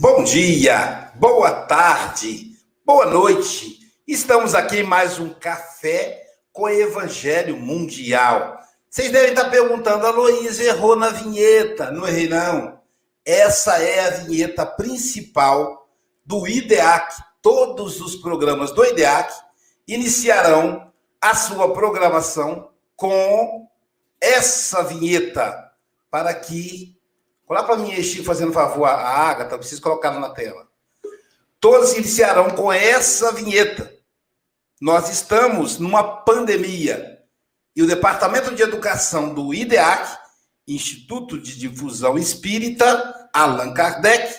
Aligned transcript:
Bom 0.00 0.22
dia, 0.22 1.10
boa 1.16 1.50
tarde, 1.50 2.52
boa 2.86 3.06
noite. 3.06 3.80
Estamos 4.06 4.54
aqui 4.54 4.76
em 4.76 4.82
mais 4.84 5.18
um 5.18 5.30
café 5.30 6.24
com 6.52 6.68
Evangelho 6.68 7.56
Mundial. 7.56 8.60
Vocês 8.88 9.10
devem 9.10 9.30
estar 9.30 9.50
perguntando, 9.50 10.06
a 10.06 10.10
Luiz 10.10 10.60
errou 10.60 10.94
na 10.94 11.08
vinheta. 11.10 11.90
Não 11.90 12.06
errei, 12.06 12.28
não. 12.28 12.80
Essa 13.24 13.82
é 13.82 14.06
a 14.06 14.10
vinheta 14.10 14.64
principal 14.64 15.90
do 16.24 16.46
IDEAC. 16.46 17.20
Todos 17.42 18.00
os 18.00 18.14
programas 18.14 18.70
do 18.70 18.84
IDEAC 18.84 19.34
iniciarão 19.88 20.92
a 21.20 21.34
sua 21.34 21.72
programação 21.72 22.70
com 22.94 23.68
essa 24.20 24.80
vinheta 24.84 25.72
para 26.08 26.32
que 26.34 26.97
Olha 27.48 27.62
para 27.62 27.76
mim, 27.76 27.90
Chico, 28.02 28.24
fazendo 28.24 28.52
favor, 28.52 28.84
a 28.84 28.92
Agatha, 28.92 29.56
preciso 29.56 29.80
colocar 29.80 30.10
na 30.12 30.30
tela. 30.30 30.68
Todos 31.58 31.94
iniciarão 31.94 32.50
com 32.50 32.72
essa 32.72 33.32
vinheta. 33.32 33.92
Nós 34.80 35.08
estamos 35.08 35.78
numa 35.78 36.22
pandemia 36.22 37.18
e 37.74 37.82
o 37.82 37.86
Departamento 37.86 38.54
de 38.54 38.62
Educação 38.62 39.32
do 39.32 39.54
IDEAC, 39.54 40.18
Instituto 40.66 41.40
de 41.40 41.58
Difusão 41.58 42.18
Espírita, 42.18 43.28
Allan 43.32 43.72
Kardec, 43.72 44.34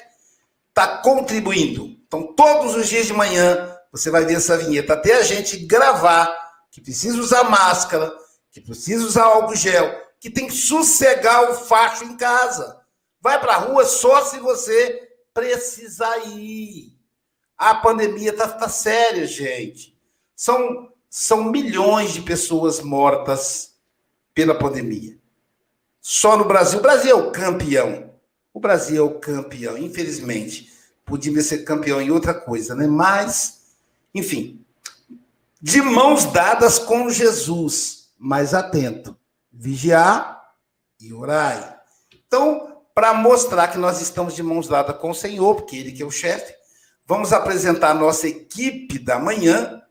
está 0.70 1.00
contribuindo. 1.00 1.98
Então, 2.06 2.34
todos 2.34 2.76
os 2.76 2.88
dias 2.88 3.08
de 3.08 3.14
manhã, 3.14 3.76
você 3.92 4.12
vai 4.12 4.24
ver 4.24 4.36
essa 4.36 4.58
vinheta, 4.58 4.94
até 4.94 5.16
a 5.16 5.24
gente 5.24 5.58
gravar, 5.66 6.32
que 6.72 6.80
precisa 6.80 7.20
usar 7.20 7.44
máscara, 7.46 8.14
que 8.52 8.62
precisa 8.62 9.06
usar 9.06 9.24
álcool 9.24 9.56
gel, 9.56 9.94
que 10.20 10.30
tem 10.30 10.48
que 10.48 10.54
sossegar 10.54 11.50
o 11.50 11.56
facho 11.56 12.04
em 12.04 12.16
casa. 12.16 12.78
Vai 13.22 13.39
para 13.39 13.53
a 13.53 13.58
rua 13.58 13.86
só 13.86 14.23
se 14.25 14.39
você 14.39 15.09
precisar 15.34 16.17
ir. 16.28 16.98
A 17.58 17.75
pandemia 17.75 18.31
está 18.31 18.48
tá 18.48 18.70
séria, 18.70 19.25
gente. 19.28 19.98
São, 20.36 20.92
são 21.09 21.44
milhões 21.44 22.14
de 22.14 22.22
pessoas 22.22 22.80
mortas 22.80 23.75
pela 24.34 24.58
pandemia. 24.58 25.17
Só 26.00 26.38
no 26.38 26.45
Brasil. 26.45 26.80
O 26.80 26.81
Brasil 26.81 27.12
é 27.12 27.14
o 27.14 27.31
campeão. 27.31 28.14
O 28.53 28.59
Brasil 28.59 29.06
é 29.06 29.06
o 29.06 29.20
campeão, 29.20 29.78
infelizmente. 29.78 30.72
Podia 31.06 31.42
ser 31.42 31.59
campeão 31.59 32.02
em 32.02 32.12
outra 32.12 32.34
coisa, 32.34 32.73
né? 32.73 32.88
Mas, 32.88 33.75
enfim. 34.16 34.66
De 35.62 35.81
mãos 35.81 36.25
dadas 36.25 36.80
com 36.80 37.09
Jesus. 37.09 38.09
Mas 38.17 38.53
atento. 38.53 39.17
Vigiar 39.52 40.53
e 41.01 41.13
orai. 41.13 41.78
Então, 42.25 42.69
para 43.00 43.14
mostrar 43.14 43.70
que 43.70 43.78
nós 43.78 44.02
estamos 44.02 44.36
de 44.36 44.44
mãos 44.44 44.68
dadas 44.68 44.98
com 44.98 45.12
o 45.12 45.16
Senhor, 45.16 45.56
porque 45.56 45.78
Ele 45.78 45.94
que 45.94 46.04
é 46.04 46.06
o 46.06 46.12
chefe. 46.12 46.54
Vamos 47.06 47.32
apresentar 47.32 47.92
a 47.92 47.94
nossa 47.94 48.28
equipe 48.28 49.00
da 49.00 49.18
manhã, 49.18 49.82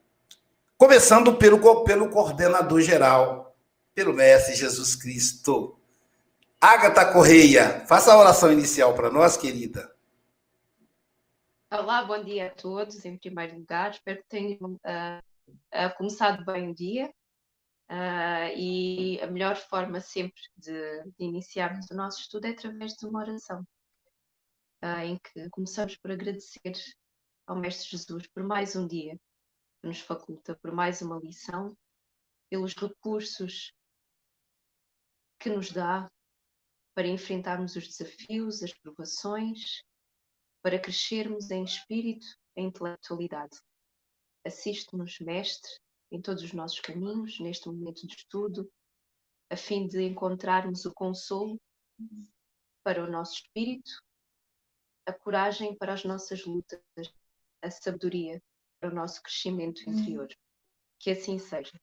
começando 0.77 1.35
pelo, 1.37 1.85
pelo 1.85 2.11
coordenador 2.11 2.83
geral, 2.83 3.57
pelo 3.95 4.13
Mestre 4.13 4.55
Jesus 4.55 4.95
Cristo. 4.95 5.81
Agatha 6.61 7.11
Correia, 7.11 7.83
faça 7.87 8.13
a 8.13 8.19
oração 8.19 8.53
inicial 8.53 8.93
para 8.93 9.11
nós, 9.11 9.39
querida. 9.39 9.91
Olá, 11.73 12.05
bom 12.05 12.23
dia 12.23 12.49
a 12.49 12.51
todos, 12.51 13.07
em 13.07 13.17
primeiro 13.17 13.57
lugar. 13.57 13.91
Espero 13.91 14.19
que 14.19 14.29
tenham 14.29 14.73
uh, 14.73 15.19
uh, 15.49 15.97
começado 15.97 16.45
bem 16.45 16.73
o 16.73 16.75
dia. 16.75 17.11
Uh, 17.91 18.53
e 18.55 19.19
a 19.23 19.27
melhor 19.29 19.57
forma 19.57 19.99
sempre 20.01 20.43
de, 20.57 21.03
de, 21.05 21.25
iniciarmos 21.25 21.91
o 21.91 21.95
nosso 21.95 22.21
estudo 22.21 22.45
é 22.47 22.51
através 22.51 22.93
de 22.93 23.07
uma 23.07 23.21
oração, 23.21 23.67
uh, 24.85 25.01
em 25.05 25.19
que 25.19 25.49
começamos 25.49 25.97
por 25.97 26.11
agradecer 26.11 26.75
ao 27.47 27.57
Mestre 27.57 27.89
Jesus 27.89 28.27
por 28.27 28.43
mais 28.43 28.77
um 28.77 28.87
dia 28.87 29.19
que 29.81 29.89
nos 29.89 30.01
faculta, 30.01 30.55
por 30.57 30.71
mais 30.71 31.01
uma 31.01 31.19
lição, 31.19 31.75
pelos 32.51 32.75
recursos 32.75 33.73
que 35.41 35.49
nos 35.49 35.73
dá 35.73 36.11
para 36.95 37.07
enfrentarmos 37.07 37.75
os 37.75 37.87
desafios, 37.87 38.63
as 38.63 38.75
provações, 38.75 39.83
para 40.63 40.79
crescermos 40.79 41.51
em 41.51 41.65
espírito 41.65 42.27
e 42.57 42.63
intelectualidade. 42.63 43.57
Assiste-nos, 44.45 45.19
Mestre, 45.21 45.71
em 46.11 46.21
todos 46.21 46.43
os 46.43 46.53
nossos 46.53 46.81
caminhos, 46.81 47.39
neste 47.41 47.69
momento 47.69 48.07
de 48.07 48.15
estudo, 48.15 48.71
a 49.51 49.57
fim 49.57 49.87
de 49.87 50.03
encontrarmos 50.03 50.85
o 50.85 50.93
consolo 50.93 51.61
para 52.83 53.05
o 53.05 53.11
nosso 53.11 53.35
espírito, 53.35 53.91
a 55.07 55.13
coragem 55.13 55.77
para 55.77 55.93
as 55.93 56.05
nossas 56.05 56.45
lutas, 56.45 56.81
a 57.63 57.71
sabedoria 57.71 58.43
para 58.81 58.91
o 58.91 58.95
nosso 58.95 59.23
crescimento 59.23 59.83
hum. 59.87 59.93
interior. 59.93 60.29
Que 60.99 61.11
assim 61.11 61.39
seja. 61.39 61.79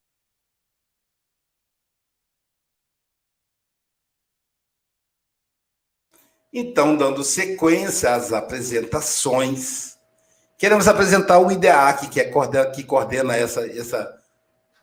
Então, 6.57 6.95
dando 6.95 7.21
sequência 7.21 8.15
às 8.15 8.31
apresentações, 8.31 9.99
Queremos 10.57 10.87
apresentar 10.87 11.39
o 11.39 11.51
IDEAC, 11.51 12.07
que, 12.07 12.21
é, 12.21 12.31
que 12.71 12.83
coordena 12.83 13.35
essa, 13.35 13.67
essa 13.67 14.17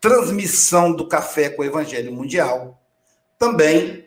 transmissão 0.00 0.92
do 0.92 1.08
Café 1.08 1.48
com 1.48 1.62
o 1.62 1.64
Evangelho 1.64 2.12
Mundial. 2.12 2.78
Também 3.38 4.06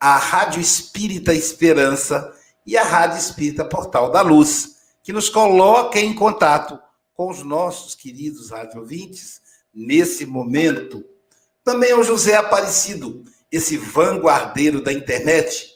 a 0.00 0.16
Rádio 0.16 0.60
Espírita 0.60 1.34
Esperança 1.34 2.32
e 2.66 2.78
a 2.78 2.82
Rádio 2.82 3.18
Espírita 3.18 3.64
Portal 3.64 4.10
da 4.10 4.22
Luz, 4.22 4.76
que 5.02 5.12
nos 5.12 5.28
coloca 5.28 5.98
em 5.98 6.14
contato 6.14 6.78
com 7.14 7.28
os 7.28 7.42
nossos 7.42 7.94
queridos 7.94 8.50
rádio 8.50 8.80
ouvintes 8.80 9.42
nesse 9.74 10.24
momento. 10.24 11.04
Também 11.62 11.92
o 11.92 12.02
José 12.02 12.36
Aparecido, 12.36 13.22
esse 13.50 13.76
vanguardeiro 13.76 14.82
da 14.82 14.92
internet, 14.92 15.72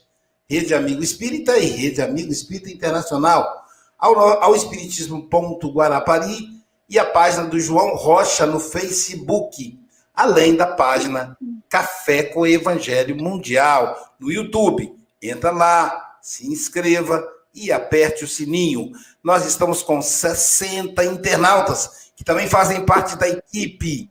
Rede 0.48 0.74
Amigo 0.74 1.02
Espírita 1.02 1.58
e 1.58 1.66
Rede 1.66 2.00
Amigo 2.00 2.32
Espírita 2.32 2.70
Internacional 2.70 3.65
ao, 3.98 4.42
ao 4.42 4.54
Espiritismo.guarapari 4.54 6.56
e 6.88 6.98
a 6.98 7.04
página 7.04 7.44
do 7.44 7.58
João 7.58 7.96
Rocha 7.96 8.46
no 8.46 8.60
Facebook, 8.60 9.78
além 10.14 10.54
da 10.54 10.66
página 10.66 11.36
Café 11.68 12.22
com 12.22 12.46
Evangelho 12.46 13.16
Mundial 13.16 14.14
no 14.18 14.30
YouTube. 14.30 14.94
Entra 15.20 15.50
lá, 15.50 16.16
se 16.22 16.46
inscreva 16.46 17.26
e 17.54 17.72
aperte 17.72 18.24
o 18.24 18.28
sininho. 18.28 18.92
Nós 19.22 19.46
estamos 19.46 19.82
com 19.82 20.00
60 20.00 21.04
internautas 21.04 22.06
que 22.14 22.24
também 22.24 22.48
fazem 22.48 22.84
parte 22.84 23.16
da 23.16 23.28
equipe. 23.28 24.10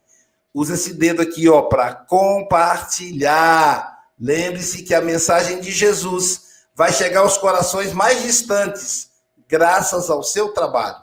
Usa 0.53 0.75
esse 0.75 0.93
dedo 0.93 1.21
aqui, 1.21 1.49
ó, 1.49 1.63
para 1.63 1.93
compartilhar. 1.93 3.95
Lembre-se 4.19 4.83
que 4.83 4.93
a 4.93 5.01
mensagem 5.01 5.59
de 5.59 5.71
Jesus 5.71 6.45
vai 6.73 6.93
chegar 6.93 7.21
aos 7.21 7.37
corações 7.37 7.93
mais 7.93 8.21
distantes 8.21 9.14
graças 9.47 10.09
ao 10.09 10.23
seu 10.23 10.49
trabalho. 10.49 10.97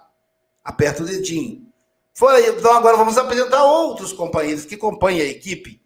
Aperta 0.65 1.03
o 1.03 1.07
dedinho. 1.07 1.67
Foi, 2.15 2.47
então 2.47 2.73
agora 2.73 2.97
vamos 2.97 3.17
apresentar 3.17 3.65
outros 3.65 4.13
companheiros 4.13 4.65
que 4.65 4.77
compõem 4.77 5.21
a 5.21 5.25
equipe. 5.25 5.81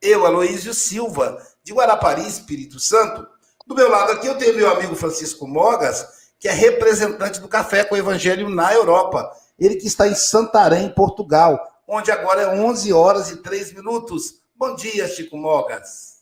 Eu, 0.00 0.24
Aloísio 0.24 0.72
Silva, 0.72 1.42
de 1.62 1.72
Guarapari, 1.72 2.26
Espírito 2.26 2.80
Santo. 2.80 3.26
Do 3.66 3.74
meu 3.74 3.90
lado 3.90 4.12
aqui 4.12 4.26
eu 4.26 4.38
tenho 4.38 4.56
meu 4.56 4.70
amigo 4.70 4.96
Francisco 4.96 5.46
Mogas, 5.46 6.06
que 6.38 6.48
é 6.48 6.52
representante 6.52 7.40
do 7.40 7.48
Café 7.48 7.84
com 7.84 7.94
o 7.94 7.98
Evangelho 7.98 8.48
na 8.48 8.72
Europa. 8.72 9.30
Ele 9.58 9.76
que 9.76 9.86
está 9.86 10.08
em 10.08 10.14
Santarém, 10.14 10.88
Portugal, 10.88 11.60
onde 11.86 12.10
agora 12.10 12.42
é 12.42 12.48
11 12.48 12.92
horas 12.92 13.30
e 13.30 13.36
3 13.42 13.74
minutos. 13.74 14.40
Bom 14.56 14.74
dia, 14.74 15.06
Chico 15.08 15.36
Mogas. 15.36 16.17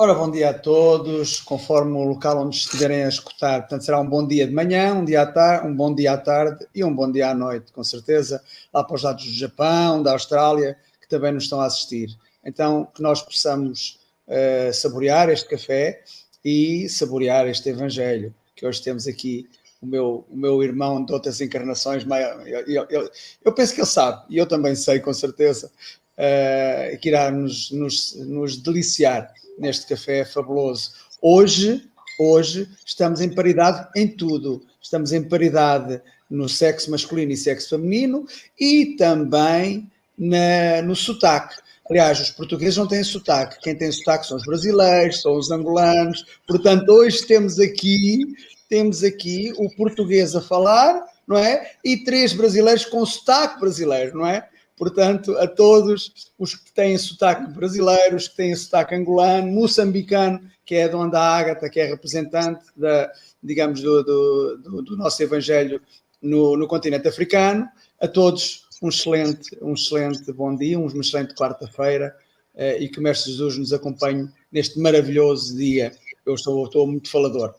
Ora, 0.00 0.14
bom 0.14 0.30
dia 0.30 0.50
a 0.50 0.54
todos, 0.54 1.40
conforme 1.40 1.94
o 1.94 2.04
local 2.04 2.38
onde 2.38 2.54
estiverem 2.54 3.02
a 3.02 3.08
escutar. 3.08 3.62
Portanto, 3.62 3.84
será 3.84 4.00
um 4.00 4.08
bom 4.08 4.24
dia 4.24 4.46
de 4.46 4.54
manhã, 4.54 4.94
um, 4.94 5.04
dia 5.04 5.22
à 5.22 5.26
tarde, 5.26 5.66
um 5.66 5.74
bom 5.74 5.92
dia 5.92 6.12
à 6.12 6.16
tarde 6.16 6.64
e 6.72 6.84
um 6.84 6.94
bom 6.94 7.10
dia 7.10 7.30
à 7.30 7.34
noite, 7.34 7.72
com 7.72 7.82
certeza, 7.82 8.40
lá 8.72 8.84
para 8.84 8.94
os 8.94 9.02
lados 9.02 9.24
do 9.24 9.32
Japão, 9.32 10.00
da 10.00 10.12
Austrália, 10.12 10.78
que 11.00 11.08
também 11.08 11.32
nos 11.32 11.42
estão 11.42 11.60
a 11.60 11.66
assistir. 11.66 12.16
Então, 12.44 12.86
que 12.94 13.02
nós 13.02 13.20
possamos 13.22 13.98
uh, 14.28 14.72
saborear 14.72 15.30
este 15.30 15.48
café 15.48 16.00
e 16.44 16.88
saborear 16.88 17.48
este 17.48 17.68
Evangelho 17.68 18.32
que 18.54 18.64
hoje 18.64 18.80
temos 18.80 19.08
aqui. 19.08 19.48
O 19.82 19.86
meu, 19.86 20.24
o 20.30 20.36
meu 20.36 20.62
irmão 20.62 21.04
de 21.04 21.12
outras 21.12 21.40
encarnações, 21.40 22.06
eu, 22.46 22.86
eu, 22.88 23.10
eu 23.44 23.52
penso 23.52 23.74
que 23.74 23.80
ele 23.80 23.86
sabe, 23.88 24.24
e 24.30 24.38
eu 24.38 24.46
também 24.46 24.76
sei, 24.76 25.00
com 25.00 25.12
certeza, 25.12 25.72
uh, 26.18 26.98
que 26.98 27.08
irá 27.08 27.30
nos, 27.30 27.70
nos, 27.70 28.14
nos 28.16 28.56
deliciar 28.56 29.32
neste 29.58 29.86
café 29.86 30.24
fabuloso. 30.24 30.92
Hoje, 31.22 31.88
hoje 32.18 32.68
estamos 32.84 33.20
em 33.20 33.28
paridade 33.28 33.88
em 33.96 34.08
tudo. 34.08 34.62
Estamos 34.82 35.12
em 35.12 35.22
paridade 35.22 36.00
no 36.28 36.48
sexo 36.48 36.90
masculino 36.90 37.32
e 37.32 37.36
sexo 37.36 37.70
feminino 37.70 38.26
e 38.58 38.96
também 38.96 39.90
na, 40.16 40.82
no 40.82 40.94
sotaque. 40.94 41.56
Aliás, 41.88 42.20
os 42.20 42.30
portugueses 42.30 42.76
não 42.76 42.86
têm 42.86 43.02
sotaque. 43.02 43.60
Quem 43.60 43.74
tem 43.74 43.90
sotaque 43.90 44.26
são 44.26 44.36
os 44.36 44.44
brasileiros, 44.44 45.22
são 45.22 45.36
os 45.36 45.50
angolanos. 45.50 46.24
Portanto, 46.46 46.90
hoje 46.90 47.26
temos 47.26 47.58
aqui 47.58 48.34
temos 48.68 49.02
aqui 49.02 49.52
o 49.56 49.70
português 49.70 50.36
a 50.36 50.42
falar, 50.42 51.02
não 51.26 51.38
é? 51.38 51.72
E 51.82 51.96
três 52.04 52.34
brasileiros 52.34 52.84
com 52.84 53.04
sotaque 53.04 53.58
brasileiro, 53.58 54.18
não 54.18 54.26
é? 54.26 54.46
Portanto, 54.78 55.36
a 55.38 55.46
todos 55.48 56.32
os 56.38 56.54
que 56.54 56.72
têm 56.72 56.96
sotaque 56.96 57.50
brasileiro, 57.52 58.16
os 58.16 58.28
que 58.28 58.36
têm 58.36 58.54
sotaque 58.54 58.94
angolano, 58.94 59.50
moçambicano, 59.50 60.40
que 60.64 60.76
é 60.76 60.88
de 60.88 60.94
onde 60.94 61.16
a 61.16 61.20
Ágata, 61.20 61.68
que 61.68 61.80
é 61.80 61.84
representante 61.86 62.64
da, 62.76 63.10
digamos, 63.42 63.80
do, 63.82 64.02
do, 64.04 64.82
do 64.82 64.96
nosso 64.96 65.20
Evangelho 65.22 65.82
no, 66.22 66.56
no, 66.56 66.68
continente 66.68 67.08
africano, 67.08 67.68
a 68.00 68.06
todos 68.06 68.68
um 68.80 68.88
excelente, 68.88 69.58
um 69.60 69.74
excelente 69.74 70.32
bom 70.32 70.54
dia, 70.54 70.78
uma 70.78 70.88
excelente 71.00 71.34
quarta-feira 71.34 72.14
eh, 72.54 72.78
e 72.82 72.88
que 72.88 73.00
o 73.00 73.02
Mestre 73.02 73.32
Jesus 73.32 73.58
nos 73.58 73.72
acompanhe 73.72 74.28
neste 74.52 74.78
maravilhoso 74.78 75.56
dia. 75.56 75.92
Eu 76.24 76.34
estou, 76.34 76.64
estou 76.64 76.86
muito 76.86 77.10
falador. 77.10 77.54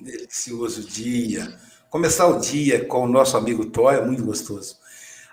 Delicioso 0.00 0.82
dia. 0.82 1.56
Começar 1.88 2.26
o 2.26 2.40
dia 2.40 2.84
com 2.84 3.04
o 3.04 3.08
nosso 3.08 3.36
amigo 3.36 3.66
Tó 3.66 3.90
é 3.92 4.04
muito 4.04 4.24
gostoso. 4.24 4.81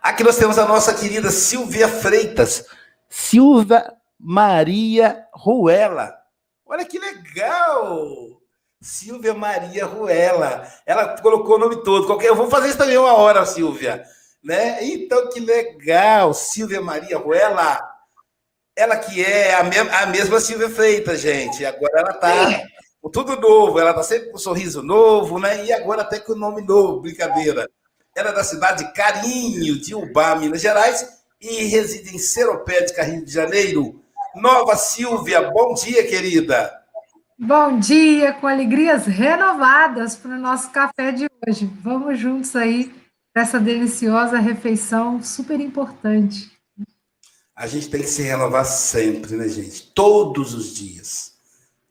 Aqui 0.01 0.23
nós 0.23 0.37
temos 0.37 0.57
a 0.57 0.65
nossa 0.65 0.93
querida 0.93 1.29
Silvia 1.29 1.87
Freitas. 1.87 2.65
Silvia 3.09 3.93
Maria 4.19 5.25
Ruela. 5.33 6.15
Olha 6.65 6.85
que 6.85 6.99
legal! 6.99 8.39
Silvia 8.81 9.33
Maria 9.33 9.85
Ruela. 9.85 10.65
Ela 10.85 11.19
colocou 11.21 11.55
o 11.55 11.59
nome 11.59 11.83
todo. 11.83 12.05
Qualquer... 12.05 12.27
Eu 12.27 12.35
vou 12.35 12.49
fazer 12.49 12.69
isso 12.69 12.77
também 12.77 12.97
uma 12.97 13.13
hora, 13.13 13.45
Silvia. 13.45 14.03
Né? 14.41 14.83
Então, 14.85 15.29
que 15.29 15.39
legal! 15.39 16.33
Silvia 16.33 16.81
Maria 16.81 17.17
Ruela. 17.17 17.81
Ela 18.75 18.95
que 18.95 19.23
é 19.23 19.55
a, 19.55 19.63
me... 19.63 19.77
a 19.77 20.05
mesma 20.05 20.39
Silvia 20.39 20.69
Freitas, 20.69 21.19
gente. 21.19 21.65
Agora 21.65 21.99
ela 21.99 22.11
está 22.11 22.63
com 23.01 23.09
tudo 23.09 23.35
novo. 23.35 23.79
Ela 23.79 23.89
está 23.89 24.03
sempre 24.03 24.29
com 24.29 24.37
um 24.37 24.39
sorriso 24.39 24.81
novo, 24.81 25.39
né? 25.39 25.65
E 25.65 25.73
agora 25.73 26.03
até 26.03 26.19
com 26.19 26.31
o 26.31 26.37
nome 26.37 26.61
novo, 26.61 27.01
brincadeira. 27.01 27.69
Ela 28.15 28.29
é 28.29 28.33
da 28.33 28.44
cidade 28.44 28.85
de 28.85 28.94
Carinho, 28.94 29.79
de 29.79 29.95
Ubá, 29.95 30.35
Minas 30.35 30.61
Gerais, 30.61 31.07
e 31.41 31.65
reside 31.65 32.15
em 32.15 32.19
Seropédica, 32.19 33.03
Rio 33.03 33.23
de 33.23 33.31
Janeiro. 33.31 34.01
Nova 34.35 34.75
Silvia, 34.75 35.50
bom 35.51 35.73
dia, 35.73 36.06
querida. 36.07 36.71
Bom 37.38 37.79
dia, 37.79 38.33
com 38.33 38.47
alegrias 38.47 39.06
renovadas 39.06 40.15
para 40.15 40.31
o 40.31 40.39
nosso 40.39 40.71
café 40.71 41.11
de 41.11 41.27
hoje. 41.47 41.71
Vamos 41.81 42.19
juntos 42.19 42.56
aí 42.56 42.94
para 43.33 43.44
essa 43.44 43.59
deliciosa 43.59 44.39
refeição 44.39 45.23
super 45.23 45.59
importante. 45.59 46.51
A 47.56 47.67
gente 47.67 47.89
tem 47.89 48.01
que 48.01 48.07
se 48.07 48.21
renovar 48.21 48.65
sempre, 48.65 49.35
né, 49.35 49.47
gente? 49.47 49.91
Todos 49.94 50.53
os 50.53 50.75
dias. 50.75 51.33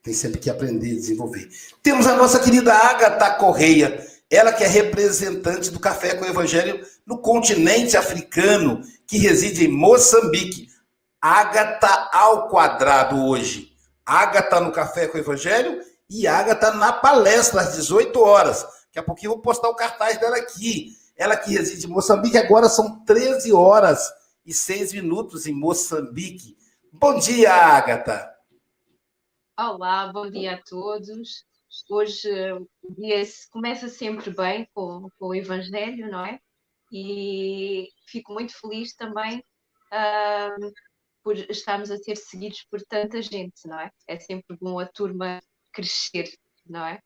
Tem 0.02 0.14
sempre 0.14 0.38
que 0.38 0.48
aprender 0.48 0.88
e 0.88 0.96
desenvolver. 0.96 1.48
Temos 1.82 2.06
a 2.06 2.16
nossa 2.16 2.40
querida 2.40 2.72
Agatha 2.72 3.34
Correia, 3.34 4.06
ela 4.30 4.52
que 4.52 4.62
é 4.62 4.66
representante 4.66 5.70
do 5.70 5.80
Café 5.80 6.14
com 6.14 6.24
o 6.24 6.28
Evangelho 6.28 6.86
no 7.06 7.18
continente 7.18 7.96
africano, 7.96 8.82
que 9.06 9.16
reside 9.16 9.64
em 9.64 9.72
Moçambique. 9.72 10.68
Ágata 11.20 12.10
ao 12.12 12.48
quadrado 12.48 13.24
hoje. 13.24 13.72
Ágata 14.04 14.60
no 14.60 14.70
Café 14.70 15.08
com 15.08 15.16
o 15.16 15.20
Evangelho 15.20 15.80
e 16.08 16.26
Ágata 16.26 16.72
na 16.72 16.92
palestra 16.92 17.62
às 17.62 17.74
18 17.74 18.20
horas. 18.20 18.62
Daqui 18.62 18.98
a 18.98 19.02
pouquinho 19.02 19.30
eu 19.30 19.34
vou 19.34 19.42
postar 19.42 19.68
o 19.68 19.74
cartaz 19.74 20.18
dela 20.18 20.36
aqui. 20.36 20.92
Ela 21.16 21.36
que 21.36 21.52
reside 21.52 21.86
em 21.86 21.90
Moçambique, 21.90 22.38
agora 22.38 22.68
são 22.68 23.04
13 23.04 23.52
horas 23.52 24.12
e 24.46 24.52
6 24.54 24.92
minutos 24.92 25.46
em 25.46 25.52
Moçambique. 25.52 26.56
Bom 26.92 27.18
dia, 27.18 27.52
Ágata. 27.52 28.30
Olá, 29.58 30.12
bom 30.12 30.30
dia 30.30 30.54
a 30.54 30.62
todos. 30.62 31.47
Hoje 31.88 32.28
o 32.82 32.94
dia 32.94 33.22
começa 33.50 33.88
sempre 33.88 34.30
bem 34.30 34.68
com, 34.74 35.08
com, 35.18 35.26
o 35.26 35.34
Evangelho, 35.34 36.10
não 36.10 36.24
é? 36.24 36.38
E 36.92 37.88
fico 38.06 38.32
muito 38.32 38.58
feliz 38.58 38.94
também 38.94 39.38
uh, 39.92 40.72
por 41.22 41.36
estarmos 41.36 41.90
a 41.90 41.98
ser 41.98 42.16
seguidos 42.16 42.66
por 42.70 42.80
tanta 42.82 43.20
gente, 43.20 43.66
não 43.66 43.78
é? 43.78 43.90
É 44.06 44.18
sempre 44.18 44.56
bom 44.60 44.78
a 44.78 44.86
turma 44.86 45.40
crescer, 45.72 46.32
não 46.66 46.86
é? 46.86 47.00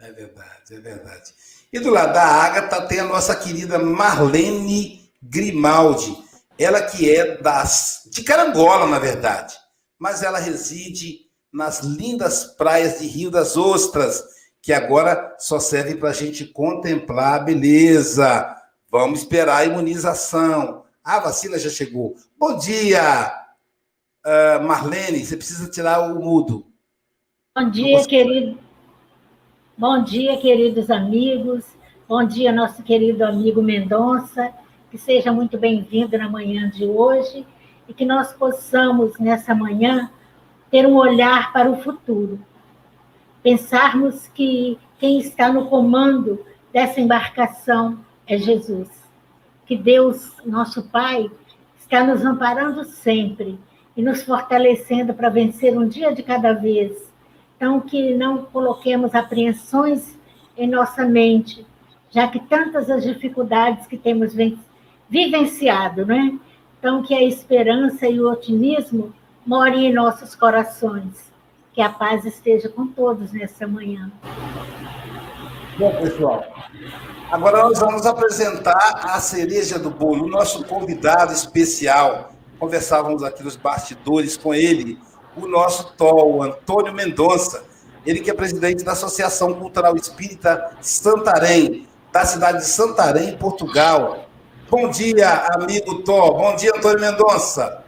É 0.00 0.10
verdade, 0.12 0.74
é 0.74 0.80
verdade. 0.80 1.34
E 1.72 1.78
do 1.78 1.90
lado 1.90 2.12
da 2.12 2.22
Ágata 2.22 2.86
tem 2.88 3.00
a 3.00 3.04
nossa 3.04 3.36
querida 3.36 3.78
Marlene 3.78 5.12
Grimaldi. 5.22 6.16
Ela 6.58 6.82
que 6.82 7.10
é 7.10 7.38
das 7.38 8.08
de 8.12 8.22
Carangola, 8.22 8.86
na 8.86 8.98
verdade, 8.98 9.56
mas 9.98 10.22
ela 10.22 10.38
reside 10.38 11.23
nas 11.54 11.84
lindas 11.84 12.44
praias 12.44 12.98
de 12.98 13.06
Rio 13.06 13.30
das 13.30 13.56
Ostras, 13.56 14.24
que 14.60 14.72
agora 14.72 15.36
só 15.38 15.60
serve 15.60 15.94
para 15.94 16.10
a 16.10 16.12
gente 16.12 16.44
contemplar 16.44 17.40
a 17.40 17.44
beleza. 17.44 18.56
Vamos 18.90 19.20
esperar 19.20 19.58
a 19.58 19.64
imunização. 19.64 20.82
A 21.04 21.20
vacina 21.20 21.56
já 21.56 21.70
chegou. 21.70 22.16
Bom 22.36 22.58
dia, 22.58 23.32
uh, 24.26 24.64
Marlene. 24.66 25.24
Você 25.24 25.36
precisa 25.36 25.70
tirar 25.70 26.00
o 26.10 26.20
mudo. 26.20 26.66
Bom 27.56 27.70
dia, 27.70 28.04
querido. 28.04 28.58
Bom 29.78 30.02
dia, 30.02 30.36
queridos 30.38 30.90
amigos. 30.90 31.64
Bom 32.08 32.24
dia, 32.26 32.50
nosso 32.50 32.82
querido 32.82 33.24
amigo 33.24 33.62
Mendonça. 33.62 34.52
Que 34.90 34.98
seja 34.98 35.32
muito 35.32 35.56
bem-vindo 35.56 36.18
na 36.18 36.28
manhã 36.28 36.68
de 36.68 36.84
hoje 36.84 37.46
e 37.88 37.94
que 37.94 38.04
nós 38.04 38.32
possamos, 38.32 39.18
nessa 39.20 39.54
manhã, 39.54 40.10
ter 40.70 40.86
um 40.86 40.96
olhar 40.96 41.52
para 41.52 41.70
o 41.70 41.80
futuro. 41.82 42.40
Pensarmos 43.42 44.26
que 44.28 44.78
quem 44.98 45.18
está 45.18 45.52
no 45.52 45.66
comando 45.66 46.44
dessa 46.72 47.00
embarcação 47.00 47.98
é 48.26 48.38
Jesus. 48.38 48.88
Que 49.66 49.76
Deus, 49.76 50.32
nosso 50.44 50.82
Pai, 50.84 51.30
está 51.78 52.04
nos 52.04 52.24
amparando 52.24 52.84
sempre 52.84 53.58
e 53.96 54.02
nos 54.02 54.22
fortalecendo 54.22 55.14
para 55.14 55.28
vencer 55.28 55.76
um 55.76 55.86
dia 55.86 56.12
de 56.14 56.22
cada 56.22 56.52
vez. 56.52 57.12
Então, 57.56 57.80
que 57.80 58.14
não 58.14 58.44
coloquemos 58.44 59.14
apreensões 59.14 60.18
em 60.56 60.68
nossa 60.68 61.04
mente, 61.04 61.64
já 62.10 62.28
que 62.28 62.40
tantas 62.40 62.90
as 62.90 63.04
dificuldades 63.04 63.86
que 63.86 63.96
temos 63.96 64.34
vivenciado, 65.08 66.06
não 66.06 66.14
é? 66.14 66.32
Então, 66.78 67.02
que 67.02 67.14
a 67.14 67.22
esperança 67.22 68.06
e 68.08 68.20
o 68.20 68.30
otimismo 68.30 69.14
more 69.46 69.76
em 69.76 69.92
nossos 69.92 70.34
corações. 70.34 71.32
Que 71.72 71.82
a 71.82 71.88
paz 71.88 72.24
esteja 72.24 72.68
com 72.68 72.86
todos 72.86 73.32
nessa 73.32 73.66
manhã. 73.66 74.10
Bom, 75.76 75.90
pessoal, 75.96 76.44
agora 77.32 77.64
nós 77.64 77.80
vamos 77.80 78.06
apresentar 78.06 79.00
a 79.02 79.18
cereja 79.18 79.76
do 79.76 79.90
bolo, 79.90 80.26
o 80.26 80.28
nosso 80.28 80.64
convidado 80.64 81.32
especial. 81.32 82.30
Conversávamos 82.60 83.24
aqui 83.24 83.42
nos 83.42 83.56
bastidores 83.56 84.36
com 84.36 84.54
ele, 84.54 85.00
o 85.36 85.48
nosso 85.48 85.92
TOL, 85.94 86.44
Antônio 86.44 86.94
Mendonça. 86.94 87.64
Ele 88.06 88.20
que 88.20 88.30
é 88.30 88.34
presidente 88.34 88.84
da 88.84 88.92
Associação 88.92 89.52
Cultural 89.54 89.96
Espírita 89.96 90.76
Santarém, 90.80 91.88
da 92.12 92.24
cidade 92.24 92.58
de 92.58 92.66
Santarém, 92.66 93.36
Portugal. 93.36 94.26
Bom 94.70 94.88
dia, 94.90 95.48
amigo 95.54 96.02
Tó. 96.02 96.34
Bom 96.34 96.54
dia, 96.54 96.70
Antônio 96.76 97.00
Mendonça. 97.00 97.83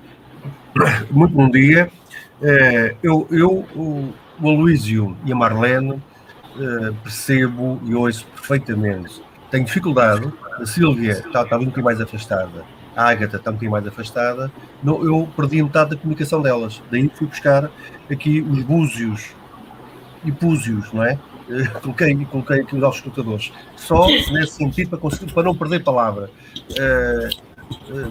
Muito 1.11 1.35
bom 1.35 1.50
dia. 1.50 1.90
É, 2.42 2.95
eu, 3.02 3.26
eu 3.30 3.64
o, 3.75 4.12
Aloísio 4.40 5.16
e 5.25 5.33
a 5.33 5.37
Marlene 5.37 6.02
é, 6.59 6.92
percebo 7.02 7.80
e 7.85 7.95
ouço 7.95 8.26
perfeitamente. 8.26 9.23
Tenho 9.50 9.64
dificuldade. 9.64 10.30
A 10.61 10.66
Sílvia 10.66 11.12
está, 11.12 11.42
está 11.42 11.56
um 11.56 11.61
bocadinho 11.61 11.85
mais 11.85 12.00
afastada. 12.00 12.64
A 12.95 13.09
Ágata 13.09 13.37
está 13.37 13.50
um 13.50 13.54
bocadinho 13.54 13.73
mais 13.73 13.87
afastada. 13.87 14.52
Não, 14.83 15.02
eu 15.02 15.28
perdi 15.37 15.62
metade 15.62 15.90
da 15.90 15.97
comunicação 15.97 16.42
delas. 16.42 16.83
Daí 16.90 17.11
fui 17.14 17.26
buscar 17.26 17.71
aqui 18.11 18.40
os 18.40 18.62
búzios 18.62 19.35
e 20.25 20.33
púzios, 20.33 20.92
não 20.92 21.02
é? 21.04 21.18
coloquei, 21.80 22.25
coloquei 22.26 22.61
aqui 22.61 22.75
os 22.75 22.80
nossos 22.80 22.99
escutadores. 22.99 23.52
Só 23.76 24.06
nesse 24.33 24.54
sentido 24.54 24.90
para, 24.90 24.99
conseguir, 24.99 25.33
para 25.33 25.45
não 25.45 25.54
perder 25.54 25.83
palavra. 25.85 26.28
Uh, 26.71 27.28
eh, 27.28 27.30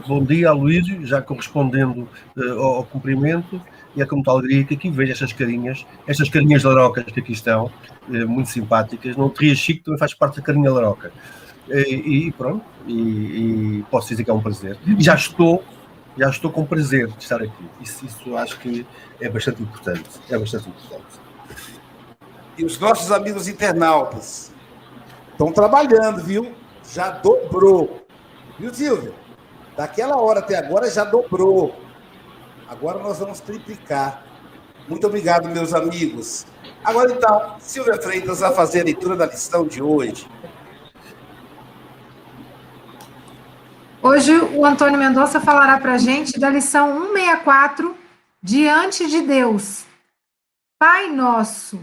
bom 0.08 0.24
dia, 0.24 0.52
Luísio, 0.52 1.06
já 1.06 1.22
correspondendo 1.22 2.08
uh, 2.38 2.60
ao, 2.62 2.84
cumprimento, 2.84 3.62
e 3.96 4.02
é 4.02 4.06
com 4.06 4.16
muita 4.16 4.32
alegria 4.32 4.64
que 4.64 4.74
aqui 4.74 4.90
vejo 4.90 5.12
estas 5.12 5.32
carinhas, 5.34 5.86
estas 6.08 6.30
carinhas 6.30 6.64
larocas 6.64 7.06
que 7.06 7.20
aqui 7.20 7.32
estão, 7.32 7.72
uh, 8.08 8.28
muito 8.28 8.50
simpáticas. 8.50 9.16
Não 9.16 9.30
teria 9.30 9.56
Chico 9.56 9.84
também 9.84 10.00
faz 10.00 10.14
parte 10.14 10.38
da 10.38 10.42
carinha 10.42 10.72
laroca. 10.72 11.12
E, 11.68 12.28
e 12.28 12.32
pronto, 12.32 12.64
e, 12.86 12.94
e, 13.80 13.86
posso 13.90 14.10
dizer 14.10 14.24
que 14.24 14.30
é 14.30 14.34
um 14.34 14.42
prazer. 14.42 14.78
Já 15.00 15.16
estou, 15.16 15.64
já 16.16 16.30
estou 16.30 16.52
com 16.52 16.64
prazer 16.64 17.08
de 17.08 17.24
estar 17.24 17.42
aqui. 17.42 17.66
Isso, 17.82 18.06
isso 18.06 18.38
acho 18.38 18.60
que 18.60 18.86
é 19.20 19.28
bastante 19.28 19.64
importante. 19.64 20.10
É 20.30 20.38
bastante 20.38 20.70
importante. 20.70 21.26
E 22.58 22.64
os 22.64 22.80
nossos 22.80 23.12
amigos 23.12 23.48
internautas 23.48 24.54
estão 25.32 25.52
trabalhando, 25.52 26.24
viu? 26.24 26.54
Já 26.94 27.10
dobrou. 27.10 28.06
Viu, 28.60 28.74
Silvio? 28.74 29.25
Daquela 29.76 30.18
hora 30.18 30.40
até 30.40 30.58
agora 30.58 30.90
já 30.90 31.04
dobrou. 31.04 31.76
Agora 32.68 33.00
nós 33.00 33.20
vamos 33.20 33.40
triplicar. 33.40 34.24
Muito 34.88 35.06
obrigado, 35.08 35.50
meus 35.50 35.74
amigos. 35.74 36.46
Agora 36.84 37.12
então, 37.12 37.56
Silvia 37.60 38.02
Freitas 38.02 38.40
vai 38.40 38.54
fazer 38.54 38.82
a 38.82 38.84
leitura 38.86 39.16
da 39.16 39.26
lição 39.26 39.68
de 39.68 39.82
hoje. 39.82 40.28
Hoje 44.02 44.38
o 44.38 44.64
Antônio 44.64 45.00
Mendonça 45.00 45.42
falará 45.42 45.80
para 45.80 45.94
a 45.94 45.98
gente 45.98 46.40
da 46.40 46.50
lição 46.50 47.08
164, 47.08 47.98
Diante 48.42 49.10
de 49.10 49.22
Deus. 49.22 49.84
Pai 50.78 51.10
Nosso, 51.10 51.82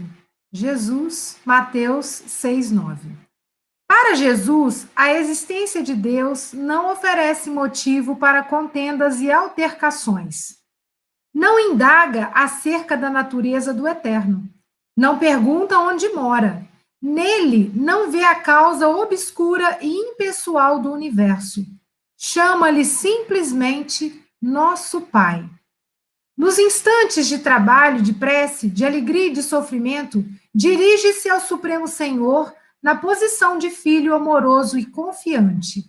Jesus, 0.49 1.37
Mateus 1.43 2.23
6,9. 2.25 3.22
Para 3.87 4.15
Jesus, 4.15 4.87
a 4.95 5.13
existência 5.13 5.83
de 5.83 5.93
Deus 5.93 6.53
não 6.53 6.91
oferece 6.91 7.49
motivo 7.49 8.15
para 8.15 8.43
contendas 8.43 9.19
e 9.19 9.31
altercações. 9.31 10.57
Não 11.33 11.59
indaga 11.59 12.31
acerca 12.33 12.95
da 12.95 13.09
natureza 13.09 13.73
do 13.73 13.87
eterno. 13.87 14.49
Não 14.95 15.17
pergunta 15.17 15.79
onde 15.79 16.09
mora. 16.09 16.67
Nele 17.01 17.71
não 17.75 18.09
vê 18.11 18.23
a 18.23 18.35
causa 18.35 18.87
obscura 18.87 19.77
e 19.81 19.87
impessoal 19.87 20.79
do 20.79 20.91
universo 20.91 21.65
chama-lhe 22.25 22.85
simplesmente 22.85 24.23
nosso 24.41 25.01
Pai. 25.01 25.43
Nos 26.37 26.57
instantes 26.57 27.27
de 27.27 27.39
trabalho, 27.39 28.01
de 28.01 28.13
prece, 28.13 28.69
de 28.69 28.85
alegria 28.85 29.27
e 29.27 29.33
de 29.33 29.43
sofrimento, 29.43 30.23
dirige-se 30.55 31.29
ao 31.29 31.41
Supremo 31.41 31.85
Senhor 31.85 32.53
na 32.83 32.95
posição 32.95 33.57
de 33.57 33.69
filho 33.69 34.13
amoroso 34.13 34.77
e 34.77 34.85
confiante. 34.85 35.85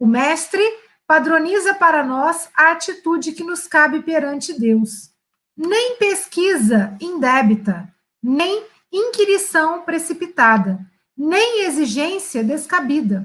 O 0.00 0.06
Mestre 0.06 0.62
padroniza 1.06 1.74
para 1.74 2.02
nós 2.02 2.48
a 2.56 2.72
atitude 2.72 3.32
que 3.32 3.44
nos 3.44 3.66
cabe 3.68 4.02
perante 4.02 4.58
Deus. 4.58 5.10
Nem 5.54 5.96
pesquisa 5.96 6.96
indébita, 7.00 7.92
nem 8.22 8.64
inquirição 8.90 9.82
precipitada, 9.82 10.80
nem 11.14 11.64
exigência 11.64 12.42
descabida 12.42 13.24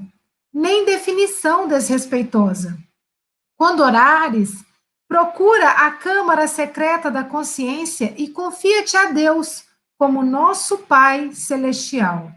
nem 0.54 0.84
definição 0.84 1.66
desrespeitosa. 1.66 2.78
Quando 3.56 3.80
orares, 3.80 4.64
procura 5.08 5.68
a 5.68 5.90
câmara 5.90 6.46
secreta 6.46 7.10
da 7.10 7.24
consciência 7.24 8.14
e 8.16 8.28
confia-te 8.28 8.96
a 8.96 9.06
Deus 9.06 9.64
como 9.98 10.22
nosso 10.22 10.78
Pai 10.78 11.32
celestial. 11.32 12.30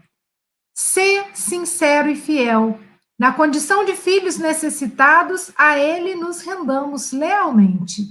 Sê 0.80 1.24
sincero 1.34 2.08
e 2.08 2.14
fiel. 2.14 2.78
Na 3.18 3.32
condição 3.32 3.84
de 3.84 3.96
filhos 3.96 4.38
necessitados, 4.38 5.50
a 5.58 5.76
Ele 5.76 6.14
nos 6.14 6.40
rendamos 6.40 7.10
lealmente. 7.10 8.04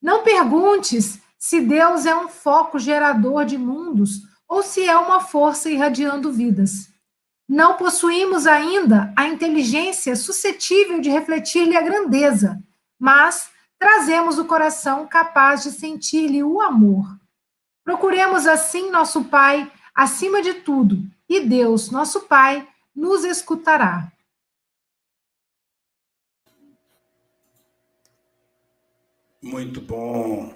Não 0.00 0.22
perguntes 0.22 1.18
se 1.36 1.60
Deus 1.60 2.06
é 2.06 2.14
um 2.14 2.28
foco 2.28 2.78
gerador 2.78 3.44
de 3.44 3.58
mundos 3.58 4.20
ou 4.48 4.62
se 4.62 4.88
é 4.88 4.96
uma 4.96 5.18
força 5.18 5.68
irradiando 5.68 6.32
vidas. 6.32 6.92
Não 7.48 7.76
possuímos 7.76 8.46
ainda 8.46 9.12
a 9.16 9.26
inteligência 9.26 10.14
suscetível 10.14 11.00
de 11.00 11.10
refletir-lhe 11.10 11.76
a 11.76 11.82
grandeza, 11.82 12.56
mas 13.00 13.50
trazemos 13.80 14.38
o 14.38 14.44
coração 14.44 15.08
capaz 15.08 15.64
de 15.64 15.72
sentir-lhe 15.72 16.44
o 16.44 16.60
amor. 16.60 17.04
Procuremos 17.84 18.46
assim 18.46 18.92
nosso 18.92 19.24
Pai 19.24 19.68
acima 19.92 20.40
de 20.40 20.54
tudo, 20.54 21.02
e 21.32 21.40
Deus, 21.40 21.90
nosso 21.90 22.20
Pai, 22.20 22.68
nos 22.94 23.24
escutará. 23.24 24.12
Muito 29.40 29.80
bom. 29.80 30.54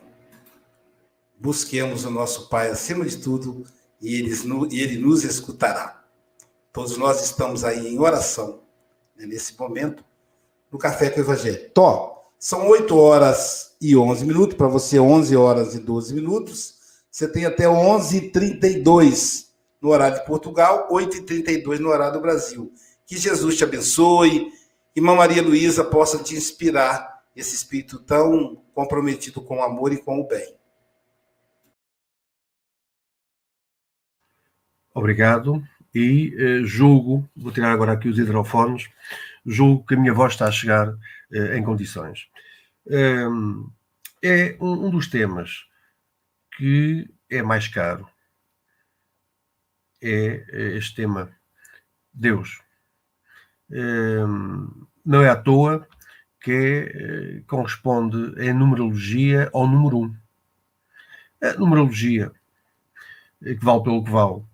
Busquemos 1.39 2.05
o 2.05 2.11
nosso 2.11 2.49
Pai 2.49 2.71
acima 2.71 3.05
de 3.05 3.17
tudo 3.17 3.65
e 4.01 4.17
ele, 4.17 4.35
e 4.71 4.99
nos 4.99 5.25
escutará. 5.25 6.05
Todos 6.73 6.97
nós 6.99 7.25
estamos 7.25 7.65
aí 7.65 7.89
em 7.89 7.99
oração, 7.99 8.63
né, 9.17 9.25
nesse 9.25 9.59
momento, 9.59 10.05
no 10.71 10.79
Café 10.79 11.09
com 11.09 11.21
o 11.21 11.23
Evangelho. 11.23 11.71
Tó, 11.71 12.31
são 12.39 12.69
8 12.69 12.95
horas 12.97 13.75
e 13.81 13.97
11 13.97 14.27
minutos, 14.27 14.57
para 14.57 14.69
você 14.69 15.01
11 15.01 15.35
horas 15.37 15.75
e 15.75 15.81
12 15.81 16.15
minutos. 16.15 16.75
Você 17.11 17.27
tem 17.27 17.47
até 17.47 17.65
11h32 17.65 19.46
no 19.81 19.91
horário 19.91 20.19
de 20.19 20.27
Portugal, 20.27 20.89
8h32 20.91 21.79
no 21.79 21.89
horário 21.89 22.15
do 22.15 22.21
Brasil. 22.21 22.73
Que 23.07 23.17
Jesus 23.17 23.57
te 23.57 23.65
abençoe, 23.65 24.53
e 24.95 24.99
Irmã 24.99 25.15
Maria 25.15 25.43
Luísa 25.43 25.85
possa 25.85 26.23
te 26.23 26.35
inspirar 26.35 27.23
esse 27.35 27.55
espírito 27.55 27.99
tão 27.99 28.57
comprometido 28.75 29.43
com 29.43 29.59
o 29.59 29.63
amor 29.63 29.93
e 29.93 29.99
com 29.99 30.19
o 30.21 30.27
bem. 30.27 30.57
Obrigado 34.95 35.63
e 35.95 36.35
uh, 36.35 36.65
julgo, 36.65 37.29
vou 37.37 37.53
tirar 37.53 37.71
agora 37.71 37.93
aqui 37.93 38.09
os 38.09 38.19
hidrofones, 38.19 38.89
julgo 39.45 39.85
que 39.87 39.95
a 39.95 39.99
minha 39.99 40.15
voz 40.15 40.33
está 40.33 40.47
a 40.47 40.53
chegar 40.53 40.89
uh, 40.89 41.55
em 41.55 41.63
condições. 41.63 42.29
Um, 42.87 43.71
é 44.23 44.57
um, 44.61 44.87
um, 44.87 44.91
dos 44.91 45.09
temas 45.09 45.65
que 46.57 47.09
é 47.31 47.43
mais 47.43 47.69
caro. 47.69 48.09
É, 50.09 50.45
é 50.53 50.77
este 50.77 50.95
tema, 50.95 51.31
Deus. 52.13 52.61
Um, 53.69 54.87
não 55.05 55.23
é 55.23 55.29
à 55.29 55.37
toa 55.37 55.87
que 56.41 56.53
é, 56.53 57.43
corresponde 57.49 58.41
em 58.41 58.53
numerologia 58.53 59.51
ao 59.53 59.67
número 59.67 59.99
um. 59.99 60.15
A 61.43 61.55
numerologia, 61.55 62.31
que 63.43 63.65
vale 63.65 63.83
pelo 63.83 64.05
que 64.05 64.11
vale, 64.11 64.45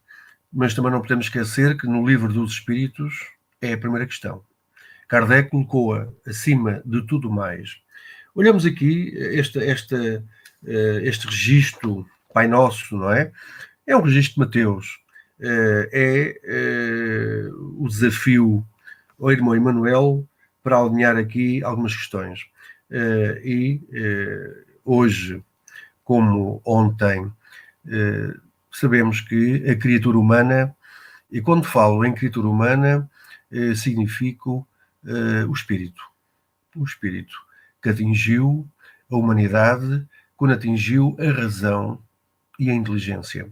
mas 0.50 0.73
também 0.73 0.90
não 0.90 1.02
podemos 1.02 1.26
esquecer 1.26 1.76
que 1.76 1.87
no 1.87 2.06
livro 2.06 2.32
dos 2.32 2.52
Espíritos 2.52 3.14
é 3.61 3.75
a 3.75 3.78
primeira 3.78 4.06
questão. 4.06 4.42
Kardec 5.06 5.50
colocou-a 5.50 6.09
acima 6.26 6.82
de 6.87 7.06
tudo 7.06 7.30
mais. 7.30 7.82
Olhamos 8.35 8.64
aqui 8.64 9.12
este, 9.14 9.59
este, 9.59 10.23
eh, 10.64 11.00
este 11.02 11.26
registro 11.26 12.06
Pai 12.32 12.49
Nosso, 12.49 12.97
não 12.97 13.12
é? 13.12 13.30
É 13.87 13.94
um 13.94 14.00
registro 14.00 14.35
de 14.35 14.40
Mateus. 14.40 14.99
Eh, 15.41 15.89
é 15.93 16.41
eh, 16.45 17.51
o 17.79 17.89
desafio 17.89 18.65
ao 19.21 19.33
irmão 19.33 19.55
Emanuel 19.57 20.27
para 20.62 20.79
alinhar 20.79 21.17
aqui 21.17 21.62
algumas 21.65 21.97
questões. 21.97 22.47
E 23.43 23.81
hoje, 24.85 25.43
como 26.05 26.61
ontem, 26.65 27.33
sabemos 28.71 29.21
que 29.21 29.69
a 29.69 29.75
criatura 29.75 30.19
humana, 30.19 30.77
e 31.31 31.41
quando 31.41 31.65
falo 31.65 32.05
em 32.05 32.15
criatura 32.15 32.49
humana, 32.49 33.11
eh, 33.51 33.75
significo 33.75 34.67
eh, 35.05 35.45
o 35.47 35.53
espírito. 35.53 36.03
O 36.77 36.85
espírito 36.85 37.35
que 37.83 37.89
atingiu 37.89 38.69
a 39.11 39.17
humanidade 39.17 40.07
quando 40.37 40.55
atingiu 40.55 41.17
a 41.19 41.31
razão 41.33 41.99
e 42.59 42.71
a 42.71 42.75
inteligência 42.75 43.49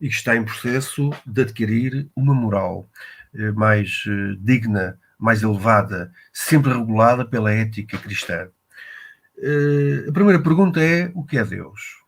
e 0.00 0.08
que 0.08 0.14
está 0.14 0.36
em 0.36 0.44
processo 0.44 1.10
de 1.26 1.42
adquirir 1.42 2.08
uma 2.14 2.34
moral 2.34 2.88
eh, 3.34 3.50
mais 3.52 4.04
eh, 4.06 4.36
digna, 4.40 4.98
mais 5.18 5.42
elevada, 5.42 6.12
sempre 6.32 6.72
regulada 6.72 7.24
pela 7.24 7.52
ética 7.52 7.98
cristã. 7.98 8.48
Eh, 9.36 10.06
a 10.08 10.12
primeira 10.12 10.42
pergunta 10.42 10.80
é: 10.80 11.10
o 11.14 11.24
que 11.24 11.38
é 11.38 11.44
Deus? 11.44 12.02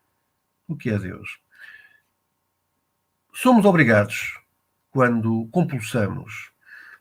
O 0.69 0.77
que 0.77 0.91
é 0.91 0.99
Deus? 0.99 1.41
Somos 3.33 3.65
obrigados, 3.65 4.39
quando 4.91 5.49
compulsamos 5.51 6.51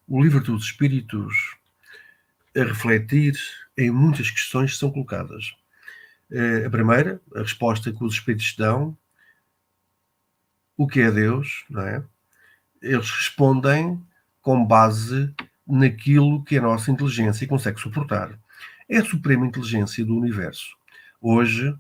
o 0.07 0.21
livro 0.21 0.41
dos 0.41 0.65
Espíritos, 0.65 1.57
a 2.55 2.63
refletir 2.63 3.35
em 3.77 3.91
muitas 3.91 4.31
questões 4.31 4.73
que 4.73 4.77
são 4.77 4.91
colocadas. 4.91 5.55
A 6.65 6.69
primeira, 6.69 7.21
a 7.35 7.39
resposta 7.39 7.91
que 7.91 8.03
os 8.03 8.13
Espíritos 8.13 8.55
dão, 8.55 8.97
o 10.79 10.87
que 10.87 11.01
é 11.01 11.11
Deus, 11.11 11.65
não 11.69 11.81
é? 11.81 12.01
Eles 12.81 13.11
respondem 13.11 14.01
com 14.41 14.65
base 14.65 15.29
naquilo 15.67 16.41
que 16.41 16.57
a 16.57 16.61
nossa 16.61 16.89
inteligência 16.89 17.45
consegue 17.45 17.81
suportar. 17.81 18.39
É 18.87 18.99
a 18.99 19.03
suprema 19.03 19.45
inteligência 19.45 20.05
do 20.05 20.15
universo. 20.15 20.77
Hoje, 21.19 21.75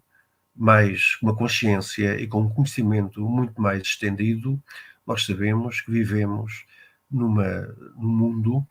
mais 0.53 1.17
uma 1.21 1.33
consciência 1.33 2.19
e 2.19 2.27
com 2.27 2.41
um 2.41 2.49
conhecimento 2.49 3.21
muito 3.21 3.61
mais 3.61 3.83
estendido, 3.83 4.61
nós 5.07 5.25
sabemos 5.25 5.79
que 5.79 5.91
vivemos 5.91 6.65
numa, 7.09 7.73
num 7.95 8.09
mundo 8.09 8.67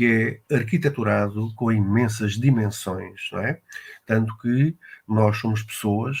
que 0.00 0.42
é 0.50 0.56
arquiteturado 0.56 1.52
com 1.54 1.70
imensas 1.70 2.32
dimensões, 2.32 3.28
não 3.30 3.40
é? 3.40 3.60
Tanto 4.06 4.34
que 4.38 4.74
nós 5.06 5.36
somos 5.36 5.62
pessoas 5.62 6.16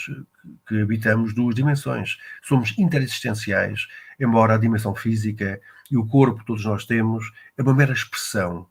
que 0.68 0.82
habitamos 0.82 1.32
duas 1.32 1.54
dimensões. 1.54 2.18
Somos 2.42 2.78
interexistenciais, 2.78 3.88
embora 4.20 4.54
a 4.54 4.58
dimensão 4.58 4.94
física 4.94 5.58
e 5.90 5.96
o 5.96 6.06
corpo 6.06 6.40
que 6.40 6.44
todos 6.44 6.62
nós 6.66 6.84
temos 6.84 7.32
é 7.56 7.62
uma 7.62 7.72
mera 7.72 7.94
expressão 7.94 8.66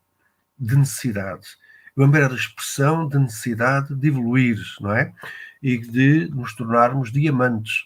de 0.60 0.78
necessidade, 0.78 1.58
é 1.98 2.01
uma 2.01 2.08
mera 2.08 2.36
expressão 2.36 3.08
de 3.08 3.18
necessidade 3.18 3.96
de 3.96 4.10
evoluir, 4.10 4.60
não 4.80 4.94
é? 4.94 5.12
e 5.60 5.80
de 5.80 6.30
nos 6.30 6.54
tornarmos 6.54 7.12
diamantes, 7.12 7.84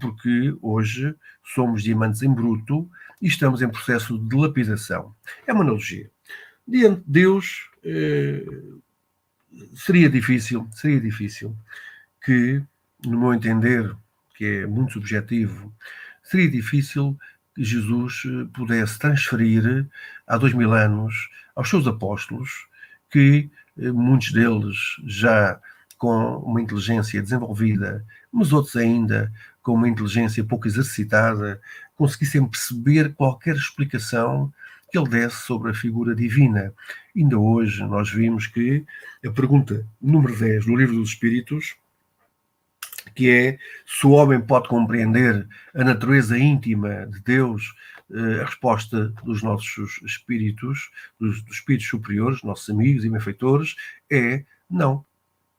porque 0.00 0.56
hoje 0.62 1.14
somos 1.54 1.82
diamantes 1.82 2.22
em 2.22 2.32
bruto 2.32 2.88
e 3.20 3.26
estamos 3.26 3.60
em 3.60 3.68
processo 3.68 4.18
de 4.18 4.36
lapidação. 4.36 5.14
É 5.46 5.52
uma 5.52 5.64
analogia. 5.64 6.10
Diante 6.66 7.00
de 7.00 7.10
Deus, 7.10 7.70
eh, 7.84 8.44
seria 9.74 10.08
difícil, 10.08 10.68
seria 10.72 11.00
difícil 11.00 11.56
que, 12.24 12.62
no 13.04 13.18
meu 13.18 13.34
entender, 13.34 13.94
que 14.36 14.44
é 14.44 14.66
muito 14.66 14.92
subjetivo, 14.92 15.72
seria 16.22 16.50
difícil 16.50 17.18
que 17.54 17.64
Jesus 17.64 18.22
eh, 18.26 18.46
pudesse 18.54 18.98
transferir 18.98 19.86
há 20.26 20.38
dois 20.38 20.54
mil 20.54 20.72
anos 20.72 21.28
aos 21.54 21.68
seus 21.68 21.86
apóstolos, 21.86 22.66
que 23.10 23.50
eh, 23.78 23.90
muitos 23.90 24.32
deles 24.32 24.76
já 25.06 25.60
com 25.98 26.38
uma 26.38 26.60
inteligência 26.60 27.22
desenvolvida, 27.22 28.04
mas 28.32 28.52
outros 28.52 28.76
ainda 28.76 29.32
com 29.62 29.74
uma 29.74 29.88
inteligência 29.88 30.42
pouco 30.44 30.66
exercitada, 30.66 31.60
conseguissem 31.96 32.46
perceber 32.46 33.14
qualquer 33.14 33.54
explicação 33.54 34.52
que 34.92 34.98
ele 34.98 35.08
desse 35.08 35.38
sobre 35.38 35.70
a 35.70 35.74
figura 35.74 36.14
divina. 36.14 36.74
Ainda 37.16 37.38
hoje 37.38 37.82
nós 37.84 38.10
vimos 38.10 38.46
que 38.46 38.84
a 39.26 39.30
pergunta 39.30 39.86
número 40.00 40.38
10 40.38 40.66
do 40.66 40.76
Livro 40.76 40.96
dos 40.96 41.08
Espíritos, 41.08 41.74
que 43.14 43.30
é 43.30 43.58
se 43.86 44.06
o 44.06 44.10
homem 44.10 44.38
pode 44.38 44.68
compreender 44.68 45.48
a 45.74 45.82
natureza 45.82 46.38
íntima 46.38 47.06
de 47.06 47.20
Deus, 47.20 47.74
eh, 48.10 48.42
a 48.42 48.44
resposta 48.44 49.08
dos 49.24 49.42
nossos 49.42 49.98
espíritos, 50.04 50.90
dos, 51.18 51.42
dos 51.42 51.56
espíritos 51.56 51.88
superiores, 51.88 52.42
nossos 52.42 52.68
amigos 52.68 53.04
e 53.04 53.08
benfeitores, 53.08 53.74
é 54.10 54.44
não. 54.68 55.04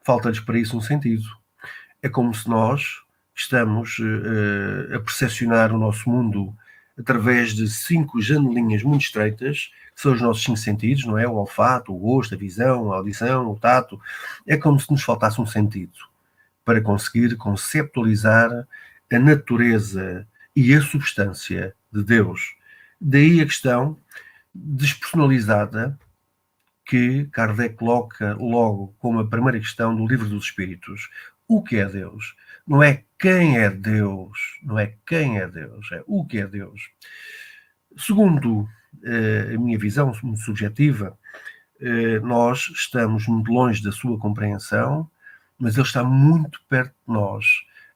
Falta-lhes 0.06 0.40
para 0.40 0.60
isso 0.60 0.78
um 0.78 0.82
sentido. 0.82 1.26
É 2.04 2.10
como 2.10 2.36
se 2.36 2.48
nós 2.48 3.02
estamos 3.36 3.98
uh, 3.98 4.96
a 4.96 5.00
percepcionar 5.00 5.74
o 5.74 5.80
nosso 5.80 6.08
mundo 6.08 6.56
através 6.98 7.54
de 7.54 7.68
cinco 7.68 8.22
janelinhas 8.22 8.84
muito 8.84 9.02
estreitas, 9.02 9.72
que 9.96 10.02
são 10.02 10.14
os 10.14 10.22
nossos 10.22 10.44
cinco 10.44 10.58
sentidos, 10.58 11.06
não 11.06 11.18
é? 11.18 11.28
O 11.28 11.34
olfato, 11.34 11.94
o 11.94 11.98
gosto, 11.98 12.36
a 12.36 12.38
visão, 12.38 12.92
a 12.92 12.98
audição, 12.98 13.52
o 13.52 13.60
tato. 13.60 14.00
É 14.48 14.58
como 14.58 14.80
se 14.80 14.92
nos 14.92 15.04
faltasse 15.04 15.40
um 15.40 15.46
sentido 15.46 15.98
para 16.64 16.82
conseguir 16.82 17.36
conceptualizar 17.36 18.68
a 19.12 19.20
natureza 19.20 20.28
e 20.56 20.74
a 20.74 20.82
substância 20.82 21.76
de 21.92 22.04
Deus. 22.04 22.56
Daí 23.00 23.42
a 23.42 23.46
questão 23.46 23.98
despersonalizada 24.54 25.98
que 26.86 27.26
Kardec 27.32 27.76
coloca 27.76 28.34
logo 28.36 28.94
como 29.00 29.20
a 29.20 29.28
primeira 29.28 29.60
questão 29.60 29.96
do 29.96 30.08
Livro 30.08 30.28
dos 30.28 30.46
Espíritos. 30.46 31.10
O 31.48 31.62
que 31.62 31.78
é 31.78 31.86
Deus? 31.86 32.36
Não 32.66 32.82
é 32.82 33.04
quem 33.20 33.58
é 33.58 33.70
Deus, 33.70 34.38
não 34.64 34.80
é 34.80 34.96
quem 35.06 35.38
é 35.38 35.48
Deus, 35.48 35.92
é 35.92 36.04
o 36.08 36.26
que 36.26 36.40
é 36.40 36.48
Deus. 36.48 36.90
Segundo 37.98 38.68
eh, 39.04 39.54
a 39.56 39.60
minha 39.60 39.78
visão 39.78 40.12
muito 40.24 40.42
subjetiva, 40.42 41.18
eh, 41.80 42.20
nós 42.20 42.70
estamos 42.74 43.28
muito 43.28 43.52
longe 43.52 43.84
da 43.84 43.92
sua 43.92 44.18
compreensão, 44.18 45.10
mas 45.60 45.76
ele 45.76 45.86
está 45.86 46.04
muito 46.04 46.60
perto 46.70 46.94
de 47.08 47.14
nós, 47.14 47.46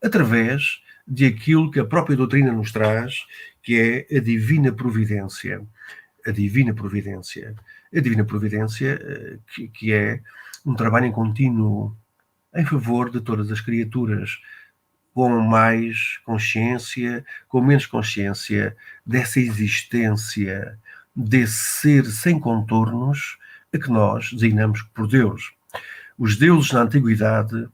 através 0.03 0.82
de 1.08 1.25
aquilo 1.25 1.71
que 1.71 1.80
a 1.80 1.86
própria 1.86 2.17
doutrina 2.17 2.51
nos 2.51 2.71
traz, 2.71 3.25
que 3.63 4.06
é 4.10 4.17
a 4.17 4.19
divina 4.19 4.71
providência. 4.71 5.65
A 6.25 6.32
divina 6.32 6.73
providência. 6.73 7.56
A 7.93 7.99
divina 8.01 8.25
providência, 8.25 8.99
eh, 9.01 9.39
que, 9.53 9.67
que 9.69 9.93
é 9.93 10.21
um 10.65 10.75
trabalho 10.75 11.06
em 11.06 11.12
contínuo 11.12 11.95
em 12.53 12.65
favor 12.65 13.10
de 13.10 13.21
todas 13.21 13.51
as 13.51 13.62
criaturas, 13.62 14.39
com 15.17 15.41
mais 15.41 16.19
consciência, 16.23 17.25
com 17.47 17.60
menos 17.60 17.88
consciência 17.88 18.77
dessa 19.03 19.39
existência, 19.39 20.77
desse 21.15 21.58
ser 21.58 22.06
sem 22.06 22.39
contornos 22.39 23.39
a 23.73 23.80
que 23.80 23.89
nós 23.89 24.32
designamos 24.32 24.84
por 24.93 25.08
Deus. 25.08 25.56
Os 26.19 26.38
deuses 26.38 26.71
na 26.71 26.82
antiguidade 26.82 27.67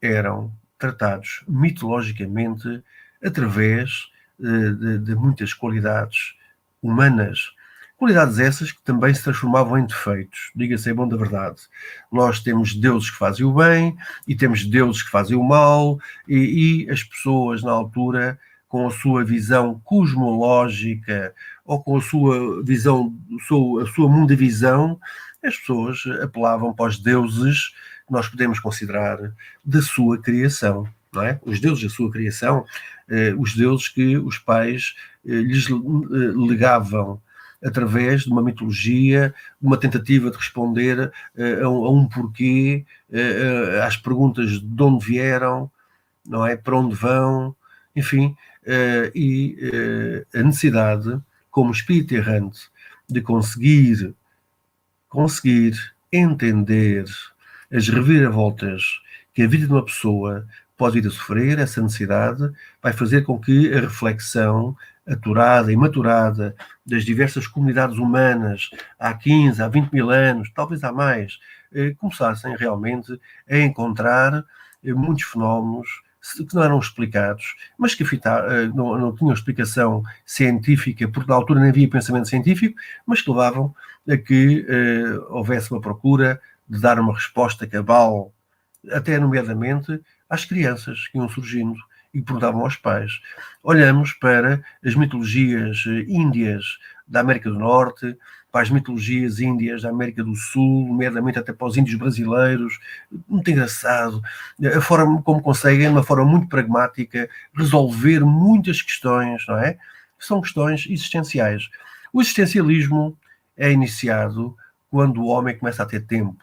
eram 0.00 0.50
tratados 0.78 1.44
mitologicamente 1.46 2.82
através 3.22 4.08
de, 4.38 4.74
de, 4.76 4.98
de 5.00 5.14
muitas 5.14 5.52
qualidades 5.52 6.36
humanas 6.80 7.52
Qualidades 7.98 8.38
essas 8.38 8.70
que 8.70 8.80
também 8.82 9.12
se 9.12 9.24
transformavam 9.24 9.76
em 9.76 9.84
defeitos, 9.84 10.52
diga-se 10.54 10.88
em 10.88 10.94
bom 10.94 11.08
da 11.08 11.16
verdade. 11.16 11.62
Nós 12.12 12.38
temos 12.38 12.72
deuses 12.72 13.10
que 13.10 13.16
fazem 13.16 13.44
o 13.44 13.52
bem 13.52 13.96
e 14.26 14.36
temos 14.36 14.64
deuses 14.64 15.02
que 15.02 15.10
fazem 15.10 15.36
o 15.36 15.42
mal, 15.42 15.98
e, 16.28 16.84
e 16.86 16.90
as 16.90 17.02
pessoas 17.02 17.60
na 17.60 17.72
altura, 17.72 18.38
com 18.68 18.86
a 18.86 18.90
sua 18.92 19.24
visão 19.24 19.80
cosmológica 19.82 21.34
ou 21.64 21.82
com 21.82 21.96
a 21.96 22.00
sua 22.00 22.62
visão, 22.62 23.12
a 23.82 23.86
sua 23.86 24.08
mundivisão, 24.08 25.00
as 25.44 25.56
pessoas 25.56 26.04
apelavam 26.22 26.72
para 26.72 26.86
os 26.90 27.00
deuses 27.00 27.70
que 28.06 28.12
nós 28.12 28.28
podemos 28.28 28.60
considerar 28.60 29.18
da 29.64 29.82
sua 29.82 30.22
criação. 30.22 30.86
Não 31.12 31.22
é? 31.22 31.40
Os 31.44 31.58
deuses 31.58 31.82
da 31.82 31.90
sua 31.90 32.12
criação, 32.12 32.64
eh, 33.08 33.34
os 33.36 33.56
deuses 33.56 33.88
que 33.88 34.16
os 34.18 34.38
pais 34.38 34.94
eh, 35.26 35.32
lhes 35.32 35.68
eh, 35.68 35.74
legavam 36.36 37.20
através 37.64 38.22
de 38.22 38.30
uma 38.30 38.42
mitologia, 38.42 39.34
uma 39.60 39.76
tentativa 39.76 40.30
de 40.30 40.36
responder 40.36 40.98
uh, 41.36 41.64
a, 41.64 41.68
um, 41.68 41.84
a, 41.84 41.90
um, 41.90 42.08
porquê, 42.08 42.84
uh, 43.10 43.82
às 43.82 43.96
perguntas 43.96 44.60
de 44.60 44.82
onde 44.82 45.04
vieram, 45.04 45.70
não 46.26 46.46
é? 46.46 46.56
Para 46.56 46.78
onde 46.78 46.94
vão, 46.94 47.54
enfim, 47.96 48.36
e 49.14 49.56
a 50.34 50.42
necessidade, 50.42 51.18
como 51.50 51.72
espírito 51.72 52.14
errante, 52.14 52.68
de 53.08 53.22
conseguir, 53.22 54.14
conseguir 55.08 55.74
entender 56.12 57.06
as 57.72 57.88
reviravoltas 57.88 59.00
que 59.32 59.42
a 59.42 59.46
vida 59.46 59.66
de 59.66 59.72
uma 59.72 59.84
pessoa 59.84 60.46
pode 60.76 61.00
vir 61.00 61.08
a 61.08 61.10
sofrer, 61.10 61.58
essa 61.58 61.82
necessidade 61.82 62.50
vai 62.80 62.92
fazer 62.92 63.22
com 63.22 63.38
que 63.38 63.74
a 63.74 63.80
reflexão, 63.80 64.76
aturada 65.08 65.72
e 65.72 65.76
maturada 65.76 66.54
das 66.84 67.04
diversas 67.04 67.46
comunidades 67.46 67.96
humanas 67.98 68.70
há 68.98 69.14
15, 69.14 69.62
há 69.62 69.68
20 69.68 69.90
mil 69.92 70.10
anos, 70.10 70.50
talvez 70.54 70.84
há 70.84 70.92
mais, 70.92 71.38
eh, 71.72 71.94
começassem 71.98 72.54
realmente 72.56 73.18
a 73.48 73.58
encontrar 73.58 74.44
eh, 74.84 74.92
muitos 74.92 75.24
fenómenos 75.24 75.88
que 76.36 76.54
não 76.54 76.62
eram 76.62 76.78
explicados, 76.78 77.54
mas 77.78 77.94
que 77.94 78.02
eh, 78.02 78.66
não, 78.74 78.98
não, 78.98 79.14
tinham 79.14 79.32
explicação 79.32 80.02
científica, 80.26 81.08
porque 81.08 81.30
na 81.30 81.36
altura 81.36 81.60
nem 81.60 81.70
havia 81.70 81.88
pensamento 81.88 82.28
científico, 82.28 82.78
mas 83.06 83.22
que 83.22 83.30
levavam 83.30 83.74
a 84.08 84.16
que 84.16 84.66
eh, 84.68 85.18
houvesse 85.30 85.70
uma 85.72 85.80
procura 85.80 86.40
de 86.68 86.80
dar 86.80 86.98
uma 86.98 87.14
resposta 87.14 87.66
cabal, 87.66 88.32
até 88.90 89.18
nomeadamente 89.18 90.00
às 90.28 90.44
crianças 90.44 91.08
que 91.08 91.18
iam 91.18 91.28
surgindo 91.28 91.78
e 92.18 92.22
perguntavam 92.22 92.62
aos 92.62 92.76
pais. 92.76 93.20
Olhamos 93.62 94.12
para 94.12 94.62
as 94.84 94.94
mitologias 94.94 95.84
eh, 95.86 96.04
índias 96.08 96.78
da 97.06 97.20
América 97.20 97.48
do 97.50 97.58
Norte, 97.58 98.16
para 98.50 98.62
as 98.62 98.70
mitologias 98.70 99.40
índias 99.40 99.82
da 99.82 99.90
América 99.90 100.24
do 100.24 100.34
Sul, 100.34 100.88
nomeadamente 100.88 101.38
até 101.38 101.52
para 101.52 101.66
os 101.66 101.76
índios 101.76 101.98
brasileiros, 101.98 102.78
muito 103.28 103.50
engraçado, 103.50 104.22
a 104.76 104.80
forma 104.80 105.22
como 105.22 105.42
conseguem, 105.42 105.88
uma 105.88 106.02
forma 106.02 106.24
muito 106.24 106.48
pragmática, 106.48 107.28
resolver 107.54 108.20
muitas 108.20 108.82
questões, 108.82 109.46
não 109.46 109.58
é? 109.58 109.78
São 110.18 110.40
questões 110.40 110.86
existenciais. 110.88 111.68
O 112.12 112.20
existencialismo 112.20 113.16
é 113.56 113.70
iniciado 113.70 114.56
quando 114.90 115.22
o 115.22 115.26
homem 115.26 115.56
começa 115.56 115.82
a 115.82 115.86
ter 115.86 116.00
tempo. 116.00 116.42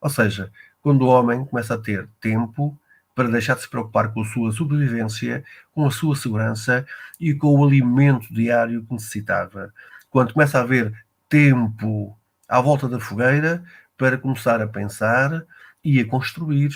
Ou 0.00 0.08
seja, 0.08 0.50
quando 0.80 1.02
o 1.02 1.08
homem 1.08 1.44
começa 1.44 1.74
a 1.74 1.78
ter 1.78 2.08
tempo 2.20 2.78
para 3.14 3.28
deixar 3.28 3.54
de 3.54 3.62
se 3.62 3.68
preocupar 3.68 4.12
com 4.12 4.22
a 4.22 4.24
sua 4.24 4.52
sobrevivência, 4.52 5.44
com 5.72 5.86
a 5.86 5.90
sua 5.90 6.16
segurança 6.16 6.86
e 7.20 7.34
com 7.34 7.58
o 7.58 7.64
alimento 7.64 8.32
diário 8.32 8.84
que 8.84 8.92
necessitava. 8.92 9.72
Quando 10.10 10.32
começa 10.32 10.58
a 10.58 10.62
haver 10.62 10.92
tempo 11.28 12.16
à 12.48 12.60
volta 12.60 12.88
da 12.88 13.00
fogueira 13.00 13.62
para 13.96 14.18
começar 14.18 14.60
a 14.60 14.66
pensar 14.66 15.44
e 15.84 16.00
a 16.00 16.06
construir 16.06 16.70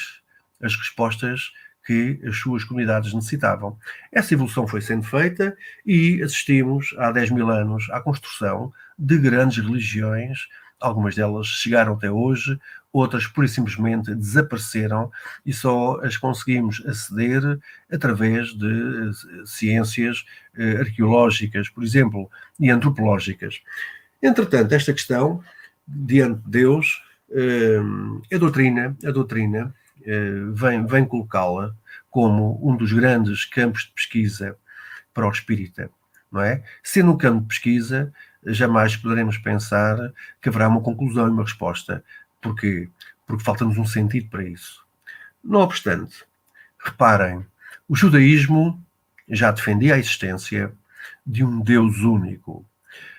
as 0.62 0.74
respostas 0.74 1.52
que 1.86 2.20
as 2.26 2.36
suas 2.38 2.64
comunidades 2.64 3.14
necessitavam. 3.14 3.78
Essa 4.10 4.34
evolução 4.34 4.66
foi 4.66 4.80
sendo 4.80 5.04
feita 5.04 5.56
e 5.84 6.20
assistimos 6.20 6.94
há 6.98 7.12
10 7.12 7.30
mil 7.30 7.48
anos 7.48 7.88
à 7.90 8.00
construção 8.00 8.72
de 8.98 9.16
grandes 9.18 9.64
religiões, 9.64 10.48
algumas 10.80 11.14
delas 11.14 11.46
chegaram 11.46 11.94
até 11.94 12.10
hoje, 12.10 12.58
outras 12.92 13.26
por 13.26 13.46
simplesmente 13.48 14.14
desapareceram 14.14 15.10
e 15.44 15.52
só 15.52 16.00
as 16.02 16.16
conseguimos 16.16 16.82
aceder 16.86 17.58
através 17.92 18.54
de 18.54 18.66
eh, 18.66 19.12
ciências 19.44 20.24
eh, 20.56 20.78
arqueológicas, 20.78 21.68
por 21.68 21.84
exemplo, 21.84 22.30
e 22.58 22.70
antropológicas. 22.70 23.60
Entretanto, 24.22 24.72
esta 24.72 24.92
questão, 24.92 25.42
diante 25.86 26.40
de 26.42 26.50
Deus, 26.50 27.02
eh, 27.30 27.80
a 28.34 28.38
doutrina, 28.38 28.96
a 29.04 29.10
doutrina 29.10 29.74
vem, 30.54 30.86
vem 30.86 31.04
colocá-la 31.04 31.74
como 32.08 32.60
um 32.62 32.76
dos 32.76 32.92
grandes 32.92 33.44
campos 33.44 33.86
de 33.86 33.92
pesquisa 33.92 34.56
para 35.12 35.26
o 35.26 35.30
espírita, 35.30 35.90
não 36.30 36.40
é? 36.40 36.62
Sendo 36.80 37.10
um 37.10 37.18
campo 37.18 37.40
de 37.40 37.48
pesquisa, 37.48 38.12
jamais 38.46 38.96
poderemos 38.96 39.38
pensar 39.38 40.12
que 40.40 40.48
haverá 40.48 40.68
uma 40.68 40.80
conclusão 40.80 41.26
e 41.26 41.30
uma 41.30 41.42
resposta. 41.42 42.04
Porquê? 42.40 42.88
Porque 43.26 43.42
falta-nos 43.42 43.76
um 43.76 43.84
sentido 43.84 44.28
para 44.28 44.44
isso. 44.44 44.84
Não 45.42 45.60
obstante, 45.60 46.24
reparem, 46.78 47.44
o 47.88 47.96
judaísmo 47.96 48.82
já 49.28 49.50
defendia 49.50 49.94
a 49.94 49.98
existência 49.98 50.72
de 51.26 51.44
um 51.44 51.60
Deus 51.60 51.98
único. 51.98 52.64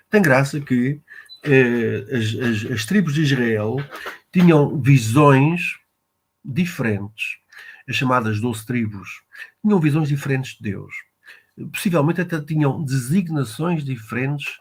Tem 0.10 0.22
graça 0.22 0.60
que 0.60 1.00
eh, 1.44 2.06
as, 2.12 2.66
as, 2.66 2.72
as 2.72 2.86
tribos 2.86 3.14
de 3.14 3.22
Israel 3.22 3.78
tinham 4.32 4.80
visões 4.80 5.78
diferentes. 6.44 7.38
As 7.88 7.96
chamadas 7.96 8.40
doze 8.40 8.66
tribos 8.66 9.22
tinham 9.62 9.80
visões 9.80 10.08
diferentes 10.08 10.56
de 10.56 10.64
Deus. 10.64 10.94
Possivelmente 11.72 12.22
até 12.22 12.40
tinham 12.40 12.84
designações 12.84 13.84
diferentes 13.84 14.58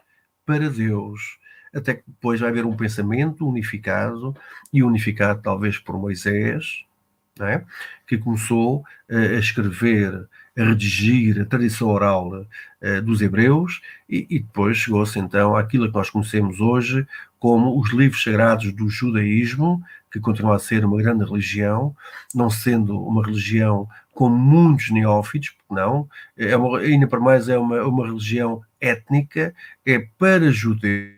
para 0.46 0.70
Deus. 0.70 1.38
Até 1.74 1.94
que 1.94 2.04
depois 2.06 2.40
vai 2.40 2.48
haver 2.48 2.64
um 2.64 2.76
pensamento 2.76 3.46
unificado, 3.46 4.34
e 4.72 4.82
unificado 4.82 5.42
talvez 5.42 5.76
por 5.76 5.98
Moisés, 5.98 6.84
é? 7.40 7.62
que 8.06 8.16
começou 8.16 8.82
a 9.10 9.38
escrever 9.38 10.26
a 10.58 10.64
redigir 10.64 11.38
a 11.40 11.44
tradição 11.44 11.88
oral 11.88 12.30
uh, 12.30 13.02
dos 13.02 13.20
hebreus 13.20 13.82
e, 14.08 14.26
e 14.30 14.38
depois 14.38 14.78
chegou-se 14.78 15.18
então 15.18 15.54
àquilo 15.54 15.86
que 15.88 15.94
nós 15.94 16.08
conhecemos 16.08 16.60
hoje 16.60 17.06
como 17.38 17.78
os 17.78 17.92
livros 17.92 18.22
sagrados 18.22 18.72
do 18.72 18.88
judaísmo, 18.88 19.82
que 20.16 20.20
continua 20.20 20.56
a 20.56 20.58
ser 20.58 20.84
uma 20.84 20.96
grande 20.96 21.24
religião, 21.24 21.94
não 22.34 22.48
sendo 22.48 22.98
uma 22.98 23.24
religião 23.24 23.86
com 24.14 24.28
muitos 24.30 24.90
neófitos, 24.90 25.54
não, 25.70 26.08
é 26.36 26.56
uma, 26.56 26.78
ainda 26.78 27.06
para 27.06 27.20
mais 27.20 27.48
é 27.48 27.58
uma, 27.58 27.82
uma 27.82 28.06
religião 28.06 28.62
étnica, 28.80 29.54
é 29.84 29.98
para 30.18 30.50
judeus 30.50 31.16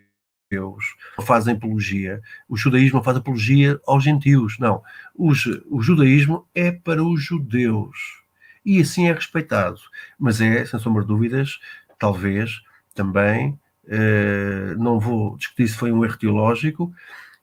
não 1.15 1.23
fazem 1.23 1.53
apologia. 1.53 2.21
O 2.47 2.57
judaísmo 2.57 2.97
não 2.97 3.03
faz 3.03 3.17
apologia 3.17 3.79
aos 3.85 4.03
gentios, 4.03 4.57
não. 4.57 4.81
O, 5.15 5.31
o 5.69 5.81
judaísmo 5.81 6.47
é 6.55 6.71
para 6.71 7.03
os 7.03 7.23
judeus 7.23 8.23
e 8.65 8.81
assim 8.81 9.07
é 9.07 9.13
respeitado. 9.13 9.79
Mas 10.17 10.41
é, 10.41 10.65
sem 10.65 10.79
sombra 10.79 11.03
de 11.03 11.07
dúvidas, 11.07 11.59
talvez 11.99 12.61
também, 12.95 13.57
eh, 13.87 14.75
não 14.77 14.99
vou 14.99 15.37
discutir 15.37 15.67
se 15.67 15.77
foi 15.77 15.91
um 15.91 16.03
erro 16.03 16.17
teológico, 16.17 16.91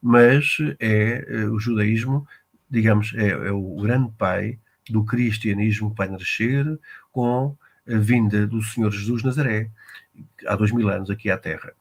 mas 0.03 0.59
é 0.79 1.25
eh, 1.29 1.45
o 1.47 1.59
judaísmo, 1.59 2.27
digamos, 2.71 3.13
é, 3.15 3.29
é, 3.29 3.53
o 3.53 3.77
grande 3.77 4.13
pai 4.17 4.59
do 4.89 5.05
cristianismo 5.05 5.91
que 5.91 5.97
vai 5.97 6.09
nascer 6.09 6.65
com 7.13 7.57
a 7.89 7.99
vinda 7.99 8.47
do 8.47 8.63
Senhor 8.63 8.91
Jesus 8.91 9.23
Nazaré, 9.23 9.71
há 10.47 10.57
dois 10.57 10.73
mil 10.73 10.89
anos 10.89 11.11
aqui 11.11 11.31
à 11.31 11.39
Terra. 11.39 11.73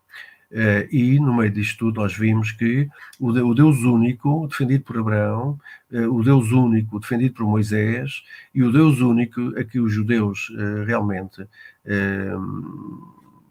Uh, 0.52 0.88
e 0.92 1.20
no 1.20 1.36
meio 1.36 1.52
disto 1.52 1.80
tudo 1.80 2.02
nós 2.02 2.16
vimos 2.16 2.52
que 2.52 2.88
o, 3.20 3.54
Deus 3.54 3.80
único, 3.80 4.48
defendido 4.48 4.84
por 4.84 4.98
Abraão, 4.98 5.60
uh, 5.92 6.16
o 6.16 6.24
Deus 6.24 6.52
único, 6.52 7.00
defendido 7.00 7.34
por 7.34 7.46
Moisés, 7.46 8.24
e 8.54 8.62
o 8.62 8.72
Deus 8.72 9.02
único 9.02 9.58
a 9.60 9.64
que 9.64 9.80
os 9.80 9.92
judeus 9.92 10.52
realmente 10.86 11.46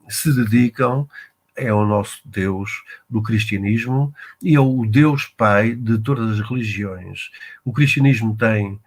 se 0.09 0.33
dedicam 0.35 1.09
é 1.57 1.73
o 1.73 1.87
nosso 1.87 2.21
Deus 2.25 2.83
do 3.09 3.23
cristianismo 3.23 4.15
e 4.43 4.55
é 4.55 4.61
o 4.61 4.85
Deus 4.87 5.27
Pai 5.27 5.75
de 5.75 5.99
todas 5.99 6.39
as 6.39 6.49
religiões. 6.49 7.31
O 7.65 7.73
cristianismo 7.73 8.37
tem 8.37 8.81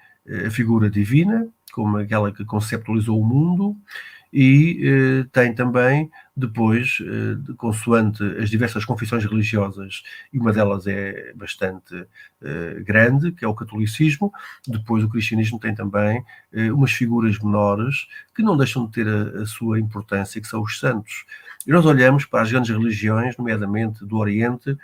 a 0.45 0.49
figura 0.49 0.89
divina, 0.89 1.47
como 1.71 1.97
aquela 1.97 2.32
que 2.32 2.43
conceptualizou 2.43 3.19
o 3.21 3.25
mundo, 3.25 3.77
e 4.32 4.82
eh, 4.84 5.25
tem 5.32 5.53
também, 5.53 6.12
depois, 6.36 6.97
eh, 7.01 7.53
consoante 7.56 8.21
as 8.39 8.49
diversas 8.49 8.84
confissões 8.84 9.23
religiosas, 9.23 10.03
e 10.34 10.38
uma 10.38 10.51
delas 10.51 10.86
é 10.86 11.34
bastante 11.34 12.06
eh, 12.41 12.84
grande, 12.86 13.32
que 13.32 13.45
é 13.45 13.47
o 13.47 13.53
catolicismo, 13.53 14.32
depois 14.67 15.03
o 15.03 15.10
cristianismo 15.10 15.60
tem 15.60 15.73
também 15.73 16.23
eh, 16.51 16.71
umas 16.71 16.91
figuras 16.91 17.39
menores 17.39 18.08
que 18.36 18.43
não 18.43 18.58
deixam 18.58 18.86
de 18.86 18.91
ter 18.91 19.08
a, 19.08 19.43
a, 19.43 19.45
sua 19.45 19.80
importância, 19.80 20.41
que 20.41 20.47
são 20.47 20.62
os 20.62 20.77
santos. 20.80 21.25
E 21.65 21.72
nós 21.72 21.86
olhamos 21.86 22.26
para 22.26 22.41
as 22.41 22.52
grandes 22.52 22.70
religiões, 22.70 23.36
nomeadamente 23.38 24.06
do 24.06 24.17
Oriente, 24.17 24.78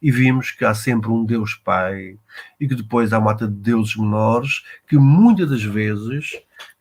e 0.00 0.10
vimos 0.10 0.50
que 0.50 0.64
há 0.64 0.74
sempre 0.74 1.10
um 1.10 1.24
Deus 1.24 1.54
Pai 1.54 2.18
e 2.58 2.66
que 2.68 2.74
depois 2.74 3.12
há 3.12 3.18
uma 3.18 3.32
mata 3.32 3.46
de 3.46 3.54
deuses 3.54 3.96
menores 3.96 4.64
que 4.86 4.96
muitas 4.96 5.50
das 5.50 5.62
vezes 5.62 6.32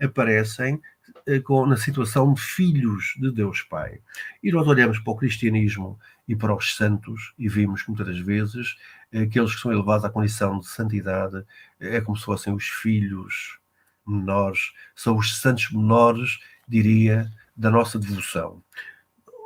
aparecem 0.02 0.82
eh, 1.28 1.42
na 1.68 1.76
situação 1.76 2.34
de 2.34 2.42
filhos 2.42 3.14
de 3.20 3.32
Deus 3.32 3.62
Pai. 3.62 4.00
E 4.42 4.52
nós 4.52 4.68
olhamos 4.68 5.00
para 5.00 5.12
o 5.12 5.18
cristianismo 5.18 6.00
e 6.28 6.36
para 6.36 6.56
os 6.56 6.76
santos 6.76 7.34
e 7.38 7.50
vimos 7.50 7.82
que 7.82 7.90
muitas 7.90 8.08
das 8.08 8.20
vezes 8.20 8.78
aqueles 9.14 9.56
que 9.56 9.62
são 9.62 9.72
elevados 9.72 10.06
à 10.06 10.10
condição 10.10 10.60
de 10.60 10.68
santidade 10.68 11.44
é 11.80 12.00
como 12.00 12.18
se 12.18 12.26
fossem 12.26 12.54
os 12.54 12.66
filhos 12.66 13.60
menores, 14.06 14.72
são 14.96 15.18
os 15.18 15.40
santos 15.40 15.72
menores, 15.72 16.40
diria, 16.68 17.32
da 17.56 17.70
nossa 17.70 18.00
devoção. 18.00 18.64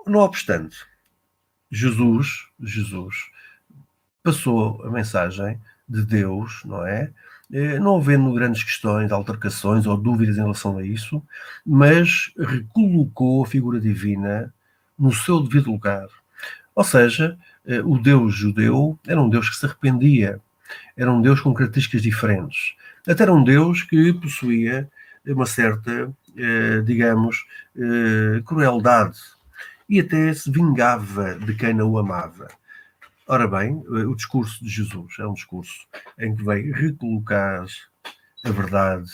Não 0.06 0.20
obstante, 0.20 0.86
Jesus, 1.72 2.48
Jesus 2.60 3.32
passou 4.22 4.84
a 4.86 4.92
mensagem 4.92 5.60
de 5.88 6.06
Deus, 6.06 6.62
não 6.66 6.86
é? 6.86 7.12
Eh, 7.52 7.80
não 7.80 7.98
havendo 7.98 8.34
grandes 8.34 8.64
questões, 8.64 9.12
altercações 9.12 9.86
ou 9.86 9.98
dúvidas 9.98 10.38
em 10.38 10.42
relação 10.42 10.78
a 10.78 10.86
isso, 10.86 11.22
mas 11.66 12.32
recolocou 12.38 13.44
a 13.44 13.48
figura 13.48 13.80
divina 13.80 14.54
no 14.98 15.14
seu 15.14 15.42
devido 15.42 15.72
lugar. 15.72 16.08
Ou 16.76 16.84
seja, 16.84 17.38
eh, 17.66 17.82
o 17.82 17.98
Deus 17.98 18.36
judeu 18.36 19.00
era 19.08 19.22
um 19.22 19.30
Deus 19.30 19.50
que 19.50 19.56
se 19.56 19.66
arrependia, 19.66 20.42
era 20.98 21.12
um 21.12 21.22
Deus 21.22 21.42
com 21.42 21.54
características 21.54 22.02
diferentes. 22.02 22.76
Até 23.08 23.24
era 23.24 23.34
um 23.34 23.44
Deus 23.44 23.84
que 23.84 24.14
possuía 24.14 24.90
uma 25.26 25.46
certa, 25.46 26.14
eh, 26.38 26.82
digamos, 26.86 27.46
crueldade 28.46 29.18
e 29.94 30.00
até 30.00 30.34
se 30.34 30.50
vingava 30.50 31.36
de 31.36 31.54
quem 31.54 31.72
não 31.72 31.92
o 31.92 32.00
amava. 32.00 32.48
Ora 33.28 33.48
bem, 33.48 33.76
o 33.88 34.16
discurso 34.16 34.64
de 34.64 34.68
Jesus 34.68 35.20
é 35.20 35.28
um 35.28 35.36
discurso 35.36 35.88
em 36.18 36.36
que 36.36 36.44
veio 36.44 36.74
recolocar 36.74 37.64
a 38.44 38.50
verdade 38.50 39.12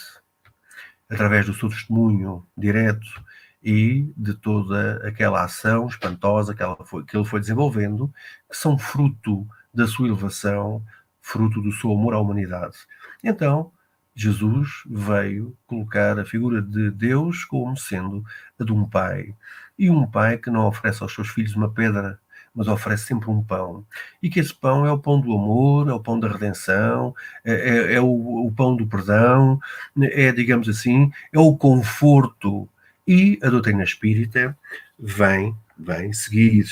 através 1.09 1.45
do 1.45 1.53
seu 1.53 1.67
testemunho 1.67 2.47
direto 2.57 3.21
e 3.61 4.09
de 4.15 4.33
toda 4.35 5.05
aquela 5.05 5.43
ação 5.43 5.85
espantosa 5.85 6.55
que, 6.55 6.63
foi, 6.85 7.03
que 7.03 7.17
ele 7.17 7.25
foi 7.25 7.41
desenvolvendo, 7.41 8.09
que 8.49 8.55
são 8.55 8.77
fruto 8.77 9.45
da 9.73 9.85
sua 9.85 10.07
elevação, 10.07 10.81
fruto 11.21 11.61
do 11.61 11.73
seu 11.73 11.91
amor 11.91 12.13
à 12.13 12.19
humanidade. 12.19 12.77
Então, 13.21 13.69
Jesus 14.15 14.83
veio 14.85 15.57
colocar 15.67 16.17
a 16.17 16.25
figura 16.25 16.61
de 16.61 16.89
Deus 16.89 17.43
como 17.43 17.75
sendo 17.75 18.23
a 18.57 18.63
de 18.63 18.71
um 18.71 18.85
pai. 18.85 19.35
E 19.79 19.89
um 19.89 20.05
pai 20.05 20.37
que 20.37 20.51
não 20.51 20.67
oferece 20.67 21.01
aos 21.01 21.13
seus 21.15 21.29
filhos 21.29 21.55
uma 21.55 21.71
pedra 21.71 22.19
mas 22.53 22.67
oferece 22.67 23.05
sempre 23.05 23.29
um 23.29 23.41
pão. 23.41 23.85
E 24.21 24.29
que 24.29 24.39
esse 24.39 24.53
pão 24.53 24.85
é 24.85 24.91
o 24.91 24.97
pão 24.97 25.21
do 25.21 25.33
amor, 25.33 25.87
é 25.87 25.93
o 25.93 25.99
pão 25.99 26.19
da 26.19 26.27
redenção, 26.27 27.15
é, 27.45 27.53
é, 27.53 27.93
é 27.93 28.01
o, 28.01 28.47
o 28.47 28.51
pão 28.51 28.75
do 28.75 28.85
perdão, 28.85 29.59
é, 30.01 30.31
digamos 30.31 30.67
assim, 30.67 31.11
é 31.31 31.39
o 31.39 31.55
conforto. 31.55 32.67
E 33.07 33.39
a 33.41 33.49
doutrina 33.49 33.83
espírita 33.83 34.57
vem, 34.99 35.55
vem 35.77 36.11
seguir 36.11 36.65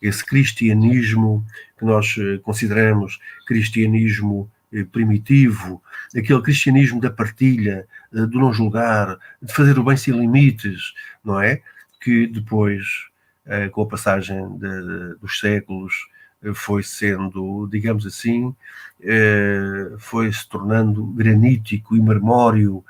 esse 0.00 0.24
cristianismo 0.24 1.44
que 1.78 1.84
nós 1.84 2.16
eh, 2.18 2.38
consideramos 2.38 3.20
cristianismo 3.46 4.50
eh, 4.72 4.84
primitivo, 4.84 5.82
aquele 6.16 6.42
cristianismo 6.42 7.00
da 7.00 7.10
partilha, 7.10 7.86
eh, 8.12 8.26
do 8.26 8.38
não 8.40 8.52
julgar, 8.52 9.18
de 9.40 9.52
fazer 9.52 9.78
o 9.78 9.84
bem 9.84 9.96
sem 9.96 10.18
limites, 10.18 10.94
não 11.22 11.40
é? 11.40 11.62
Que 12.04 12.26
depois 12.26 13.08
eh, 13.46 13.68
com 13.68 13.82
a 13.82 13.86
passagem 13.86 14.56
de, 14.56 15.16
dos 15.20 15.38
séculos, 15.38 16.08
eh, 16.42 16.54
foi 16.54 16.82
sendo, 16.82 17.68
digamos 17.70 18.06
assim, 18.06 18.54
eh, 19.02 19.92
foi 19.98 20.32
se 20.32 20.48
tornando 20.48 21.04
granítico 21.08 21.94
e 21.96 22.00
marmório, 22.00 22.84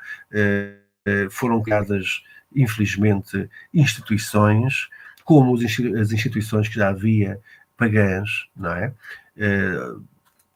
foram 1.30 1.62
criadas, 1.62 2.22
infelizmente, 2.54 3.48
instituições, 3.74 4.88
como 5.24 5.54
as 5.54 6.12
instituições 6.12 6.68
que 6.68 6.76
já 6.76 6.88
havia 6.88 7.38
pagãs, 7.76 8.48
não 8.56 8.72
é? 8.72 8.92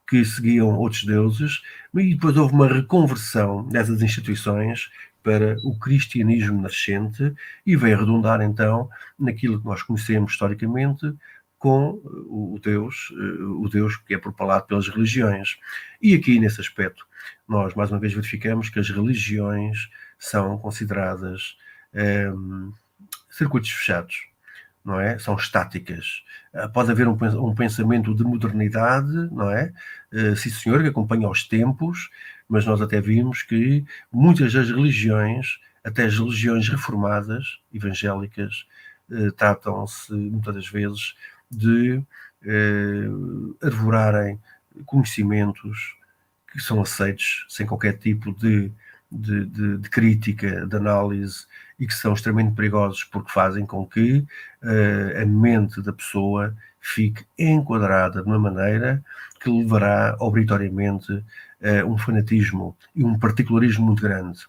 que 0.08 0.24
seguiam 0.24 0.74
outros 0.74 1.04
deuses, 1.04 1.62
e 1.94 2.14
depois 2.14 2.36
houve 2.36 2.54
uma 2.54 2.66
reconversão 2.66 3.64
dessas 3.68 4.00
instituições 4.00 4.90
para 5.22 5.56
o 5.64 5.78
cristianismo 5.78 6.60
nascente 6.60 7.34
e 7.66 7.76
veio 7.76 7.98
redundar 7.98 8.40
então 8.40 8.88
naquilo 9.18 9.60
que 9.60 9.66
nós 9.66 9.82
conhecemos 9.82 10.32
historicamente 10.32 11.14
com 11.58 12.00
o 12.04 12.58
Deus, 12.62 13.12
eh, 13.12 13.42
o 13.42 13.68
Deus 13.68 13.96
que 13.96 14.14
é 14.14 14.18
propalado 14.18 14.66
pelas 14.66 14.88
religiões. 14.88 15.58
E 16.00 16.14
aqui 16.14 16.38
nesse 16.38 16.60
aspecto 16.60 17.06
nós 17.48 17.74
mais 17.74 17.90
uma 17.90 17.98
vez 17.98 18.12
verificamos 18.12 18.68
que 18.68 18.78
as 18.78 18.88
religiões 18.88 19.90
são 20.18 20.56
consideradas 20.58 21.56
ehm, 21.92 22.70
circuitos 23.30 23.70
fechados, 23.70 24.28
não 24.84 25.00
é? 25.00 25.18
São 25.18 25.36
estáticas. 25.36 26.22
Uh, 26.52 26.70
pode 26.72 26.90
haver 26.90 27.06
um, 27.06 27.16
um, 27.46 27.54
pensamento 27.54 28.14
de 28.14 28.24
modernidade, 28.24 29.12
não 29.30 29.50
é? 29.50 29.72
Uh, 30.12 30.36
sim, 30.36 30.50
senhor, 30.50 30.82
que 30.82 30.88
acompanha 30.88 31.28
os 31.28 31.46
tempos, 31.46 32.10
mas 32.48 32.64
nós 32.64 32.80
até 32.80 33.00
vimos 33.00 33.42
que 33.42 33.84
muitas 34.12 34.52
das 34.52 34.68
religiões, 34.70 35.58
até 35.84 36.04
as 36.04 36.18
religiões 36.18 36.68
reformadas, 36.68 37.60
evangélicas, 37.72 38.66
uh, 39.10 39.32
tratam-se 39.32 40.12
muitas 40.12 40.54
das 40.54 40.68
vezes 40.68 41.14
de 41.50 42.02
arvorarem 43.60 44.38
conhecimentos 44.86 45.96
que 46.52 46.60
são 46.60 46.80
aceitos 46.80 47.46
sem 47.48 47.66
qualquer 47.66 47.98
tipo 47.98 48.32
de, 48.32 48.70
de, 49.10 49.44
de, 49.46 49.78
de, 49.78 49.90
crítica, 49.90 50.66
de 50.66 50.76
análise 50.76 51.46
e 51.78 51.86
que 51.86 51.94
são 51.94 52.12
extremamente 52.12 52.54
perigosos 52.54 53.04
porque 53.04 53.30
fazem 53.30 53.66
com 53.66 53.86
que 53.86 54.18
uh, 54.62 55.22
a 55.22 55.26
mente 55.26 55.80
da 55.82 55.92
pessoa 55.92 56.56
fique 56.80 57.24
enquadrada 57.38 58.22
de 58.22 58.28
uma 58.28 58.38
maneira 58.38 59.02
que 59.40 59.50
levará 59.50 60.16
obrigatoriamente 60.18 61.24
um 61.86 61.98
fanatismo 61.98 62.76
e 62.94 63.04
um 63.04 63.18
particularismo 63.18 63.86
muito 63.86 64.02
grande. 64.02 64.40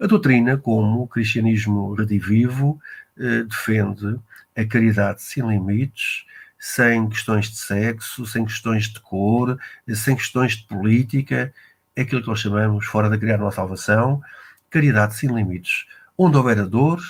A 0.00 0.06
doutrina, 0.06 0.56
como 0.56 1.02
o 1.02 1.08
cristianismo 1.08 1.94
redivivo, 1.94 2.80
uh, 3.16 3.44
defende 3.44 4.18
a 4.56 4.64
caridade 4.64 5.22
sem 5.22 5.46
limites, 5.46 6.24
sem 6.58 7.08
questões 7.08 7.50
de 7.50 7.56
sexo, 7.56 8.26
sem 8.26 8.44
questões 8.44 8.88
de 8.88 9.00
cor, 9.00 9.58
sem 9.94 10.14
questões 10.14 10.56
de 10.56 10.64
política, 10.64 11.52
é 11.96 12.02
aquilo 12.02 12.22
que 12.22 12.28
nós 12.28 12.40
chamamos, 12.40 12.86
fora 12.86 13.08
da 13.08 13.18
criar 13.18 13.40
uma 13.40 13.50
salvação, 13.50 14.22
caridade 14.68 15.14
sem 15.16 15.34
limites. 15.34 15.86
Onde 16.16 16.36
houver 16.36 16.66
dor, 16.66 17.00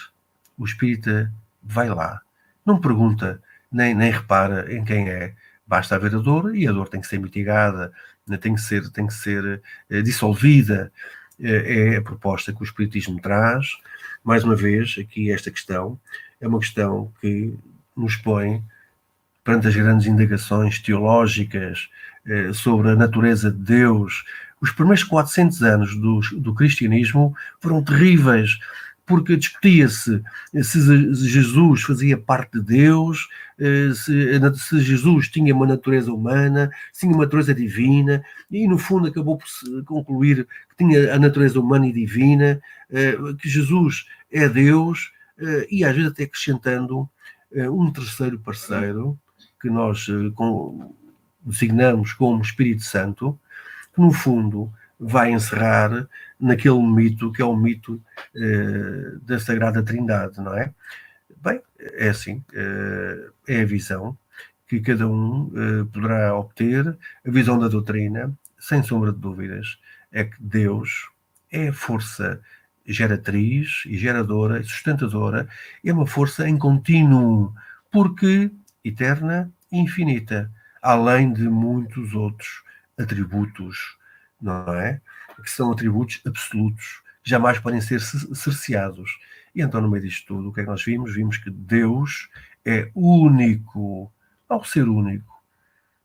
o 0.57 0.65
espírita 0.65 1.33
vai 1.63 1.89
lá. 1.89 2.21
Não 2.65 2.81
pergunta, 2.81 3.43
nem, 3.71 3.95
nem 3.95 4.11
repara 4.11 4.73
em 4.73 4.85
quem 4.85 5.09
é. 5.09 5.35
Basta 5.67 5.95
haver 5.95 6.15
a 6.15 6.19
dor 6.19 6.55
e 6.57 6.67
a 6.67 6.73
dor 6.73 6.89
tem 6.89 7.01
que 7.01 7.07
ser 7.07 7.19
mitigada, 7.19 7.93
tem 8.39 8.55
que 8.55 8.61
ser, 8.61 8.89
tem 8.91 9.07
que 9.07 9.15
ser 9.15 9.61
é, 9.89 10.03
dissolvida. 10.03 10.93
É, 11.39 11.95
é 11.95 11.97
a 11.97 12.03
proposta 12.03 12.53
que 12.53 12.61
o 12.61 12.65
Espiritismo 12.65 13.21
traz. 13.21 13.67
Mais 14.23 14.45
uma 14.45 14.55
vez, 14.55 14.97
aqui 15.01 15.31
esta 15.31 15.51
questão 15.51 15.99
é 16.41 16.47
uma 16.47 16.59
questão 16.59 17.13
que 17.21 17.55
nos 17.97 18.17
põe 18.17 18.63
perante 19.43 19.69
as 19.69 19.75
grandes 19.75 20.07
indagações 20.07 20.79
teológicas 20.79 21.89
eh, 22.27 22.53
sobre 22.53 22.91
a 22.91 22.95
natureza 22.95 23.51
de 23.51 23.57
Deus, 23.57 24.25
os 24.61 24.71
primeiros 24.71 25.03
400 25.03 25.63
anos 25.63 25.97
do, 25.97 26.21
do 26.39 26.55
cristianismo 26.55 27.35
foram 27.61 27.83
terríveis, 27.83 28.59
porque 29.11 29.37
discutia-se 29.37 30.23
se 30.63 31.29
Jesus 31.29 31.83
fazia 31.83 32.17
parte 32.17 32.61
de 32.61 32.65
Deus, 32.65 33.29
eh, 33.59 33.91
se, 33.93 34.41
se, 34.55 34.81
Jesus 34.81 35.29
tinha 35.29 35.53
uma 35.53 35.67
natureza 35.67 36.13
humana, 36.13 36.71
se 36.93 37.01
tinha 37.01 37.13
uma 37.13 37.25
natureza 37.25 37.53
divina, 37.53 38.23
e 38.49 38.69
no 38.69 38.79
fundo 38.79 39.09
acabou 39.09 39.37
por 39.37 39.49
concluir 39.85 40.47
que 40.69 40.77
tinha 40.85 41.13
a 41.13 41.19
natureza 41.19 41.59
humana 41.59 41.89
e 41.89 41.93
divina, 41.93 42.63
eh, 42.89 43.17
que 43.41 43.49
Jesus 43.49 44.07
é 44.31 44.49
Deus, 44.49 45.13
eh, 45.41 45.67
e 45.69 45.85
às 45.85 45.93
vezes 45.93 46.13
até 46.13 46.23
acrescentando 46.23 47.11
um 47.53 47.91
terceiro 47.91 48.39
parceiro, 48.39 49.19
que 49.61 49.69
nós 49.69 50.07
designamos 51.45 52.13
como 52.13 52.41
Espírito 52.41 52.85
Santo, 52.85 53.37
que 53.93 54.01
no 54.01 54.13
fundo 54.13 54.73
vai 55.01 55.33
encerrar 55.33 56.07
naquele 56.41 56.83
mito 56.83 57.31
que 57.33 57.43
é 57.43 57.45
o 57.45 57.57
mito 57.57 58.01
eh, 58.35 59.13
da 59.23 59.39
Sagrada 59.39 59.83
Trindade, 59.83 60.41
não 60.41 60.57
é? 60.57 60.73
Bem, 61.43 61.61
é 61.79 62.09
assim, 62.09 62.43
eh, 62.55 63.29
é 63.49 63.63
a 63.63 63.65
visão 63.65 64.17
que 64.67 64.81
cada 64.81 65.07
um 65.09 65.51
eh, 65.55 65.85
poderá 65.93 66.35
obter, 66.37 66.87
a 67.27 67.31
visão 67.31 67.59
da 67.59 67.69
doutrina, 67.69 68.33
sem 68.59 68.83
sombra 68.83 69.13
de 69.13 69.19
dúvidas, 69.19 69.79
é 70.13 70.25
que 70.25 70.37
Deus 70.41 71.09
é 71.51 71.69
a 71.69 71.73
força 71.73 72.41
geratriz 72.87 73.83
e 73.87 73.97
geradora 73.99 74.61
e 74.61 74.65
sustentadora, 74.65 75.49
é 75.85 75.93
uma 75.93 76.07
força 76.07 76.49
em 76.49 76.57
contínuo, 76.57 77.55
porque 77.91 78.51
eterna 78.85 79.51
e 79.71 79.79
infinita, 79.79 80.51
além 80.83 81.33
de 81.33 81.49
muitos 81.49 82.15
outros 82.15 82.63
atributos, 82.99 83.97
não 84.41 84.73
é? 84.75 85.01
Que 85.43 85.51
são 85.51 85.73
atributos 85.73 86.21
absolutos, 86.27 87.03
jamais 87.23 87.59
podem 87.59 87.81
ser 87.81 88.01
cerceados. 88.01 89.11
E 89.55 89.63
então, 89.63 89.81
no 89.81 89.91
meio 89.91 90.05
disto 90.05 90.27
tudo, 90.27 90.49
o 90.49 90.53
que 90.53 90.61
é 90.61 90.65
que 90.65 90.71
nós 90.71 90.85
vimos? 90.85 91.15
Vimos 91.15 91.39
que 91.39 91.51
Deus 91.51 92.29
é 92.65 92.91
único. 92.95 94.13
Ao 94.49 94.65
ser 94.65 94.89
único, 94.89 95.33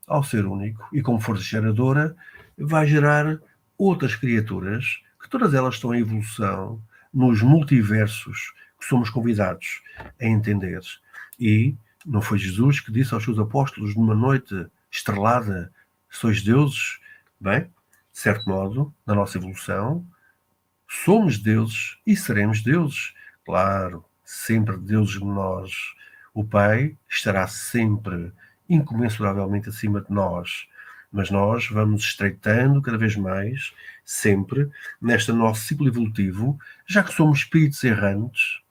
ao 0.06 0.22
ser 0.22 0.46
único, 0.46 0.88
e 0.92 1.02
como 1.02 1.18
força 1.18 1.42
geradora, 1.42 2.14
vai 2.56 2.86
gerar 2.86 3.40
outras 3.76 4.14
criaturas, 4.14 5.00
que 5.20 5.28
todas 5.28 5.52
elas 5.52 5.74
estão 5.74 5.92
em 5.92 6.00
evolução 6.00 6.80
nos 7.12 7.42
multiversos 7.42 8.54
que 8.78 8.86
somos 8.86 9.10
convidados 9.10 9.82
a 10.20 10.24
entender. 10.24 10.80
E 11.40 11.74
não 12.04 12.22
foi 12.22 12.38
Jesus 12.38 12.78
que 12.78 12.92
disse 12.92 13.12
aos 13.14 13.24
seus 13.24 13.38
apóstolos 13.38 13.96
numa 13.96 14.14
noite 14.14 14.66
estrelada: 14.90 15.72
sois 16.08 16.42
deuses? 16.42 17.00
Bem, 17.40 17.68
de 18.16 18.22
certo 18.22 18.48
modo, 18.48 18.94
na 19.06 19.14
nossa 19.14 19.36
evolução, 19.36 20.02
somos 20.88 21.36
deuses 21.38 21.98
e 22.06 22.16
seremos 22.16 22.62
deuses. 22.62 23.12
Claro, 23.44 24.06
sempre 24.24 24.78
deuses 24.78 25.18
de 25.18 25.24
nós. 25.26 25.70
O 26.32 26.42
Pai 26.42 26.96
estará 27.06 27.46
sempre 27.46 28.32
incomensuravelmente 28.70 29.68
acima 29.68 30.00
de 30.00 30.10
nós, 30.10 30.66
mas 31.12 31.30
nós 31.30 31.68
vamos 31.68 32.04
estreitando 32.04 32.80
cada 32.80 32.96
vez 32.96 33.16
mais, 33.16 33.74
sempre, 34.02 34.70
neste 34.98 35.30
nosso 35.30 35.64
ciclo 35.66 35.86
evolutivo, 35.86 36.58
já 36.86 37.04
que 37.04 37.12
somos 37.12 37.40
espíritos 37.40 37.84
errantes, 37.84 38.62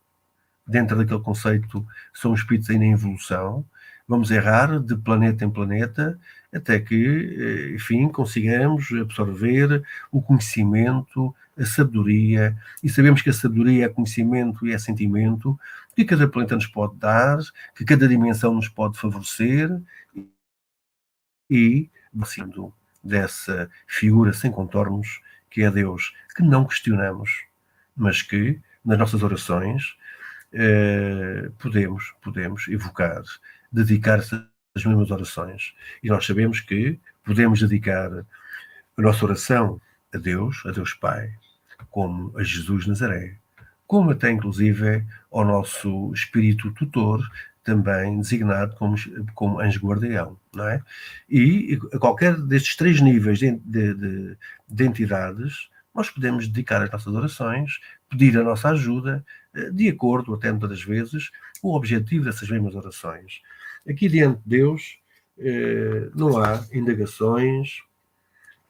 dentro 0.65 0.97
daquele 0.97 1.21
conceito, 1.21 1.85
são 2.15 2.33
espíritos 2.33 2.71
ainda 2.71 2.85
em 2.85 2.93
evolução, 2.93 3.63
vamos 4.07 4.31
errar 4.31 4.79
de 4.79 4.97
planeta 4.97 5.45
em 5.45 5.51
planeta 5.51 6.19
até 6.55 6.79
que, 6.79 6.95
eh, 6.95 7.75
enfim, 7.75 8.07
consigamos 8.07 8.91
absorver 8.93 9.83
o 10.11 10.21
conhecimento, 10.21 11.35
a 11.57 11.65
sabedoria, 11.65 12.57
e 12.83 12.89
sabemos 12.89 13.21
que 13.21 13.29
a 13.29 13.33
sabedoria 13.33 13.85
é 13.85 13.89
conhecimento 13.89 14.65
e 14.65 14.71
é 14.73 14.77
sentimento, 14.77 15.59
que 15.95 16.05
cada 16.05 16.27
planeta 16.27 16.55
nos 16.55 16.67
pode 16.67 16.95
dar, 16.97 17.39
que 17.75 17.83
cada 17.85 18.07
dimensão 18.07 18.53
nos 18.53 18.69
pode 18.69 18.97
favorecer, 18.97 19.69
e 21.49 21.89
sendo 22.25 22.73
dessa 23.03 23.69
figura 23.87 24.33
sem 24.33 24.51
contornos 24.51 25.21
que 25.49 25.63
é 25.63 25.71
Deus, 25.71 26.13
que 26.35 26.41
não 26.43 26.65
questionamos, 26.65 27.43
mas 27.95 28.21
que 28.21 28.59
nas 28.83 28.97
nossas 28.97 29.23
orações 29.23 29.95
eh, 30.53 31.49
podemos, 31.59 32.13
podemos 32.21 32.67
evocar, 32.67 33.21
dedicar 33.71 34.21
as 34.75 34.83
mesmas 34.83 35.09
orações. 35.09 35.73
E 36.03 36.09
nós 36.09 36.25
sabemos 36.25 36.59
que 36.59 36.99
podemos 37.23 37.61
dedicar 37.61 38.11
a 38.11 39.01
nossa 39.01 39.25
oração 39.25 39.81
a 40.13 40.17
Deus, 40.17 40.61
a 40.65 40.71
Deus 40.71 40.93
Pai, 40.93 41.33
como 41.89 42.37
a 42.37 42.43
Jesus 42.43 42.85
Nazaré, 42.85 43.37
como 43.87 44.11
até 44.11 44.31
inclusive 44.31 45.05
ao 45.31 45.45
nosso 45.45 46.11
espírito 46.13 46.71
tutor, 46.73 47.25
também 47.63 48.19
designado 48.19 48.75
como, 48.75 48.95
como 49.33 49.59
anjo 49.59 49.79
guardião, 49.79 50.37
não 50.53 50.67
é? 50.67 50.81
E 51.27 51.79
a 51.91 51.97
qualquer 51.97 52.37
destes 52.37 52.75
três 52.75 53.01
níveis 53.01 53.39
de, 53.39 53.51
de, 53.51 53.93
de, 53.95 54.37
de 54.67 54.85
entidades, 54.85 55.69
nós 55.93 56.09
podemos 56.09 56.47
dedicar 56.47 56.83
as 56.83 56.91
nossas 56.91 57.13
orações, 57.13 57.79
pedir 58.07 58.37
a 58.37 58.43
nossa 58.43 58.69
ajuda, 58.69 59.25
eh, 59.55 59.71
de 59.71 59.89
acordo, 59.89 60.33
até 60.35 60.51
muitas 60.51 60.69
das 60.69 60.83
vezes, 60.83 61.31
o 61.63 61.75
objetivo 61.75 62.25
dessas 62.25 62.47
mesmas 62.47 62.75
orações. 62.75 63.41
Aqui 63.87 64.09
diante 64.09 64.41
de 64.41 64.49
Deus 64.57 64.97
eh, 65.37 66.09
não 66.15 66.37
há 66.37 66.65
indagações, 66.73 67.83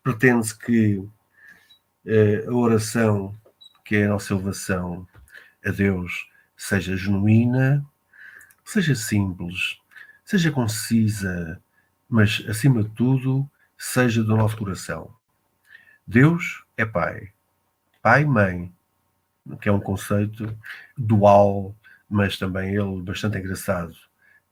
pretende-se 0.03 0.57
que 0.57 1.07
eh, 2.05 2.43
a 2.45 2.51
oração, 2.51 3.33
que 3.85 3.95
é 3.95 4.05
a 4.05 4.09
nossa 4.09 4.33
elevação 4.33 5.07
a 5.65 5.71
Deus, 5.71 6.29
seja 6.57 6.97
genuína, 6.97 7.85
seja 8.65 8.93
simples, 8.93 9.79
seja 10.25 10.51
concisa, 10.51 11.61
mas 12.09 12.43
acima 12.49 12.83
de 12.83 12.89
tudo, 12.89 13.49
seja 13.77 14.21
do 14.21 14.35
nosso 14.35 14.57
coração. 14.57 15.15
Deus 16.05 16.65
é 16.75 16.85
Pai, 16.85 17.29
Pai 18.01 18.23
e 18.23 18.25
Mãe, 18.25 18.73
que 19.61 19.69
é 19.69 19.71
um 19.71 19.79
conceito 19.79 20.57
dual, 20.97 21.73
mas 22.09 22.37
também 22.37 22.75
ele 22.75 23.01
bastante 23.01 23.37
engraçado 23.37 23.95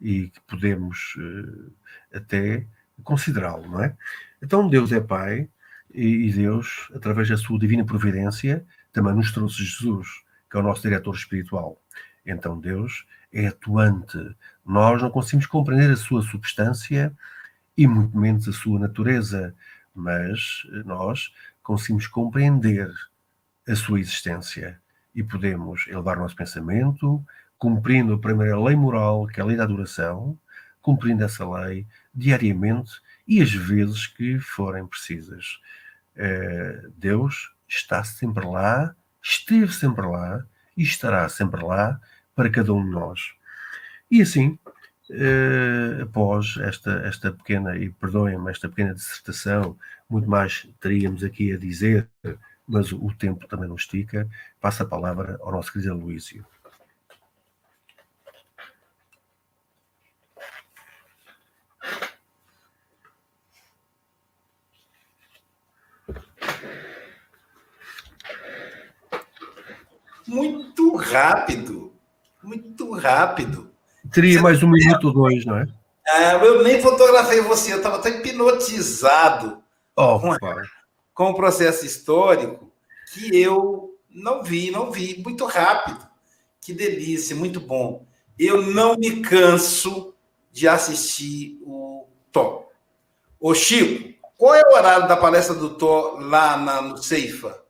e 0.04 0.28
que 0.28 0.42
podemos 0.42 1.16
uh, 1.16 1.72
até 2.14 2.68
considerá-lo, 3.04 3.68
não 3.70 3.84
é? 3.84 3.96
Então 4.42 4.70
Deus 4.70 4.92
é 4.92 5.00
Pai 5.00 5.50
e, 5.94 6.32
Deus, 6.34 6.90
através 6.94 7.30
da 7.30 7.38
sua 7.38 7.58
divina 7.58 7.86
providência, 7.86 8.66
também 8.92 9.16
nos 9.16 9.32
trouxe 9.32 9.64
Jesus, 9.64 10.08
que 10.52 10.58
é 10.58 10.60
o 10.60 10.64
nosso 10.64 10.82
diretor 10.82 11.16
espiritual. 11.16 11.82
Então 12.26 12.60
Deus 12.60 13.06
é 13.32 13.48
atuante. 13.48 14.18
Nós 14.66 15.02
não 15.02 15.10
conseguimos 15.10 15.46
compreender 15.46 15.92
a 15.92 15.96
sua 15.96 16.22
substância 16.22 17.16
e 17.78 17.88
muito 17.88 18.18
menos 18.18 18.48
a 18.48 18.54
sua 18.54 18.80
natureza, 18.80 19.56
mas 19.96 20.68
nós 20.86 21.34
conseguimos 21.62 22.08
compreender 22.08 22.92
a 23.68 23.76
sua 23.76 24.00
existência 24.00 24.80
e 25.16 25.24
podemos 25.24 25.88
elevar 25.88 26.18
nosso 26.18 26.36
pensamento, 26.36 27.24
cumprindo 27.64 28.14
a 28.14 28.20
primeira 28.20 28.60
lei 28.60 28.76
moral, 28.76 29.26
que 29.26 29.40
é 29.40 29.44
a 29.44 29.46
lei 29.46 29.56
da 29.56 29.64
adoração, 29.64 30.38
cumprindo 30.82 31.24
essa 31.24 31.50
lei 31.50 31.88
diariamente 32.14 32.92
e 33.26 33.42
as 33.42 33.54
vezes 33.54 34.06
que 34.06 34.38
forem 34.38 34.86
precisas. 34.86 35.62
Eh, 36.14 36.90
Deus 36.98 37.54
está 37.66 38.04
sempre 38.04 38.46
lá, 38.46 38.94
esteve 39.22 39.72
sempre 39.72 40.06
lá 40.06 40.46
e 40.76 40.84
estará 40.84 41.30
sempre 41.30 41.64
lá 41.64 42.02
para 42.36 42.50
cada 42.50 42.74
um 42.74 42.84
de 42.84 42.92
nós. 42.92 43.32
E 44.12 44.22
assim, 44.22 44.60
eh, 45.10 46.00
após 46.02 46.58
esta, 46.58 46.92
esta 47.08 47.32
pequena, 47.32 47.78
e 47.78 47.90
perdoem-me, 47.92 48.52
esta 48.52 48.68
pequena 48.68 48.94
dissertação, 48.94 49.78
muito 50.10 50.30
mais 50.30 50.68
teríamos 50.82 51.24
aqui 51.24 51.54
a 51.54 51.58
dizer, 51.58 52.10
mas 52.68 52.92
o 52.92 53.10
tempo 53.18 53.48
também 53.48 53.70
não 53.70 53.76
estica, 53.78 54.30
passa 54.60 54.84
a 54.84 54.86
palavra 54.86 55.40
ao 55.42 55.54
nosso 55.54 55.72
querido 55.72 55.96
Luísio. 55.96 56.46
Muito 70.28 70.96
rápido. 70.96 71.94
Muito 72.42 72.92
rápido. 72.94 73.72
Teria 74.12 74.42
mais 74.42 74.62
um 74.62 74.70
minuto 74.70 75.08
ou 75.08 75.14
dois, 75.14 75.46
não 75.46 75.58
é? 75.58 75.66
Ah, 76.08 76.34
eu 76.44 76.64
nem 76.64 76.82
fotografei 76.82 77.40
você, 77.42 77.72
eu 77.72 77.78
estava 77.78 78.00
tão 78.00 78.12
hipnotizado 78.12 79.64
oh, 79.96 80.20
com, 80.20 80.36
com 81.14 81.30
o 81.32 81.34
processo 81.34 81.86
histórico 81.86 82.70
que 83.14 83.36
eu 83.42 83.98
não 84.10 84.44
vi, 84.44 84.70
não 84.70 84.92
vi. 84.92 85.22
Muito 85.24 85.46
rápido. 85.46 86.06
Que 86.60 86.74
delícia, 86.74 87.36
muito 87.36 87.60
bom. 87.60 88.06
Eu 88.38 88.62
não 88.62 88.96
me 88.96 89.22
canso 89.22 90.14
de 90.52 90.68
assistir 90.68 91.60
o 91.64 92.08
Tó. 92.32 92.70
Ô, 93.40 93.54
Chico, 93.54 94.14
qual 94.38 94.56
é 94.56 94.62
o 94.62 94.74
horário 94.76 95.08
da 95.08 95.18
palestra 95.18 95.56
do 95.56 95.72
Tó 95.72 96.18
lá 96.20 96.58
na, 96.58 96.82
no 96.82 96.98
Ceifa? 96.98 97.63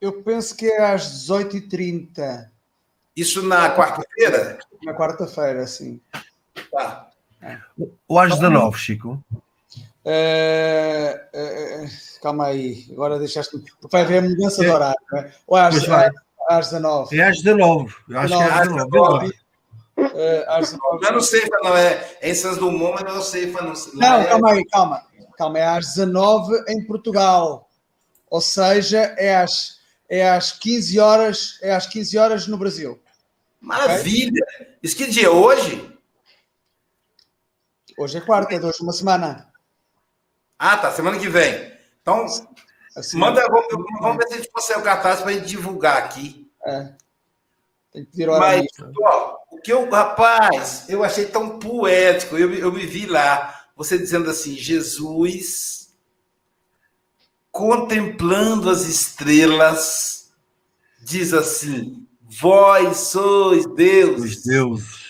Eu 0.00 0.22
penso 0.22 0.56
que 0.56 0.66
é 0.66 0.92
às 0.92 1.26
18h30. 1.28 2.48
Isso 3.16 3.42
na 3.42 3.74
quarta-feira? 3.74 4.58
Na 4.84 4.94
quarta-feira, 4.94 5.66
sim. 5.66 6.00
Tá. 6.70 7.08
Ou 8.06 8.18
às 8.18 8.34
19, 8.34 8.78
Chico? 8.78 9.22
Uh, 10.04 11.14
uh, 11.34 11.88
calma 12.22 12.46
aí, 12.46 12.86
agora 12.92 13.18
deixaste-me. 13.18 13.64
Vai 13.90 14.02
haver 14.02 14.22
mudança 14.22 14.62
de 14.62 14.68
horário, 14.68 14.98
não 15.10 15.18
é? 15.18 15.32
Ou 15.46 15.56
às, 15.56 15.76
às, 15.76 16.12
às 16.48 16.70
19. 16.70 17.18
É 17.18 17.28
às 17.28 17.42
19. 17.42 17.94
Eu 18.08 18.18
acho 18.18 18.36
que 18.36 18.42
é 18.42 18.50
às 18.50 18.68
19. 18.68 19.26
Uh, 19.26 19.34
às 20.46 20.70
19. 20.70 21.04
Não, 21.04 21.12
não 21.12 21.20
sei, 21.20 21.48
não 21.62 21.76
é. 21.76 22.18
Em 22.22 22.34
Santos 22.34 22.58
Dumont, 22.58 23.02
mas 23.02 23.14
não 23.14 23.22
sei. 23.22 23.50
Não, 23.50 23.72
não 23.94 24.20
é... 24.20 24.24
calma 24.26 24.50
aí, 24.52 24.64
calma. 24.66 25.02
Calma, 25.36 25.58
é 25.58 25.66
às 25.66 25.86
19 25.94 26.64
em 26.68 26.84
Portugal. 26.86 27.68
Ou 28.30 28.40
seja, 28.40 29.14
é 29.16 29.36
às, 29.36 29.77
é 30.08 30.28
às 30.28 30.52
15 30.52 30.98
horas, 30.98 31.58
é 31.60 31.74
às 31.74 31.86
15 31.86 32.18
horas 32.18 32.46
no 32.46 32.56
Brasil. 32.56 33.00
Maravilha! 33.60 34.44
Okay? 34.54 34.66
Isso 34.82 34.96
que 34.96 35.06
dia 35.06 35.26
é 35.26 35.30
hoje? 35.30 35.98
Hoje 37.98 38.18
é 38.18 38.20
quarta, 38.20 38.54
é 38.54 38.64
hoje 38.64 38.80
uma 38.80 38.92
semana. 38.92 39.52
Ah, 40.58 40.76
tá, 40.76 40.90
semana 40.92 41.18
que 41.18 41.28
vem. 41.28 41.72
Então, 42.00 42.26
assim, 42.96 43.18
manda, 43.18 43.44
vamos, 43.48 43.66
vamos, 44.00 44.16
ver 44.16 44.28
se 44.28 44.34
a 44.34 44.36
gente 44.38 44.50
consegue 44.50 44.80
o 44.80 44.84
cartaz 44.84 45.20
para 45.20 45.30
a 45.30 45.32
gente 45.34 45.46
divulgar 45.46 45.98
aqui. 45.98 46.50
É. 46.64 46.92
Tem 47.92 48.04
que 48.04 48.12
tirar 48.12 48.38
Mas, 48.38 48.66
ó, 49.02 49.36
o 49.50 49.58
que 49.58 49.72
eu, 49.72 49.88
rapaz, 49.90 50.88
eu 50.88 51.02
achei 51.02 51.26
tão 51.26 51.58
poético, 51.58 52.36
eu, 52.36 52.54
eu 52.54 52.72
me 52.72 52.86
vi 52.86 53.06
lá, 53.06 53.66
você 53.76 53.98
dizendo 53.98 54.30
assim, 54.30 54.54
Jesus 54.54 55.77
contemplando 57.50 58.70
as 58.70 58.82
estrelas, 58.82 60.30
diz 61.00 61.32
assim: 61.32 62.06
Vós 62.40 62.96
sois 62.98 63.66
Deus. 63.74 64.20
Sois 64.20 64.42
Deus. 64.44 65.08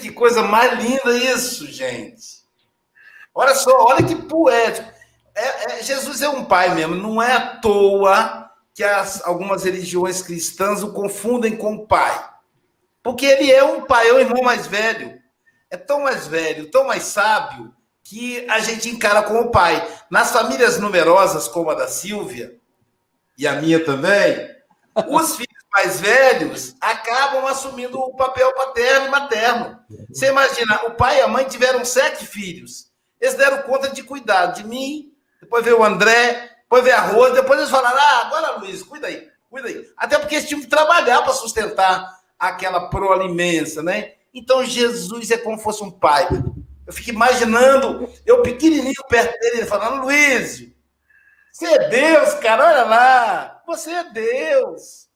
Que 0.00 0.10
coisa 0.12 0.42
mais 0.42 0.82
linda 0.82 1.16
isso, 1.16 1.66
gente. 1.66 2.38
Olha 3.34 3.54
só, 3.54 3.70
olha 3.84 4.04
que 4.04 4.16
poético. 4.16 4.90
É, 5.34 5.78
é, 5.78 5.82
Jesus 5.82 6.22
é 6.22 6.28
um 6.28 6.44
pai 6.44 6.74
mesmo, 6.74 6.96
não 6.96 7.22
é 7.22 7.32
à 7.32 7.56
toa 7.58 8.50
que 8.74 8.82
as, 8.82 9.24
algumas 9.24 9.64
religiões 9.64 10.22
cristãs 10.22 10.82
o 10.82 10.92
confundem 10.92 11.56
com 11.56 11.74
o 11.74 11.86
pai. 11.86 12.28
Porque 13.02 13.24
ele 13.24 13.50
é 13.50 13.62
um 13.62 13.82
pai, 13.82 14.08
é 14.08 14.12
o 14.12 14.18
irmão 14.18 14.42
mais 14.42 14.66
velho. 14.66 15.20
É 15.70 15.76
tão 15.76 16.02
mais 16.02 16.26
velho, 16.26 16.70
tão 16.70 16.86
mais 16.86 17.04
sábio, 17.04 17.72
que 18.08 18.48
a 18.48 18.58
gente 18.60 18.88
encara 18.88 19.22
como 19.22 19.50
pai. 19.50 19.86
Nas 20.08 20.32
famílias 20.32 20.78
numerosas, 20.78 21.46
como 21.46 21.70
a 21.70 21.74
da 21.74 21.86
Silvia, 21.86 22.56
e 23.36 23.46
a 23.46 23.60
minha 23.60 23.84
também, 23.84 24.48
os 25.10 25.36
filhos 25.36 25.64
mais 25.70 26.00
velhos 26.00 26.74
acabam 26.80 27.46
assumindo 27.46 27.98
o 27.98 28.16
papel 28.16 28.50
paterno 28.54 29.06
e 29.06 29.10
materno. 29.10 29.78
Você 30.10 30.28
imagina, 30.28 30.86
o 30.86 30.92
pai 30.92 31.18
e 31.18 31.20
a 31.20 31.28
mãe 31.28 31.44
tiveram 31.44 31.84
sete 31.84 32.24
filhos. 32.26 32.88
Eles 33.20 33.34
deram 33.34 33.62
conta 33.62 33.90
de 33.90 34.02
cuidar 34.02 34.46
de 34.46 34.66
mim, 34.66 35.12
depois 35.40 35.62
veio 35.62 35.80
o 35.80 35.84
André, 35.84 36.50
depois 36.62 36.82
veio 36.82 36.96
a 36.96 37.00
Rosa, 37.00 37.34
depois 37.34 37.58
eles 37.58 37.70
falaram: 37.70 37.98
ah, 37.98 38.26
agora 38.26 38.56
Luiz, 38.58 38.82
cuida 38.82 39.08
aí, 39.08 39.28
cuida 39.50 39.68
aí. 39.68 39.86
Até 39.98 40.18
porque 40.18 40.36
eles 40.36 40.48
tinham 40.48 40.62
que 40.62 40.66
trabalhar 40.66 41.20
para 41.22 41.34
sustentar 41.34 42.20
aquela 42.38 42.88
prole 42.88 43.26
imensa, 43.26 43.82
né? 43.82 44.14
Então 44.32 44.64
Jesus 44.64 45.30
é 45.30 45.36
como 45.36 45.58
fosse 45.58 45.82
um 45.82 45.90
pai. 45.90 46.26
Eu 46.88 46.94
fico 46.94 47.10
imaginando, 47.10 48.10
eu 48.24 48.40
pequenininho 48.40 49.04
perto 49.10 49.38
dele, 49.38 49.66
falando: 49.66 50.04
Luiz, 50.04 50.66
você 51.52 51.66
é 51.66 51.88
Deus, 51.90 52.32
cara, 52.36 52.66
olha 52.66 52.84
lá, 52.84 53.62
você 53.66 53.90
é 53.90 54.10
Deus. 54.10 55.06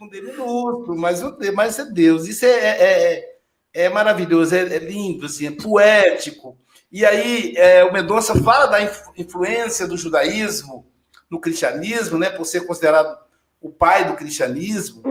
Um 0.00 0.08
D 0.08 0.20
minúsculo, 0.20 0.96
mas, 0.96 1.20
mas 1.54 1.76
é 1.80 1.86
Deus. 1.86 2.28
Isso 2.28 2.44
é, 2.44 2.50
é, 2.50 2.84
é, 2.84 3.38
é 3.74 3.88
maravilhoso, 3.88 4.54
é, 4.54 4.60
é 4.60 4.78
lindo, 4.78 5.26
assim, 5.26 5.48
é 5.48 5.50
poético. 5.50 6.56
E 6.92 7.04
aí 7.04 7.54
é, 7.56 7.82
o 7.84 7.92
Mendonça 7.92 8.40
fala 8.40 8.66
da 8.66 8.78
influência 9.16 9.88
do 9.88 9.96
judaísmo 9.96 10.86
no 11.28 11.40
cristianismo, 11.40 12.16
né, 12.16 12.30
por 12.30 12.44
ser 12.44 12.64
considerado 12.64 13.18
o 13.60 13.72
pai 13.72 14.04
do 14.04 14.14
cristianismo, 14.14 15.02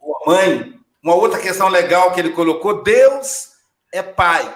ou 0.00 0.16
a 0.16 0.30
mãe. 0.30 0.80
Uma 1.02 1.14
outra 1.14 1.38
questão 1.38 1.68
legal 1.68 2.14
que 2.14 2.20
ele 2.20 2.30
colocou: 2.30 2.82
Deus 2.82 3.49
é 3.92 4.02
pai 4.02 4.54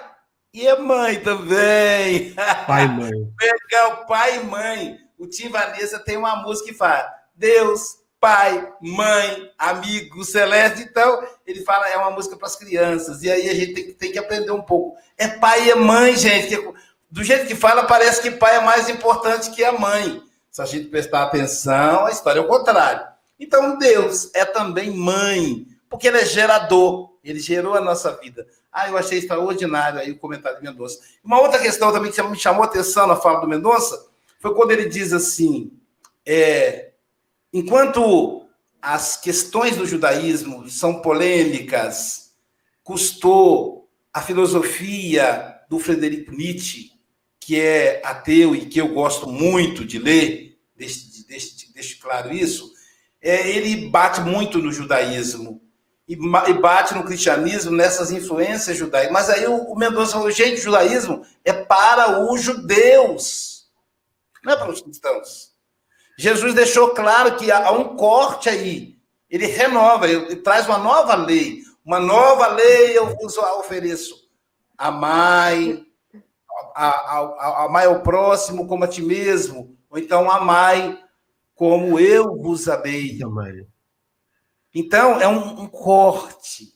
e 0.53 0.67
é 0.67 0.77
mãe 0.77 1.19
também. 1.19 2.33
Pai 2.67 2.85
e 2.85 2.87
mãe. 2.87 3.11
Legal, 3.41 4.05
pai 4.05 4.37
e 4.37 4.43
mãe. 4.43 4.99
O 5.17 5.27
Tim 5.27 5.49
Vanessa 5.49 5.99
tem 5.99 6.17
uma 6.17 6.37
música 6.37 6.69
que 6.69 6.77
fala: 6.77 7.11
Deus 7.35 8.05
pai, 8.25 8.73
mãe, 8.81 9.51
amigo, 9.55 10.25
celeste. 10.25 10.81
Então, 10.81 11.23
ele 11.45 11.61
fala, 11.63 11.87
é 11.89 11.95
uma 11.95 12.09
música 12.09 12.35
para 12.35 12.47
as 12.47 12.55
crianças. 12.55 13.21
E 13.21 13.29
aí 13.29 13.47
a 13.47 13.53
gente 13.53 13.73
tem, 13.75 13.93
tem, 13.93 14.11
que 14.11 14.17
aprender 14.17 14.49
um 14.49 14.63
pouco. 14.63 14.97
É 15.15 15.27
pai 15.27 15.67
e 15.67 15.69
é 15.69 15.75
mãe, 15.75 16.15
gente. 16.15 16.47
Que, 16.47 16.73
do 17.11 17.23
jeito 17.23 17.45
que 17.45 17.53
fala, 17.53 17.83
parece 17.83 18.23
que 18.23 18.31
pai 18.31 18.55
é 18.55 18.61
mais 18.61 18.89
importante 18.89 19.51
que 19.51 19.63
a 19.63 19.73
mãe. 19.73 20.23
Se 20.49 20.59
a 20.59 20.65
gente 20.65 20.87
prestar 20.87 21.21
atenção, 21.21 22.07
a 22.07 22.09
história 22.09 22.39
é 22.39 22.41
o 22.41 22.47
contrário. 22.47 23.05
Então, 23.39 23.77
Deus 23.77 24.33
é 24.33 24.43
também 24.43 24.89
mãe, 24.89 25.67
porque 25.87 26.07
ele 26.07 26.17
é 26.17 26.25
gerador. 26.25 27.11
Ele 27.25 27.39
gerou 27.39 27.73
a 27.73 27.81
nossa 27.81 28.11
vida. 28.17 28.47
Ah, 28.71 28.87
eu 28.87 28.97
achei 28.97 29.17
extraordinário 29.17 29.99
aí 29.99 30.11
o 30.11 30.17
comentário 30.17 30.59
do 30.59 30.63
Mendonça. 30.63 30.99
Uma 31.23 31.41
outra 31.41 31.59
questão 31.59 31.91
também 31.91 32.11
que 32.11 32.21
me 32.21 32.37
chamou 32.37 32.63
a 32.63 32.67
atenção 32.67 33.07
na 33.07 33.15
fala 33.15 33.41
do 33.41 33.47
Mendonça 33.47 34.07
foi 34.39 34.53
quando 34.53 34.71
ele 34.71 34.87
diz 34.87 35.11
assim: 35.11 35.71
é, 36.25 36.91
Enquanto 37.51 38.47
as 38.81 39.15
questões 39.15 39.77
do 39.77 39.85
judaísmo 39.85 40.69
são 40.69 41.01
polêmicas, 41.01 42.33
custou 42.83 43.89
a 44.13 44.21
filosofia 44.21 45.55
do 45.69 45.79
Frederico 45.79 46.31
Nietzsche, 46.31 46.91
que 47.39 47.59
é 47.59 48.01
ateu 48.03 48.53
e 48.53 48.65
que 48.65 48.79
eu 48.79 48.89
gosto 48.89 49.27
muito 49.27 49.85
de 49.85 49.97
ler, 49.97 50.59
deixe, 50.75 51.25
deixe, 51.27 51.73
deixe 51.73 51.95
claro 51.95 52.31
isso, 52.31 52.71
é, 53.21 53.49
ele 53.49 53.89
bate 53.89 54.21
muito 54.21 54.59
no 54.59 54.71
judaísmo 54.71 55.61
e, 56.07 56.15
bate 56.53 56.93
no 56.93 57.03
cristianismo 57.03 57.71
nessas 57.71 58.11
influências 58.11 58.77
judaicas. 58.77 59.11
Mas 59.11 59.29
aí 59.29 59.47
o, 59.47 59.75
Mendonça 59.75 60.13
falou: 60.13 60.29
gente, 60.31 60.59
o 60.59 60.63
judaísmo 60.63 61.25
é 61.43 61.51
para 61.51 62.23
os 62.31 62.41
judeus, 62.41 63.65
não 64.43 64.53
é 64.53 64.55
para 64.55 64.71
os 64.71 64.81
cristãos. 64.81 65.53
Jesus 66.17 66.53
deixou 66.53 66.91
claro 66.91 67.35
que 67.35 67.51
há 67.51 67.71
um 67.71 67.95
corte 67.95 68.49
aí. 68.49 68.95
Ele 69.29 69.47
renova, 69.47 70.07
ele 70.07 70.37
traz 70.37 70.65
uma 70.67 70.77
nova 70.77 71.15
lei. 71.15 71.61
Uma 71.83 71.99
nova 71.99 72.47
lei 72.47 72.97
eu 72.97 73.15
vos 73.17 73.37
ofereço. 73.37 74.15
Amai, 74.77 75.83
amai 76.75 77.85
ao 77.85 78.01
próximo 78.01 78.67
como 78.67 78.83
a 78.83 78.87
ti 78.87 79.01
mesmo. 79.01 79.75
Ou 79.89 79.97
então, 79.97 80.29
amai 80.29 80.97
como 81.53 81.99
eu 81.99 82.37
vos 82.37 82.69
amei. 82.69 83.19
Então, 84.75 85.21
é 85.21 85.27
um, 85.27 85.61
um 85.61 85.67
corte. 85.67 86.73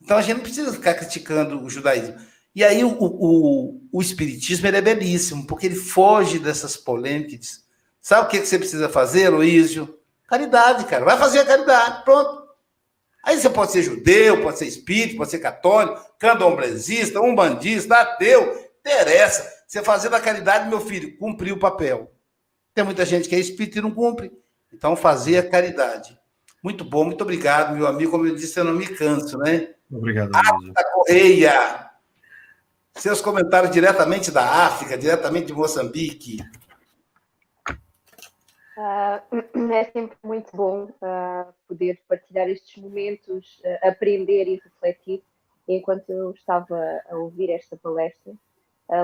Então, 0.00 0.16
a 0.16 0.22
gente 0.22 0.36
não 0.36 0.42
precisa 0.42 0.72
ficar 0.72 0.94
criticando 0.94 1.60
o 1.60 1.68
judaísmo. 1.68 2.14
E 2.54 2.62
aí, 2.62 2.84
o, 2.84 2.96
o, 3.00 3.88
o 3.92 4.00
Espiritismo 4.00 4.68
é 4.68 4.80
belíssimo, 4.80 5.44
porque 5.48 5.66
ele 5.66 5.74
foge 5.74 6.38
dessas 6.38 6.76
polêmicas. 6.76 7.64
Sabe 8.00 8.26
o 8.26 8.30
que 8.30 8.46
você 8.46 8.56
precisa 8.56 8.88
fazer, 8.88 9.28
Luísio? 9.28 9.98
Caridade, 10.28 10.84
cara. 10.84 11.04
Vai 11.04 11.18
fazer 11.18 11.40
a 11.40 11.44
caridade, 11.44 12.04
pronto. 12.04 12.48
Aí 13.22 13.36
você 13.36 13.50
pode 13.50 13.72
ser 13.72 13.82
judeu, 13.82 14.40
pode 14.40 14.58
ser 14.58 14.66
espírito, 14.66 15.16
pode 15.16 15.30
ser 15.30 15.40
católico, 15.40 16.00
candomblessista, 16.18 17.20
umbandista, 17.20 17.96
ateu, 17.96 18.70
interessa. 18.78 19.52
Você 19.66 19.82
fazendo 19.82 20.14
a 20.14 20.20
caridade, 20.20 20.68
meu 20.68 20.80
filho, 20.80 21.18
cumprir 21.18 21.52
o 21.52 21.58
papel. 21.58 22.12
Tem 22.72 22.84
muita 22.84 23.04
gente 23.04 23.28
que 23.28 23.34
é 23.34 23.40
espírito 23.40 23.78
e 23.78 23.82
não 23.82 23.90
cumpre. 23.90 24.32
Então, 24.72 24.94
fazer 24.94 25.38
a 25.38 25.48
caridade. 25.48 26.19
Muito 26.62 26.84
bom, 26.84 27.04
muito 27.04 27.22
obrigado, 27.22 27.74
meu 27.74 27.86
amigo. 27.86 28.10
Como 28.10 28.26
eu 28.26 28.34
disse, 28.34 28.60
eu 28.60 28.64
não 28.64 28.74
me 28.74 28.86
canso, 28.86 29.38
né? 29.38 29.74
Obrigado, 29.90 30.30
África 30.34 30.84
Correia. 30.92 31.90
Seus 32.94 33.22
comentários 33.22 33.72
diretamente 33.72 34.30
da 34.30 34.66
África, 34.66 34.98
diretamente 34.98 35.46
de 35.46 35.54
Moçambique. 35.54 36.38
Uh, 38.76 39.70
é 39.72 39.84
sempre 39.84 40.16
muito 40.22 40.54
bom 40.54 40.84
uh, 40.84 41.52
poder 41.66 41.98
partilhar 42.06 42.48
estes 42.48 42.82
momentos, 42.82 43.60
uh, 43.64 43.88
aprender 43.88 44.46
e 44.46 44.60
refletir. 44.62 45.22
Enquanto 45.66 46.10
eu 46.10 46.32
estava 46.32 47.00
a 47.08 47.16
ouvir 47.16 47.50
esta 47.50 47.76
palestra, 47.76 48.34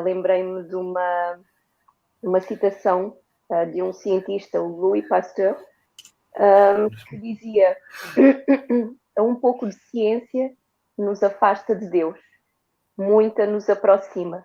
lembrei-me 0.03 0.65
de 0.65 0.75
uma, 0.75 1.39
uma 2.21 2.41
citação 2.41 3.17
de 3.73 3.81
um 3.81 3.93
cientista, 3.93 4.61
o 4.61 4.67
Louis 4.67 5.07
Pasteur, 5.07 5.57
que 7.09 7.17
dizia: 7.17 7.77
um 9.19 9.35
pouco 9.35 9.67
de 9.67 9.75
ciência 9.75 10.53
nos 10.97 11.23
afasta 11.23 11.75
de 11.75 11.89
Deus, 11.89 12.19
muita 12.97 13.47
nos 13.47 13.69
aproxima. 13.69 14.45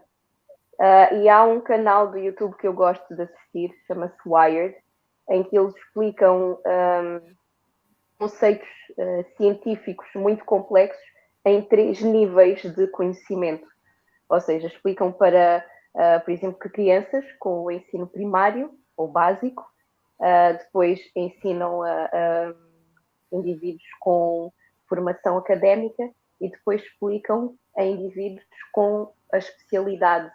e 1.22 1.30
há 1.30 1.44
um 1.44 1.62
canal 1.62 2.12
do 2.12 2.18
YouTube 2.18 2.56
que 2.58 2.68
eu 2.68 2.74
gosto 2.74 3.16
de 3.16 3.24
assistir, 3.24 3.72
chama-se 3.88 4.18
Wired 4.26 4.76
em 5.30 5.44
que 5.44 5.58
eles 5.58 5.74
explicam 5.76 6.60
um, 6.66 7.36
conceitos 8.20 8.68
uh, 8.98 9.26
científicos 9.38 10.08
muito 10.14 10.44
complexos 10.46 11.02
em 11.46 11.62
três 11.62 12.02
níveis 12.02 12.62
de 12.62 12.88
conhecimento. 12.88 13.66
Ou 14.30 14.40
seja, 14.40 14.68
explicam 14.68 15.12
para, 15.12 15.66
uh, 15.96 16.24
por 16.24 16.32
exemplo, 16.32 16.60
que 16.60 16.70
crianças 16.70 17.26
com 17.40 17.64
o 17.64 17.72
ensino 17.72 18.06
primário 18.08 18.72
ou 18.96 19.08
básico, 19.08 19.66
uh, 20.22 20.58
depois 20.58 21.02
ensinam 21.16 21.82
a, 21.84 22.06
a, 22.06 22.54
indivíduos 23.32 23.84
com 24.00 24.52
formação 24.88 25.38
académica 25.38 26.10
e 26.40 26.50
depois 26.50 26.82
explicam 26.82 27.56
a 27.78 27.84
indivíduos 27.84 28.46
com 28.72 29.12
a 29.34 29.38
especialidade 29.38 30.32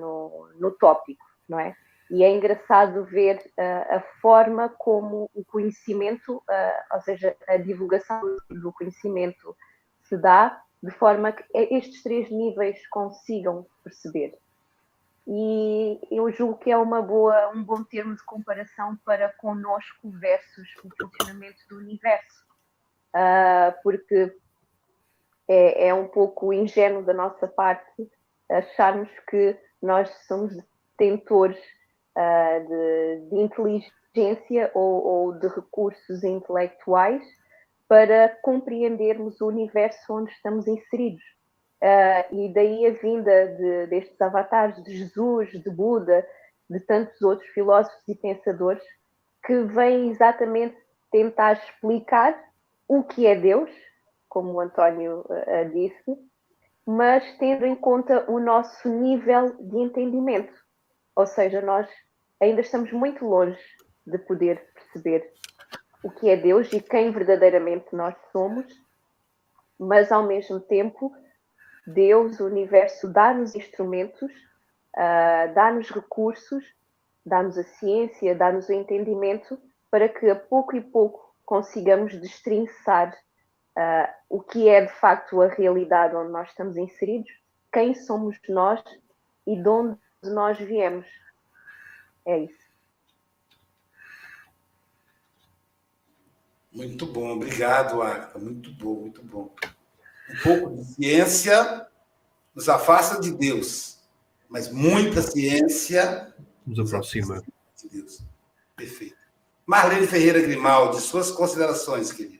no, 0.00 0.50
no 0.58 0.72
tópico, 0.72 1.24
não 1.48 1.60
é? 1.60 1.74
E 2.10 2.24
é 2.24 2.30
engraçado 2.30 3.04
ver 3.04 3.36
uh, 3.36 3.96
a 3.96 4.00
forma 4.20 4.68
como 4.70 5.30
o 5.34 5.44
conhecimento, 5.44 6.36
uh, 6.36 6.94
ou 6.94 7.00
seja, 7.02 7.36
a 7.46 7.58
divulgação 7.58 8.22
do 8.48 8.72
conhecimento 8.72 9.54
se 10.04 10.16
dá, 10.16 10.58
de 10.82 10.90
forma 10.92 11.32
que 11.32 11.44
estes 11.54 12.02
três 12.02 12.30
níveis 12.30 12.78
consigam 12.88 13.66
perceber. 13.84 14.38
E 15.30 16.00
eu 16.10 16.32
julgo 16.32 16.56
que 16.56 16.70
é 16.70 16.76
uma 16.78 17.02
boa, 17.02 17.50
um 17.50 17.62
bom 17.62 17.84
termo 17.84 18.16
de 18.16 18.24
comparação 18.24 18.96
para 19.04 19.28
conosco 19.34 20.10
versus 20.12 20.68
o 20.82 20.88
funcionamento 20.96 21.58
do 21.68 21.76
universo. 21.76 22.46
Uh, 23.14 23.74
porque 23.82 24.34
é, 25.46 25.88
é 25.88 25.94
um 25.94 26.08
pouco 26.08 26.50
ingênuo 26.50 27.02
da 27.02 27.12
nossa 27.12 27.46
parte 27.46 28.10
acharmos 28.50 29.10
que 29.28 29.54
nós 29.82 30.08
somos 30.26 30.54
detentores 30.98 31.58
uh, 32.16 32.68
de, 32.68 33.28
de, 33.28 33.36
inteligência 33.36 34.70
ou, 34.74 35.04
ou, 35.04 35.32
de 35.38 35.46
recursos 35.48 36.24
intelectuais 36.24 37.22
para 37.86 38.34
compreendermos 38.42 39.40
o 39.42 39.46
universo 39.46 40.00
onde 40.10 40.30
estamos 40.32 40.66
inseridos. 40.66 41.22
Uh, 41.80 42.34
e 42.34 42.52
daí 42.52 42.86
a 42.86 42.90
vinda 42.90 43.46
de, 43.56 43.86
destes 43.86 44.20
avatares 44.20 44.82
de 44.82 44.96
Jesus, 44.96 45.50
de 45.50 45.70
Buda, 45.70 46.26
de 46.68 46.80
tantos 46.80 47.20
outros 47.22 47.48
filósofos 47.50 48.02
e 48.08 48.14
pensadores 48.16 48.82
que 49.46 49.62
vêm 49.62 50.10
exatamente 50.10 50.76
tentar 51.10 51.52
explicar 51.52 52.38
o 52.88 53.04
que 53.04 53.26
é 53.26 53.36
Deus, 53.36 53.70
como 54.28 54.52
o 54.52 54.60
António 54.60 55.20
uh, 55.20 55.70
disse, 55.72 56.18
mas 56.84 57.36
tendo 57.38 57.64
em 57.64 57.76
conta 57.76 58.28
o 58.30 58.40
nosso 58.40 58.88
nível 58.88 59.54
de 59.60 59.78
entendimento. 59.78 60.52
Ou 61.14 61.26
seja, 61.26 61.60
nós 61.60 61.88
ainda 62.40 62.60
estamos 62.60 62.92
muito 62.92 63.24
longe 63.24 63.60
de 64.06 64.18
poder 64.18 64.68
perceber 64.74 65.32
o 66.02 66.10
que 66.10 66.28
é 66.30 66.36
Deus 66.36 66.72
e 66.72 66.80
quem 66.80 67.10
verdadeiramente 67.10 67.86
nós 67.92 68.14
somos, 68.32 68.66
mas 69.78 70.10
ao 70.10 70.22
mesmo 70.22 70.60
tempo, 70.60 71.12
Deus, 71.88 72.38
o 72.38 72.46
universo, 72.46 73.08
dá-nos 73.08 73.54
instrumentos, 73.54 74.30
uh, 74.30 75.54
dá-nos 75.54 75.90
recursos, 75.90 76.64
dá-nos 77.24 77.56
a 77.56 77.64
ciência, 77.64 78.34
dá-nos 78.34 78.68
o 78.68 78.72
entendimento 78.72 79.58
para 79.90 80.08
que 80.08 80.28
a 80.28 80.36
pouco 80.36 80.76
e 80.76 80.80
pouco 80.80 81.34
consigamos 81.44 82.14
destrinçar 82.20 83.16
uh, 83.76 84.12
o 84.28 84.40
que 84.40 84.68
é 84.68 84.82
de 84.82 84.92
facto 84.92 85.40
a 85.40 85.48
realidade 85.48 86.14
onde 86.14 86.30
nós 86.30 86.48
estamos 86.50 86.76
inseridos, 86.76 87.30
quem 87.72 87.94
somos 87.94 88.38
nós 88.48 88.82
e 89.46 89.56
de 89.56 89.68
onde 89.68 89.98
nós 90.22 90.58
viemos. 90.58 91.06
É 92.26 92.38
isso. 92.40 92.68
Muito 96.70 97.06
bom, 97.06 97.30
obrigado, 97.30 98.02
Arca. 98.02 98.38
Muito 98.38 98.70
bom, 98.72 99.00
muito 99.00 99.22
bom. 99.22 99.50
Um 100.30 100.42
pouco 100.42 100.76
de 100.76 100.84
ciência 100.94 101.86
nos 102.54 102.68
afasta 102.68 103.20
de 103.20 103.32
Deus, 103.32 103.98
mas 104.48 104.70
muita 104.70 105.22
ciência 105.22 106.34
nos 106.66 106.78
aproxima 106.78 107.42
de 107.76 107.88
Deus. 107.88 108.22
Perfeito. 108.76 109.16
Marlene 109.66 110.06
Ferreira 110.06 110.40
Grimaldi, 110.40 111.00
suas 111.00 111.30
considerações, 111.30 112.12
querida. 112.12 112.38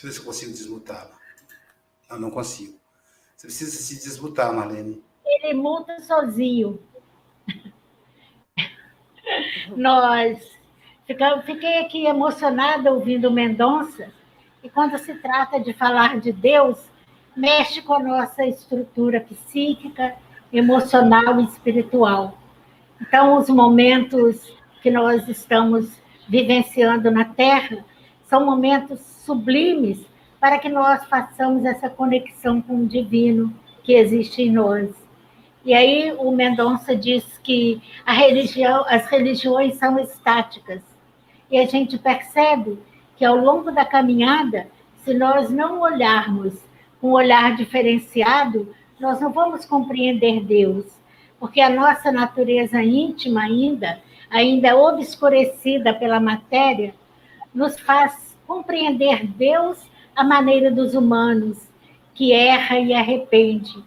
Deixa 0.00 0.06
eu 0.06 0.08
ver 0.08 0.12
se 0.12 0.18
eu 0.18 0.24
consigo 0.24 0.52
desmutá-la. 0.52 1.18
Não, 2.08 2.18
não 2.18 2.30
consigo. 2.30 2.79
Você 3.40 3.46
precisa 3.46 3.82
se 3.82 3.94
desmutar, 3.94 4.52
Marlene. 4.52 5.02
Ele 5.24 5.54
muta 5.54 5.98
sozinho. 6.00 6.78
Nós 9.74 10.38
fiquei 11.46 11.78
aqui 11.78 12.04
emocionada 12.04 12.92
ouvindo 12.92 13.30
Mendonça, 13.30 14.12
e 14.62 14.68
quando 14.68 14.98
se 14.98 15.14
trata 15.14 15.58
de 15.58 15.72
falar 15.72 16.20
de 16.20 16.32
Deus, 16.32 16.84
mexe 17.34 17.80
com 17.80 17.94
a 17.94 18.02
nossa 18.02 18.44
estrutura 18.44 19.22
psíquica, 19.22 20.16
emocional 20.52 21.40
e 21.40 21.44
espiritual. 21.44 22.38
Então, 23.00 23.38
os 23.38 23.48
momentos 23.48 24.52
que 24.82 24.90
nós 24.90 25.26
estamos 25.30 25.90
vivenciando 26.28 27.10
na 27.10 27.24
Terra 27.24 27.86
são 28.26 28.44
momentos 28.44 29.00
sublimes 29.00 30.09
para 30.40 30.58
que 30.58 30.68
nós 30.68 31.04
façamos 31.04 31.64
essa 31.64 31.90
conexão 31.90 32.62
com 32.62 32.76
o 32.76 32.86
divino 32.86 33.54
que 33.84 33.92
existe 33.92 34.42
em 34.42 34.50
nós. 34.50 34.90
E 35.64 35.74
aí 35.74 36.14
o 36.18 36.32
Mendonça 36.32 36.96
diz 36.96 37.38
que 37.42 37.82
a 38.06 38.12
religião, 38.12 38.84
as 38.88 39.06
religiões 39.06 39.74
são 39.74 39.98
estáticas. 39.98 40.80
E 41.50 41.58
a 41.58 41.66
gente 41.66 41.98
percebe 41.98 42.78
que 43.16 43.24
ao 43.24 43.36
longo 43.36 43.70
da 43.70 43.84
caminhada, 43.84 44.66
se 45.04 45.12
nós 45.12 45.50
não 45.50 45.80
olharmos 45.80 46.54
com 47.00 47.08
um 47.08 47.12
olhar 47.12 47.56
diferenciado, 47.56 48.74
nós 48.98 49.20
não 49.20 49.32
vamos 49.32 49.66
compreender 49.66 50.42
Deus, 50.42 50.86
porque 51.38 51.60
a 51.60 51.70
nossa 51.70 52.10
natureza 52.12 52.82
íntima 52.82 53.42
ainda, 53.42 54.00
ainda 54.30 54.76
obscurecida 54.76 55.92
pela 55.92 56.20
matéria, 56.20 56.94
nos 57.54 57.78
faz 57.80 58.36
compreender 58.46 59.26
Deus 59.26 59.89
à 60.20 60.24
maneira 60.24 60.70
dos 60.70 60.94
humanos, 60.94 61.56
que 62.14 62.30
erra 62.30 62.78
e 62.78 62.92
arrepende. 62.92 63.82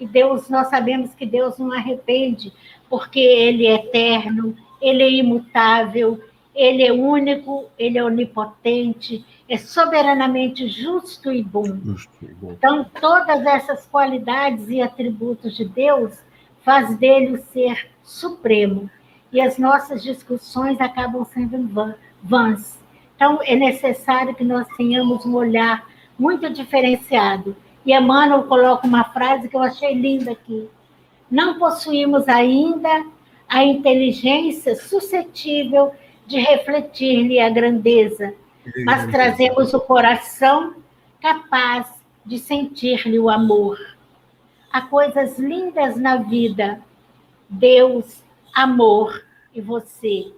E 0.00 0.06
Deus, 0.06 0.50
nós 0.50 0.66
sabemos 0.66 1.14
que 1.14 1.24
Deus 1.24 1.58
não 1.58 1.72
arrepende, 1.72 2.52
porque 2.90 3.20
Ele 3.20 3.66
é 3.66 3.74
eterno, 3.74 4.56
Ele 4.82 5.02
é 5.04 5.10
imutável, 5.10 6.20
Ele 6.52 6.82
é 6.82 6.92
único, 6.92 7.66
Ele 7.78 7.98
é 7.98 8.04
onipotente, 8.04 9.24
é 9.48 9.56
soberanamente 9.56 10.66
justo 10.66 11.32
e 11.32 11.40
bom. 11.40 11.78
Justo 11.84 12.10
e 12.20 12.34
bom. 12.34 12.50
Então, 12.50 12.84
todas 13.00 13.46
essas 13.46 13.86
qualidades 13.86 14.68
e 14.68 14.82
atributos 14.82 15.56
de 15.56 15.64
Deus 15.64 16.18
faz 16.62 16.98
dele 16.98 17.36
o 17.36 17.38
ser 17.38 17.88
supremo. 18.02 18.90
E 19.32 19.40
as 19.40 19.56
nossas 19.56 20.02
discussões 20.02 20.80
acabam 20.80 21.24
sendo 21.24 21.94
vãs. 22.20 22.76
Então, 23.16 23.40
é 23.42 23.56
necessário 23.56 24.34
que 24.34 24.44
nós 24.44 24.68
tenhamos 24.76 25.24
um 25.24 25.34
olhar 25.34 25.88
muito 26.18 26.48
diferenciado. 26.50 27.56
E 27.84 27.92
Emmanuel 27.92 28.44
coloca 28.44 28.86
uma 28.86 29.04
frase 29.04 29.48
que 29.48 29.56
eu 29.56 29.62
achei 29.62 29.94
linda 29.94 30.32
aqui. 30.32 30.68
Não 31.30 31.58
possuímos 31.58 32.28
ainda 32.28 33.06
a 33.48 33.64
inteligência 33.64 34.76
suscetível 34.76 35.92
de 36.26 36.38
refletir-lhe 36.38 37.40
a 37.40 37.48
grandeza, 37.48 38.34
mas 38.84 39.10
trazemos 39.10 39.72
o 39.72 39.80
coração 39.80 40.74
capaz 41.20 41.86
de 42.24 42.38
sentir-lhe 42.38 43.18
o 43.18 43.30
amor. 43.30 43.78
Há 44.72 44.82
coisas 44.82 45.38
lindas 45.38 45.96
na 45.96 46.16
vida. 46.16 46.80
Deus, 47.48 48.24
amor 48.52 49.24
e 49.54 49.60
você. 49.60 50.32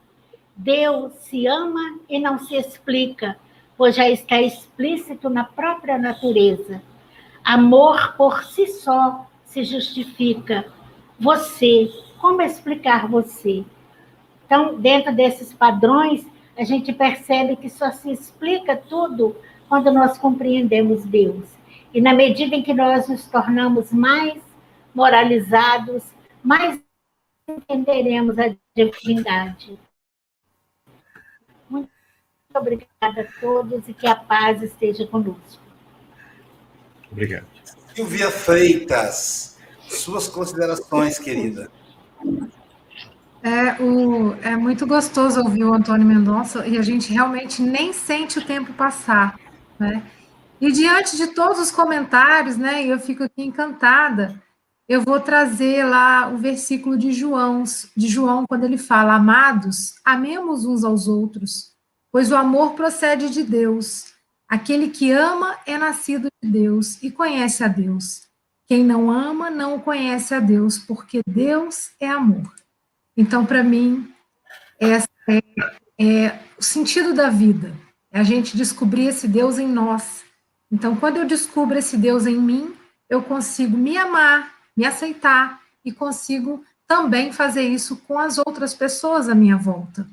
Deus 0.59 1.13
se 1.21 1.47
ama 1.47 2.01
e 2.09 2.19
não 2.19 2.37
se 2.37 2.57
explica, 2.57 3.39
pois 3.77 3.95
já 3.95 4.11
está 4.11 4.43
explícito 4.43 5.31
na 5.31 5.45
própria 5.45 5.97
natureza. 5.97 6.83
Amor 7.45 8.17
por 8.17 8.43
si 8.43 8.67
só 8.67 9.25
se 9.45 9.63
justifica. 9.63 10.67
Você, 11.17 11.89
como 12.21 12.43
explicar 12.43 13.07
você? 13.07 13.65
Então, 14.45 14.81
dentro 14.81 15.15
desses 15.15 15.55
padrões, 15.55 16.27
a 16.57 16.65
gente 16.65 16.93
percebe 16.93 17.55
que 17.55 17.71
só 17.71 17.93
se 17.93 18.11
explica 18.11 18.77
tudo 18.77 19.37
quando 19.69 19.93
nós 19.93 20.19
compreendemos 20.19 21.05
Deus. 21.05 21.47
E 21.95 22.01
na 22.01 22.13
medida 22.13 22.57
em 22.57 22.65
que 22.65 22.75
nós 22.75 23.09
nos 23.09 23.27
tornamos 23.27 23.93
mais 23.93 24.43
moralizados, 24.93 26.03
mais 26.43 26.83
entenderemos 27.49 28.37
a 28.41 28.57
divindade. 28.75 29.79
Muito 32.51 32.63
obrigada 32.63 33.21
a 33.21 33.41
todos 33.41 33.89
e 33.89 33.93
que 33.93 34.07
a 34.07 34.17
paz 34.17 34.63
esteja 34.63 35.07
conosco. 35.07 35.63
Obrigado. 37.13 37.47
Silvia 37.95 38.31
Freitas, 38.31 39.59
suas 39.87 40.29
considerações, 40.29 41.19
querida. 41.19 41.71
É, 43.43 43.83
o, 43.83 44.35
é 44.43 44.57
muito 44.57 44.87
gostoso 44.87 45.41
ouvir 45.41 45.65
o 45.65 45.75
Antônio 45.75 46.07
Mendonça 46.07 46.67
e 46.67 46.79
a 46.79 46.83
gente 46.83 47.13
realmente 47.13 47.61
nem 47.61 47.93
sente 47.93 48.39
o 48.39 48.47
tempo 48.47 48.73
passar, 48.73 49.39
né? 49.79 50.03
E 50.61 50.73
diante 50.73 51.17
de 51.17 51.29
todos 51.29 51.61
os 51.61 51.71
comentários, 51.71 52.57
né, 52.57 52.85
eu 52.85 52.99
fico 52.99 53.23
aqui 53.23 53.45
encantada, 53.45 54.43
eu 54.89 55.03
vou 55.03 55.21
trazer 55.21 55.85
lá 55.85 56.29
o 56.29 56.39
versículo 56.39 56.97
de 56.97 57.13
João, 57.13 57.63
de 57.97 58.09
João, 58.09 58.45
quando 58.49 58.65
ele 58.65 58.79
fala: 58.79 59.15
Amados, 59.15 59.97
amemos 60.05 60.65
uns 60.65 60.83
aos 60.83 61.07
outros, 61.07 61.77
pois 62.13 62.31
o 62.31 62.37
amor 62.37 62.75
procede 62.75 63.31
de 63.31 63.43
Deus. 63.43 64.13
Aquele 64.49 64.89
que 64.89 65.11
ama 65.11 65.59
é 65.67 65.77
nascido 65.77 66.29
de 66.43 66.51
Deus 66.51 67.03
e 67.03 67.11
conhece 67.11 67.63
a 67.63 67.69
Deus. 67.69 68.29
Quem 68.67 68.85
não 68.85 69.11
ama 69.11 69.51
não 69.51 69.81
conhece 69.81 70.35
a 70.35 70.41
Deus, 70.41 70.79
porque 70.79 71.21
Deus 71.27 71.91
é 71.99 72.09
amor. 72.09 72.55
Então, 73.17 73.45
para 73.45 73.63
mim, 73.63 74.13
esse 74.79 75.09
é, 75.29 75.43
é 75.99 76.39
o 76.59 76.63
sentido 76.63 77.15
da 77.15 77.31
vida. 77.31 77.75
É 78.11 78.21
a 78.21 78.23
gente 78.23 78.57
descobrir 78.57 79.07
esse 79.09 79.27
Deus 79.27 79.59
em 79.59 79.67
nós. 79.67 80.25
Então, 80.71 80.97
quando 80.97 81.17
eu 81.17 81.25
descubro 81.25 81.79
esse 81.79 81.97
Deus 81.97 82.27
em 82.27 82.37
mim, 82.37 82.75
eu 83.09 83.23
consigo 83.23 83.77
me 83.77 83.97
amar, 83.97 84.55
me 84.77 84.85
aceitar 84.85 85.61
e 85.85 85.91
consigo 85.91 86.63
também 86.87 87.33
fazer 87.33 87.63
isso 87.63 87.97
com 88.07 88.19
as 88.19 88.39
outras 88.39 88.75
pessoas 88.75 89.29
à 89.29 89.35
minha 89.35 89.57
volta. 89.57 90.07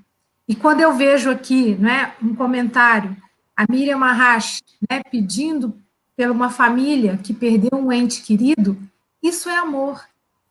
E 0.48 0.56
quando 0.56 0.82
eu 0.82 0.94
vejo 0.94 1.30
aqui, 1.30 1.76
né, 1.76 2.14
um 2.22 2.36
comentário, 2.36 3.16
a 3.56 3.66
Miriam 3.70 3.98
Mahash, 3.98 4.62
né, 4.90 5.02
pedindo 5.10 5.76
por 6.16 6.30
uma 6.30 6.50
família 6.50 7.18
que 7.18 7.34
perdeu 7.34 7.80
um 7.80 7.92
ente 7.92 8.22
querido, 8.22 8.78
isso 9.22 9.50
é 9.50 9.58
amor. 9.58 10.04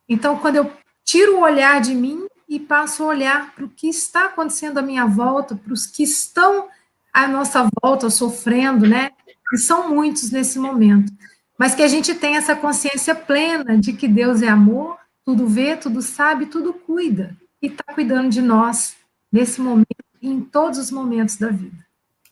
Então, 0.09 0.37
quando 0.37 0.57
eu 0.57 0.71
tiro 1.05 1.37
o 1.37 1.43
olhar 1.43 1.81
de 1.81 1.95
mim 1.95 2.27
e 2.49 2.59
passo 2.59 3.03
a 3.03 3.07
olhar 3.07 3.55
para 3.55 3.65
o 3.65 3.69
que 3.69 3.89
está 3.89 4.27
acontecendo 4.27 4.79
à 4.79 4.83
minha 4.83 5.07
volta, 5.07 5.55
para 5.55 5.73
os 5.73 5.87
que 5.87 6.03
estão 6.03 6.69
à 7.13 7.29
nossa 7.29 7.69
volta 7.81 8.11
sofrendo, 8.11 8.87
né? 8.87 9.11
E 9.53 9.59
são 9.59 9.89
muitos 9.89 10.31
nesse 10.31 10.59
momento. 10.59 11.13
Mas 11.57 11.75
que 11.75 11.83
a 11.83 11.89
gente 11.89 12.15
tenha 12.15 12.39
essa 12.39 12.57
consciência 12.57 13.15
plena 13.15 13.79
de 13.79 13.93
que 13.93 14.09
Deus 14.09 14.43
é 14.43 14.49
amor, 14.49 14.99
tudo 15.25 15.47
vê, 15.47 15.77
tudo 15.77 16.03
sabe, 16.03 16.47
tudo 16.47 16.75
cuida. 16.75 17.37
E 17.63 17.69
está 17.69 17.95
cuidando 17.95 18.29
de 18.29 18.43
nós 18.43 18.97
nesse 19.35 19.61
momento 19.61 19.89
e 20.22 20.28
em 20.28 20.41
todos 20.41 20.78
os 20.78 20.93
momentos 20.93 21.37
da 21.37 21.51
vida. 21.51 21.85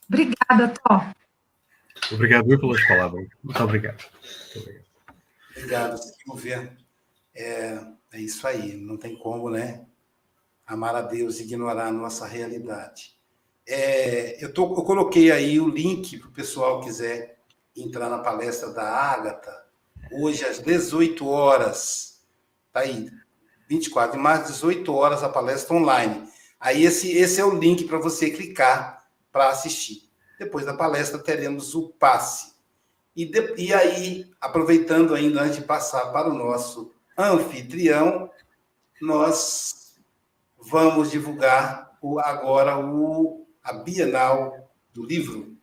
Obrigada, 0.07 0.69
Tó. 0.69 1.05
Obrigado 2.13 2.49
eu 2.49 2.57
pelas 2.57 2.87
palavras. 2.87 3.27
Muito 3.43 3.61
obrigado. 3.61 4.01
Muito 4.01 4.59
obrigado. 4.59 4.85
Obrigado, 5.51 5.97
Silvia. 5.97 6.77
É, 7.35 7.77
é 8.13 8.21
isso 8.21 8.47
aí, 8.47 8.77
não 8.77 8.95
tem 8.95 9.17
como, 9.17 9.49
né? 9.49 9.85
amar 10.65 10.95
a 10.95 11.01
Deus 11.01 11.39
e 11.39 11.43
ignorar 11.43 11.87
a 11.87 11.91
nossa 11.91 12.25
realidade. 12.25 13.17
É, 13.67 14.43
eu, 14.43 14.53
tô, 14.53 14.63
eu 14.63 14.83
coloquei 14.83 15.29
aí 15.29 15.59
o 15.59 15.67
link 15.67 16.17
para 16.17 16.29
o 16.29 16.33
pessoal 16.33 16.79
quiser 16.79 17.37
entrar 17.75 18.09
na 18.09 18.19
palestra 18.19 18.71
da 18.71 18.83
Ágata, 18.83 19.51
hoje 20.09 20.45
às 20.45 20.59
18 20.59 21.27
horas. 21.27 22.21
Tá 22.71 22.79
aí, 22.79 23.09
24, 23.67 24.17
mais 24.17 24.47
18 24.47 24.93
horas 24.93 25.21
a 25.21 25.27
palestra 25.27 25.75
online. 25.75 26.32
Aí 26.63 26.85
esse, 26.85 27.11
esse 27.11 27.41
é 27.41 27.45
o 27.45 27.59
link 27.59 27.83
para 27.83 27.97
você 27.97 28.29
clicar 28.29 29.05
para 29.33 29.49
assistir. 29.49 30.09
Depois 30.39 30.65
da 30.65 30.73
palestra 30.73 31.19
teremos 31.19 31.75
o 31.75 31.89
passe. 31.89 32.53
E, 33.13 33.25
de, 33.25 33.53
e 33.57 33.73
aí, 33.73 34.31
aproveitando 34.39 35.13
ainda 35.13 35.41
antes 35.41 35.57
de 35.57 35.63
passar 35.63 36.13
para 36.13 36.29
o 36.29 36.33
nosso 36.33 36.93
anfitrião, 37.17 38.31
nós 39.01 39.95
vamos 40.57 41.11
divulgar 41.11 41.97
o, 42.01 42.17
agora 42.17 42.79
o, 42.79 43.45
a 43.61 43.73
Bienal 43.73 44.71
do 44.93 45.05
Livro. 45.05 45.57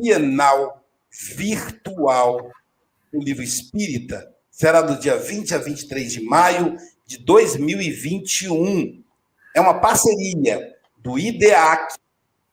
Bienal 0.00 0.84
Virtual 1.10 2.52
do 3.12 3.20
Livro 3.20 3.42
Espírita 3.42 4.32
será 4.48 4.80
do 4.80 4.96
dia 4.96 5.16
20 5.16 5.56
a 5.56 5.58
23 5.58 6.12
de 6.12 6.22
maio 6.22 6.76
de 7.04 7.18
2021. 7.18 9.02
É 9.54 9.60
uma 9.60 9.80
parceria 9.80 10.72
do 10.98 11.18
IDEAC, 11.18 11.96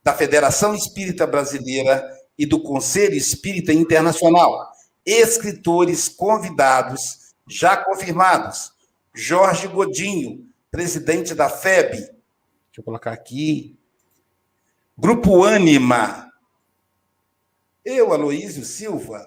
da 0.03 0.13
Federação 0.13 0.73
Espírita 0.73 1.27
Brasileira 1.27 2.03
e 2.35 2.47
do 2.47 2.61
Conselho 2.63 3.13
Espírita 3.15 3.71
Internacional. 3.71 4.71
Escritores 5.05 6.09
convidados 6.09 7.35
já 7.47 7.77
confirmados: 7.77 8.73
Jorge 9.13 9.67
Godinho, 9.67 10.47
presidente 10.71 11.35
da 11.35 11.47
FEB. 11.47 11.91
Deixa 11.91 12.79
eu 12.79 12.83
colocar 12.83 13.11
aqui. 13.11 13.77
Grupo 14.97 15.43
Ânima, 15.43 16.24
eu, 17.85 18.11
Aloísio 18.11 18.65
Silva, 18.65 19.25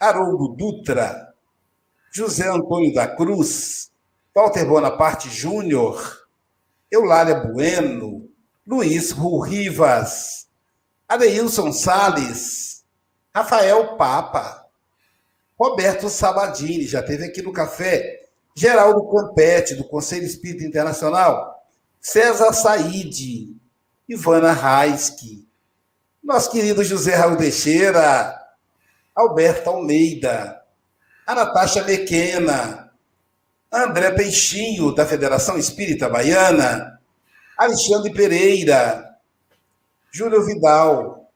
Haroldo 0.00 0.56
Dutra, 0.56 1.34
José 2.10 2.48
Antônio 2.48 2.92
da 2.94 3.06
Cruz, 3.06 3.92
Walter 4.34 4.64
Bonaparte 4.64 5.28
Júnior, 5.28 6.26
Eulália 6.90 7.34
Bueno, 7.34 8.28
Luiz 8.66 9.12
Rivas, 9.12 10.48
Adeilson 11.06 11.72
Sales, 11.72 12.84
Rafael 13.34 13.96
Papa, 13.96 14.66
Roberto 15.58 16.08
Sabadini, 16.08 16.86
já 16.86 17.02
teve 17.02 17.24
aqui 17.26 17.42
no 17.42 17.52
café, 17.52 18.28
Geraldo 18.56 19.06
Campete, 19.10 19.74
do 19.74 19.84
Conselho 19.84 20.24
Espírita 20.24 20.64
Internacional, 20.64 21.62
César 22.00 22.52
Said, 22.54 23.54
Ivana 24.08 24.52
Raiski, 24.52 25.49
nosso 26.22 26.50
querido 26.50 26.84
José 26.84 27.14
Raul 27.14 27.36
Teixeira, 27.36 28.38
Alberto 29.14 29.70
Almeida, 29.70 30.62
a 31.26 31.34
Natasha 31.34 31.82
Mequena, 31.84 32.92
André 33.72 34.10
Peixinho, 34.12 34.94
da 34.94 35.06
Federação 35.06 35.56
Espírita 35.56 36.08
Baiana, 36.08 37.00
Alexandre 37.56 38.12
Pereira, 38.12 39.16
Júlio 40.10 40.44
Vidal, 40.44 41.30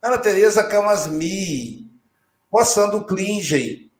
Ana 0.00 0.18
Tereza 0.18 0.64
Camasmi, 0.64 1.90
Roçando 2.52 3.04
Klingen, 3.04 3.90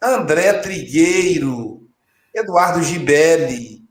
André 0.00 0.54
Trigueiro, 0.54 1.86
Eduardo 2.34 2.82
Gibelli, 2.82 3.86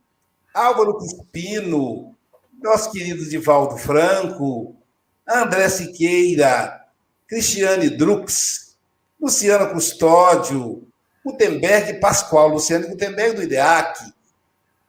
Álvaro 0.53 0.97
Crispino, 0.97 2.15
nosso 2.61 2.91
querido 2.91 3.27
Divaldo 3.29 3.77
Franco, 3.77 4.80
André 5.27 5.69
Siqueira, 5.69 6.85
Cristiane 7.27 7.89
Drux, 7.89 8.75
Luciana 9.19 9.67
Custódio, 9.67 10.87
Gutenberg 11.23 11.99
Pascoal, 11.99 12.49
Luciano 12.49 12.87
Gutenberg 12.87 13.35
do 13.35 13.43
IDEAC, 13.43 14.11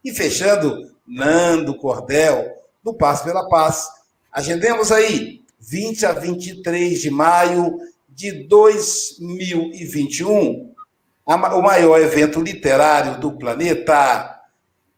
e 0.05 0.12
fechando, 0.12 0.91
Nando 1.07 1.76
Cordel, 1.76 2.57
do 2.83 2.95
Passo 2.95 3.24
pela 3.24 3.49
Paz. 3.49 3.89
Agendemos 4.33 4.91
aí, 4.91 5.43
20 5.61 6.07
a 6.07 6.12
23 6.12 7.01
de 7.01 7.11
maio 7.11 7.78
de 8.09 8.33
2021, 8.49 10.72
o 11.24 11.62
maior 11.62 12.01
evento 12.01 12.41
literário 12.41 13.20
do 13.20 13.33
planeta. 13.33 14.41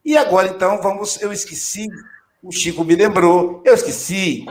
E 0.05 0.17
agora, 0.17 0.49
então, 0.49 0.81
vamos. 0.81 1.21
Eu 1.21 1.33
esqueci, 1.33 1.87
o 2.43 2.51
Chico 2.51 2.83
me 2.85 2.97
lembrou, 2.97 3.63
eu 3.65 3.75
esqueci. 3.75 4.47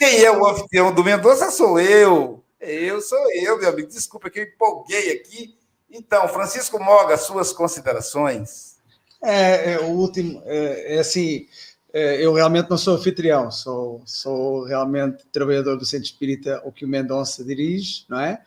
Quem 0.00 0.24
é 0.24 0.32
o 0.32 0.46
anfitrião 0.46 0.94
do 0.94 1.04
Mendonça 1.04 1.50
sou 1.50 1.78
eu. 1.78 2.42
Eu 2.58 3.02
sou 3.02 3.18
eu, 3.34 3.58
meu 3.58 3.68
amigo. 3.68 3.86
Desculpa 3.86 4.30
que 4.30 4.38
eu 4.38 4.44
empolguei 4.44 5.12
aqui. 5.12 5.54
Então, 5.90 6.26
Francisco 6.26 6.82
Moga, 6.82 7.18
suas 7.18 7.52
considerações. 7.52 8.76
É, 9.22 9.72
é 9.72 9.78
o 9.80 9.88
último, 9.88 10.42
é, 10.46 10.96
é 10.96 11.00
assim, 11.00 11.46
é, 11.92 12.24
eu 12.24 12.32
realmente 12.32 12.70
não 12.70 12.78
sou 12.78 12.94
anfitrião, 12.94 13.50
sou, 13.50 14.00
sou 14.06 14.64
realmente 14.64 15.26
trabalhador 15.30 15.76
do 15.76 15.84
Centro 15.84 16.06
Espírita, 16.06 16.62
o 16.64 16.72
que 16.72 16.86
o 16.86 16.88
Mendonça 16.88 17.44
dirige, 17.44 18.06
não 18.08 18.18
é? 18.20 18.40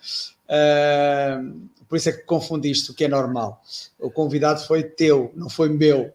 é 0.50 1.38
por 1.88 1.98
isso 1.98 2.10
é 2.10 2.14
que 2.14 2.24
confundiste, 2.24 2.90
o 2.90 2.96
que 2.96 3.06
é 3.06 3.08
normal. 3.08 3.62
O 4.00 4.10
convidado 4.10 4.66
foi 4.66 4.82
teu, 4.82 5.32
não 5.36 5.52
foi 5.52 5.70
meu. 5.70 6.12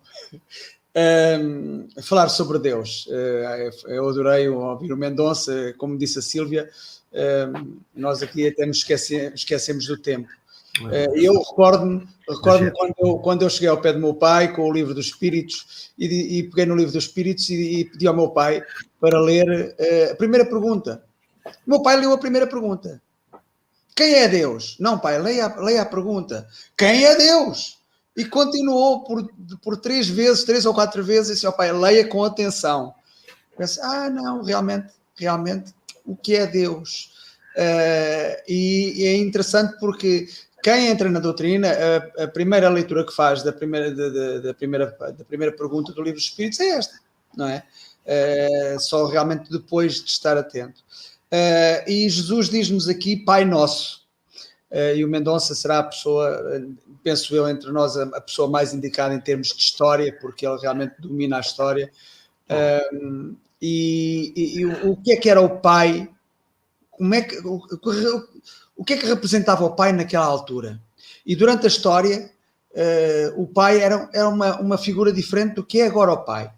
Falar 2.03 2.29
sobre 2.29 2.59
Deus. 2.59 3.07
Uh, 3.07 3.91
eu 3.91 4.09
adorei 4.09 4.49
ouvir 4.49 4.93
o 4.93 4.97
Mendonça, 4.97 5.75
como 5.79 5.97
disse 5.99 6.19
a 6.19 6.23
Sílvia, 6.23 6.69
nós 7.95 8.23
aqui 8.23 8.47
até 8.47 8.67
nos 8.67 8.79
esquece, 8.79 9.33
esquecemos 9.35 9.87
do 9.87 9.97
tempo. 9.97 10.29
Uh, 10.81 11.17
eu 11.17 11.33
recordo-me 11.41 12.07
recordo 12.29 12.71
quando, 12.73 12.95
eu, 12.99 13.19
quando 13.19 13.43
eu 13.43 13.51
cheguei 13.51 13.69
ao 13.69 13.81
pé 13.81 13.93
do 13.93 13.99
meu 13.99 14.15
pai 14.15 14.55
com 14.55 14.63
o 14.63 14.73
livro 14.73 14.95
dos 14.95 15.07
Espíritos 15.07 15.91
e, 15.99 16.39
e 16.39 16.43
peguei 16.45 16.67
no 16.67 16.77
livro 16.77 16.93
dos 16.93 17.05
Espíritos 17.05 17.49
e, 17.49 17.81
e, 17.81 17.85
pedi 17.85 18.07
ao 18.07 18.15
meu 18.15 18.29
pai 18.29 18.63
para 19.01 19.19
ler 19.21 19.75
uh, 19.79 20.13
a 20.13 20.15
primeira 20.15 20.45
pergunta. 20.45 21.03
O 21.67 21.71
meu 21.71 21.83
pai 21.83 21.97
leu 21.97 22.13
a 22.13 22.19
primeira 22.19 22.47
pergunta. 22.47 23.01
Quem 23.97 24.15
é 24.15 24.29
Deus? 24.29 24.77
Não, 24.79 24.99
pai, 24.99 25.19
leia, 25.19 25.53
leia 25.57 25.83
a 25.83 25.87
pergunta. 25.87 26.47
Quem 26.77 27.05
é 27.05 27.17
Deus? 27.17 27.78
E 28.19 28.25
continuou 28.25 29.05
por, 29.05 29.31
por 29.63 29.77
três 29.77 30.09
vezes, 30.09 30.43
três 30.43 30.67
ou 30.67 30.75
quatro 30.75 31.05
vezes, 31.05 31.31
e 31.31 31.35
disse 31.35 31.47
ao 31.47 31.53
pai, 31.53 31.73
leia 31.73 32.05
com 32.05 32.25
atenção. 32.25 32.93
Pensei, 33.57 33.81
ah, 33.85 34.11
não, 34.11 34.43
realmente, 34.43 34.93
realmente, 35.17 35.73
o 36.05 36.17
que 36.17 36.35
é 36.35 36.45
Deus? 36.45 37.13
Uh, 37.57 38.43
e, 38.49 38.93
e, 38.97 39.07
é 39.07 39.17
interessante 39.17 39.79
porque 39.79 40.29
quem 40.65 40.89
entra 40.89 41.09
na 41.09 41.21
doutrina, 41.21 41.69
a, 41.69 42.25
a 42.25 42.29
primeira 42.29 42.69
leitura 42.69 43.07
que 43.07 43.15
faz 43.15 43.45
da 43.45 43.53
primeira, 43.53 43.95
da, 43.95 44.09
da, 44.09 44.39
da, 44.41 44.55
primeira, 44.55 44.87
da 45.17 45.25
primeira 45.25 45.57
pergunta 45.57 45.93
do 45.93 46.03
livro 46.03 46.19
dos 46.19 46.25
Espíritos 46.25 46.59
é 46.59 46.71
esta, 46.71 46.99
não 47.37 47.47
é? 47.47 47.63
Uh, 48.05 48.81
só 48.81 49.07
realmente 49.07 49.49
depois 49.49 50.03
de 50.03 50.11
estar 50.11 50.37
atento. 50.37 50.81
Uh, 51.33 51.89
e 51.89 52.09
Jesus 52.09 52.49
diz-nos 52.49 52.89
aqui 52.89 53.17
Pai 53.17 53.45
Nosso. 53.45 54.08
Uh, 54.71 54.97
e 54.97 55.05
o 55.05 55.09
Mendonça 55.09 55.55
será 55.55 55.79
a 55.79 55.83
pessoa, 55.83 56.61
penso 57.03 57.35
eu, 57.35 57.49
entre 57.49 57.73
nós, 57.73 57.97
a, 57.97 58.21
pessoa 58.21 58.51
mais 58.51 58.75
indicada 58.75 59.15
em 59.15 59.21
termos 59.21 59.49
de 59.49 59.63
história, 59.63 60.17
porque 60.21 60.47
ele 60.47 60.59
realmente 60.61 60.95
domina 60.99 61.39
a 61.39 61.41
história. 61.41 61.91
Uh, 62.51 63.35
e, 63.61 64.33
e, 64.37 64.61
e, 64.61 64.67
o 64.67 64.97
que 64.97 65.13
é 65.13 65.17
que 65.17 65.31
era 65.31 65.41
o 65.41 65.59
pai? 65.59 66.09
Como 66.91 67.15
é 67.15 67.23
que, 67.23 67.39
o, 67.39 67.63
o 68.77 68.85
que 68.85 68.93
é 68.93 68.97
que 68.99 69.07
representava 69.07 69.65
o 69.65 69.75
pai 69.75 69.93
naquela 69.93 70.27
altura? 70.27 70.81
E 71.25 71.35
durante 71.35 71.65
a 71.65 71.69
história, 71.69 72.31
o 73.37 73.47
pai 73.47 73.81
era, 73.81 74.09
era 74.15 74.29
uma, 74.29 74.61
uma 74.61 74.79
figura 74.79 75.13
diferente 75.13 75.55
do 75.55 75.65
que 75.65 75.81
é 75.81 75.87
agora 75.87 76.13
o 76.13 76.25
pai. 76.25 76.51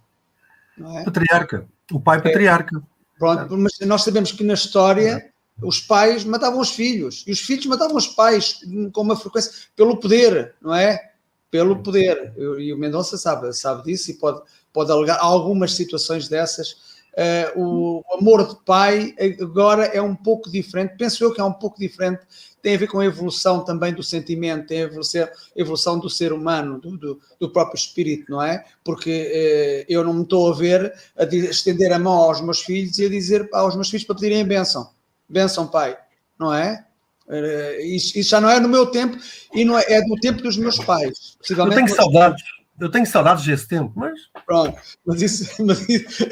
É? 0.79 1.05
Patriarca. 1.05 1.67
O 1.93 2.01
pai 2.01 2.19
é. 2.19 2.21
patriarca. 2.23 2.83
Pronto, 3.19 3.57
mas 3.57 3.79
nós 3.81 4.03
sabemos 4.03 4.33
que 4.33 4.43
na 4.43 4.55
história 4.55 5.30
os 5.63 5.81
pais 5.81 6.25
matavam 6.25 6.61
os 6.61 6.71
filhos 6.71 7.25
e 7.27 7.33
os 7.33 7.41
filhos 7.41 7.67
matavam 7.67 7.97
os 7.97 8.07
pais 8.07 8.61
com 8.93 9.03
uma 9.03 9.17
frequência 9.17 9.53
pelo 9.77 9.97
poder, 9.97 10.55
não 10.61 10.75
é? 10.75 11.11
Pelo 11.51 11.83
poder. 11.83 12.33
E 12.59 12.73
o 12.73 12.79
Mendonça 12.79 13.17
sabe, 13.17 13.53
sabe 13.53 13.85
disso 13.85 14.11
e 14.11 14.15
pode, 14.15 14.41
pode 14.73 14.91
alegar 14.91 15.19
algumas 15.21 15.75
situações 15.75 16.29
dessas. 16.29 16.91
Uh, 17.11 17.61
o 17.61 18.05
amor 18.19 18.47
de 18.47 18.57
pai 18.65 19.15
agora 19.41 19.87
é 19.87 20.01
um 20.01 20.15
pouco 20.15 20.49
diferente, 20.49 20.95
penso 20.97 21.25
eu 21.25 21.33
que 21.33 21.41
é 21.41 21.45
um 21.45 21.53
pouco 21.53 21.79
diferente 21.79 22.21
tem 22.63 22.75
a 22.75 22.79
ver 22.79 22.87
com 22.87 23.01
a 23.01 23.05
evolução 23.05 23.65
também 23.65 23.93
do 23.93 24.03
sentimento, 24.03 24.67
tem 24.67 24.83
a 24.83 24.85
evolução, 24.85 25.29
evolução 25.57 25.99
do 25.99 26.11
ser 26.11 26.33
humano, 26.33 26.79
do, 26.79 26.97
do, 26.97 27.21
do, 27.39 27.51
próprio 27.51 27.79
espírito, 27.79 28.31
não 28.31 28.43
é? 28.43 28.65
Porque 28.85 29.31
eh, 29.33 29.87
eu 29.89 30.05
não 30.05 30.13
me 30.13 30.23
estou 30.23 30.53
a 30.53 30.55
ver 30.55 30.93
a 31.17 31.25
estender 31.25 31.93
a 31.93 31.99
mão 31.99 32.13
aos 32.13 32.41
meus 32.41 32.61
filhos 32.61 32.99
e 32.99 33.07
a 33.07 33.09
dizer 33.09 33.49
aos 33.53 33.75
meus 33.75 33.89
filhos 33.89 34.07
para 34.07 34.17
pedirem 34.17 34.43
a 34.43 34.45
bênção. 34.47 34.91
Bênção, 35.31 35.67
pai, 35.67 35.97
não 36.39 36.53
é? 36.53 36.85
Eh, 37.29 37.87
isso, 37.87 38.19
isso, 38.19 38.31
já 38.31 38.41
não 38.41 38.51
é 38.51 38.59
no 38.59 38.69
meu 38.69 38.87
tempo 38.87 39.17
e 39.55 39.65
não 39.65 39.79
é, 39.79 39.85
é 39.89 40.03
do 40.03 40.17
tempo 40.17 40.43
dos 40.43 40.57
meus 40.57 40.79
pais. 40.79 41.39
Eu 41.49 41.71
tenho 41.71 41.89
saudades 41.89 42.43
eu 42.81 42.91
tenho 42.91 43.05
saudades 43.05 43.45
desse 43.45 43.69
tempo, 43.69 43.93
mas. 43.95 44.19
Pronto, 44.47 44.79
mas 45.05 45.21
isso. 45.21 45.45
Mas 45.63 45.87
isso 45.89 46.27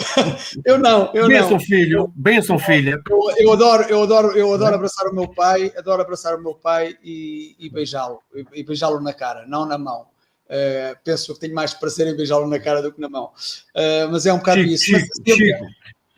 eu 0.65 0.79
não, 0.79 1.13
eu 1.15 1.29
benção, 1.29 1.51
não. 1.51 1.61
filho, 1.61 2.13
benção, 2.17 2.59
filha. 2.59 3.01
Eu, 3.09 3.19
eu, 3.37 3.53
adoro, 3.53 3.83
eu 3.85 4.03
adoro, 4.03 4.31
eu 4.33 4.55
adoro 4.55 4.75
abraçar 4.75 5.07
o 5.09 5.15
meu 5.15 5.29
pai, 5.29 5.71
adoro 5.77 6.01
abraçar 6.01 6.35
o 6.35 6.43
meu 6.43 6.55
pai 6.55 6.97
e, 7.05 7.55
e 7.59 7.69
beijá-lo, 7.69 8.21
e, 8.35 8.61
e 8.61 8.65
beijá-lo 8.65 9.01
na 9.01 9.13
cara, 9.13 9.47
não 9.47 9.67
na 9.67 9.77
mão. 9.77 10.07
Uh, 10.47 10.97
penso 11.05 11.35
que 11.35 11.41
tenho 11.41 11.55
mais 11.55 11.75
prazer 11.75 12.07
em 12.07 12.17
beijá-lo 12.17 12.49
na 12.49 12.59
cara 12.59 12.81
do 12.81 12.91
que 12.91 13.01
na 13.01 13.09
mão. 13.09 13.27
Uh, 13.75 14.11
mas 14.11 14.25
é 14.25 14.33
um 14.33 14.39
bocado 14.39 14.63
Chico, 14.63 14.73
isso. 14.73 14.85
Chico, 14.87 15.09
mas, 15.27 15.37
Chico, 15.37 15.67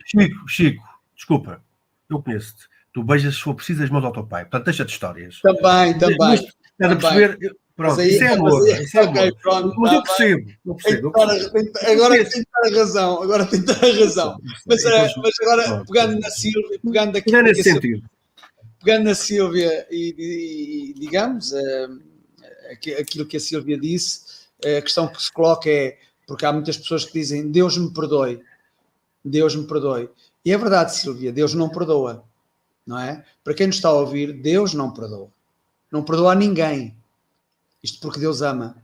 Chico, 0.07 0.49
Chico, 0.49 0.85
desculpa, 1.17 1.63
eu 2.15 2.23
conheço-te. 2.23 2.69
Tu 2.93 3.03
beijas 3.05 3.35
se 3.35 3.41
for 3.41 3.55
preciso 3.55 3.83
as 3.85 3.91
mãos 3.91 4.05
ao 4.05 4.13
teu 4.13 4.27
pai. 4.27 4.43
Portanto, 4.43 4.65
deixa 4.65 4.85
de 4.85 4.93
histórias. 4.93 5.41
Também, 5.41 5.97
também. 5.99 6.35
Estás 6.35 6.93
a 6.93 6.97
perceber? 6.97 7.57
Pronto, 7.81 7.99
aí, 7.99 8.11
isso 8.11 8.25
é 8.25 8.29
amor. 8.35 8.63
Aí, 8.63 8.85
isso 8.85 8.99
é 8.99 9.01
amor. 9.01 9.11
Okay, 9.21 9.33
pronto, 9.41 9.81
mas 9.81 9.93
eu 9.95 10.03
percebo. 10.03 10.51
Eu 10.67 10.75
percebo, 10.75 11.07
eu 11.07 11.13
percebo. 11.13 11.73
Agora 11.87 12.25
tem 12.25 12.45
que 12.45 12.51
dar 12.53 12.69
a 12.69 12.79
razão. 12.79 13.23
Agora 13.23 13.47
tem 13.47 13.61
a 13.61 14.01
razão. 14.01 14.39
Mas, 14.67 14.85
eh, 14.85 15.15
mas 15.17 15.35
agora, 15.41 15.65
pronto, 15.65 15.93
pegando 15.93 16.21
na 16.21 16.31
Silvia, 16.31 16.81
pegando 16.85 17.17
aqui. 17.17 17.31
Pegando 17.31 17.47
nesse 17.47 17.63
sentido. 17.63 18.03
Pegando 18.85 19.05
na 19.05 19.15
Silvia 19.15 19.87
e, 19.91 20.15
e, 20.19 20.91
e 20.91 21.01
digamos, 21.01 21.53
uh, 21.53 22.03
aquilo 22.99 23.25
que 23.25 23.39
a 23.39 23.41
Silvia 23.41 23.79
disse, 23.79 24.21
uh, 24.63 24.77
a 24.77 24.83
questão 24.83 25.09
que 25.09 25.23
se 25.23 25.33
coloca 25.33 25.71
é, 25.71 25.97
porque 26.27 26.45
há 26.45 26.53
muitas 26.53 26.77
pessoas 26.77 27.07
que 27.07 27.15
dizem, 27.15 27.51
Deus 27.51 27.79
me 27.79 27.91
perdoe. 27.95 28.43
Deus 29.25 29.57
me 29.57 29.67
perdoe. 29.67 30.11
E 30.45 30.53
é 30.53 30.59
verdade, 30.59 30.97
Silvia, 30.97 31.33
Deus 31.33 31.55
não 31.55 31.69
perdoa. 31.69 32.25
Não 32.87 32.99
é? 32.99 33.25
Para 33.45 33.55
quem 33.55 33.67
nos 33.67 33.77
está 33.77 33.89
a 33.89 33.93
ouvir, 33.93 34.33
Deus 34.33 34.75
não 34.75 34.93
perdoa. 34.93 35.31
Não 35.91 36.03
perdoa 36.03 36.33
a 36.33 36.35
ninguém 36.35 36.97
isto 37.83 38.01
porque 38.01 38.21
Deus 38.21 38.43
ama. 38.43 38.77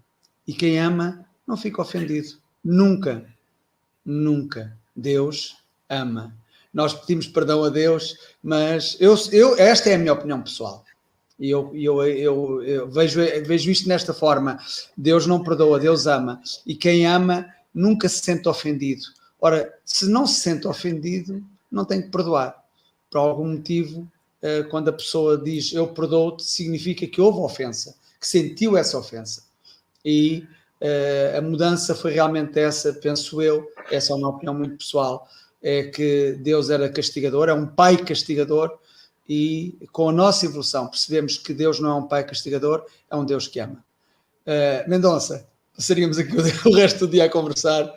E 0.46 0.52
quem 0.52 0.78
ama 0.78 1.26
não 1.46 1.56
fica 1.56 1.82
ofendido. 1.82 2.38
Nunca, 2.64 3.26
nunca. 4.04 4.76
Deus 4.94 5.56
ama. 5.88 6.34
Nós 6.72 6.92
pedimos 6.94 7.26
perdão 7.26 7.64
a 7.64 7.68
Deus, 7.68 8.16
mas 8.42 8.96
eu, 9.00 9.14
eu, 9.32 9.56
esta 9.56 9.90
é 9.90 9.94
a 9.94 9.98
minha 9.98 10.12
opinião 10.12 10.42
pessoal. 10.42 10.84
E 11.38 11.50
eu, 11.50 11.70
eu, 11.74 12.02
eu, 12.04 12.62
eu, 12.62 12.90
vejo, 12.90 13.20
vejo 13.46 13.70
isto 13.70 13.88
nesta 13.88 14.14
forma: 14.14 14.58
Deus 14.96 15.26
não 15.26 15.42
perdoa, 15.42 15.78
Deus 15.78 16.06
ama. 16.06 16.40
E 16.66 16.74
quem 16.74 17.06
ama 17.06 17.46
nunca 17.74 18.08
se 18.08 18.20
sente 18.20 18.48
ofendido. 18.48 19.02
Ora, 19.46 19.72
se 19.84 20.08
não 20.08 20.26
se 20.26 20.40
sente 20.40 20.66
ofendido, 20.66 21.40
não 21.70 21.84
tem 21.84 22.02
que 22.02 22.08
perdoar. 22.08 22.64
Por 23.08 23.18
algum 23.18 23.52
motivo, 23.52 24.10
eh, 24.42 24.64
quando 24.64 24.88
a 24.88 24.92
pessoa 24.92 25.38
diz 25.38 25.72
eu 25.72 25.86
perdoo-te, 25.86 26.42
significa 26.42 27.06
que 27.06 27.20
houve 27.20 27.38
ofensa, 27.38 27.94
que 28.20 28.26
sentiu 28.26 28.76
essa 28.76 28.98
ofensa. 28.98 29.44
E 30.04 30.44
uh, 30.80 31.38
a 31.38 31.40
mudança 31.40 31.94
foi 31.94 32.10
realmente 32.10 32.58
essa, 32.58 32.92
penso 32.92 33.40
eu, 33.40 33.64
essa 33.88 34.12
é 34.12 34.16
uma 34.16 34.30
opinião 34.30 34.52
muito 34.54 34.78
pessoal, 34.78 35.28
é 35.62 35.84
que 35.84 36.32
Deus 36.40 36.68
era 36.68 36.88
castigador, 36.88 37.48
é 37.48 37.54
um 37.54 37.68
pai 37.68 37.96
castigador, 37.98 38.76
e 39.28 39.78
com 39.92 40.08
a 40.08 40.12
nossa 40.12 40.44
evolução 40.44 40.88
percebemos 40.88 41.38
que 41.38 41.54
Deus 41.54 41.78
não 41.78 41.90
é 41.90 41.94
um 41.94 42.08
pai 42.08 42.24
castigador, 42.24 42.84
é 43.08 43.14
um 43.14 43.24
Deus 43.24 43.46
que 43.46 43.60
ama. 43.60 43.84
Uh, 44.44 44.90
Mendonça, 44.90 45.46
passaríamos 45.76 46.18
aqui 46.18 46.32
o 46.66 46.74
resto 46.74 47.06
do 47.06 47.12
dia 47.12 47.24
a 47.24 47.28
conversar 47.28 47.94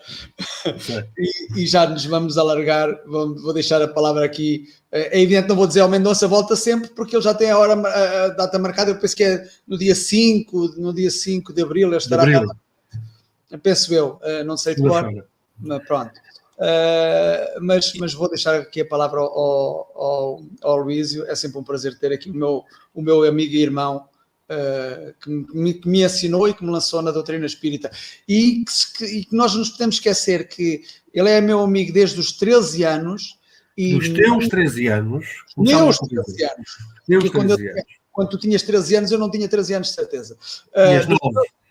e, 1.18 1.62
e, 1.62 1.66
já 1.66 1.88
nos 1.88 2.06
vamos 2.06 2.38
alargar. 2.38 3.02
Vou, 3.08 3.36
vou, 3.36 3.54
deixar 3.54 3.82
a 3.82 3.88
palavra 3.88 4.26
aqui. 4.26 4.66
Eh, 4.92 5.18
é 5.18 5.22
evidente, 5.22 5.48
não 5.48 5.56
vou 5.56 5.66
dizer 5.66 5.80
ao 5.80 5.90
Mendonça 5.90 6.28
volta 6.28 6.56
sempre, 6.56 6.90
porque 6.90 7.16
ele 7.16 7.24
já 7.24 7.34
tem 7.34 7.50
a 7.50 7.58
hora, 7.58 7.74
a 7.74 8.28
data 8.30 8.60
marcada. 8.60 8.92
Eu 8.92 9.00
penso 9.00 9.16
que 9.16 9.24
é 9.24 9.48
no 9.68 9.78
dia 9.78 9.96
5, 9.96 10.76
no 10.78 10.94
dia 10.94 11.10
5 11.10 11.54
de 11.54 11.62
abril. 11.62 11.88
Ele 11.88 11.98
estará 11.98 12.26
de 12.26 12.36
abril. 12.36 12.52
Cá, 13.50 13.58
penso 13.58 13.94
eu, 13.94 14.20
eh, 14.22 14.44
não 14.44 14.58
sei 14.58 14.76
de 14.76 14.82
qual, 14.82 15.06
mas 15.58 15.84
pronto. 15.88 16.12
Uh, 16.60 17.62
mas, 17.62 17.94
mas 17.94 18.14
vou 18.14 18.28
deixar 18.28 18.56
aqui 18.56 18.82
a 18.82 18.86
palavra 18.86 19.22
ao, 19.22 19.92
ao, 19.96 20.44
ao 20.62 20.78
Luísio. 20.78 21.26
É 21.26 21.34
sempre 21.34 21.58
um 21.58 21.64
prazer 21.64 21.98
ter 21.98 22.12
aqui 22.12 22.30
o 22.30 22.36
meu, 22.36 22.66
o 22.94 23.02
meu 23.02 23.24
amigo 23.24 23.54
e 23.54 23.62
irmão 23.62 24.06
uh, 24.50 25.14
que, 25.22 25.30
me, 25.30 25.74
que, 25.74 25.88
me, 25.88 26.04
ensinou 26.04 26.48
e 26.48 26.54
que 26.54 26.64
me 26.64 26.72
lançou 26.72 27.02
na 27.02 27.12
doutrina 27.12 27.46
espírita. 27.46 27.92
E 28.28 28.64
que, 28.98 29.06
e 29.06 29.26
que, 29.26 29.36
nós 29.36 29.54
nos 29.56 29.70
podemos 29.70 29.96
esquecer 29.96 30.48
que 30.48 30.84
ele 31.14 31.30
é 31.30 31.40
meu 31.40 31.60
amigo 31.60 31.94
desde 31.94 32.20
os 32.20 32.34
13 32.34 32.84
anos. 32.84 33.38
E 33.78 33.94
Dos 33.94 34.10
teus 34.10 34.48
13 34.50 34.88
anos? 34.88 35.26
Meus 35.58 35.98
13 35.98 36.44
anos. 36.44 36.66
Meus 37.08 37.30
13 37.30 37.44
anos. 37.44 37.60
Eu, 37.60 37.84
quando 38.12 38.30
tu 38.30 38.38
tinhas 38.38 38.64
13 38.64 38.96
anos, 38.96 39.12
eu 39.12 39.20
não 39.20 39.32
tinha 39.32 39.48
13 39.48 39.76
anos 39.76 39.88
de 39.90 39.94
certeza. 39.94 40.38
Uh, 40.74 41.08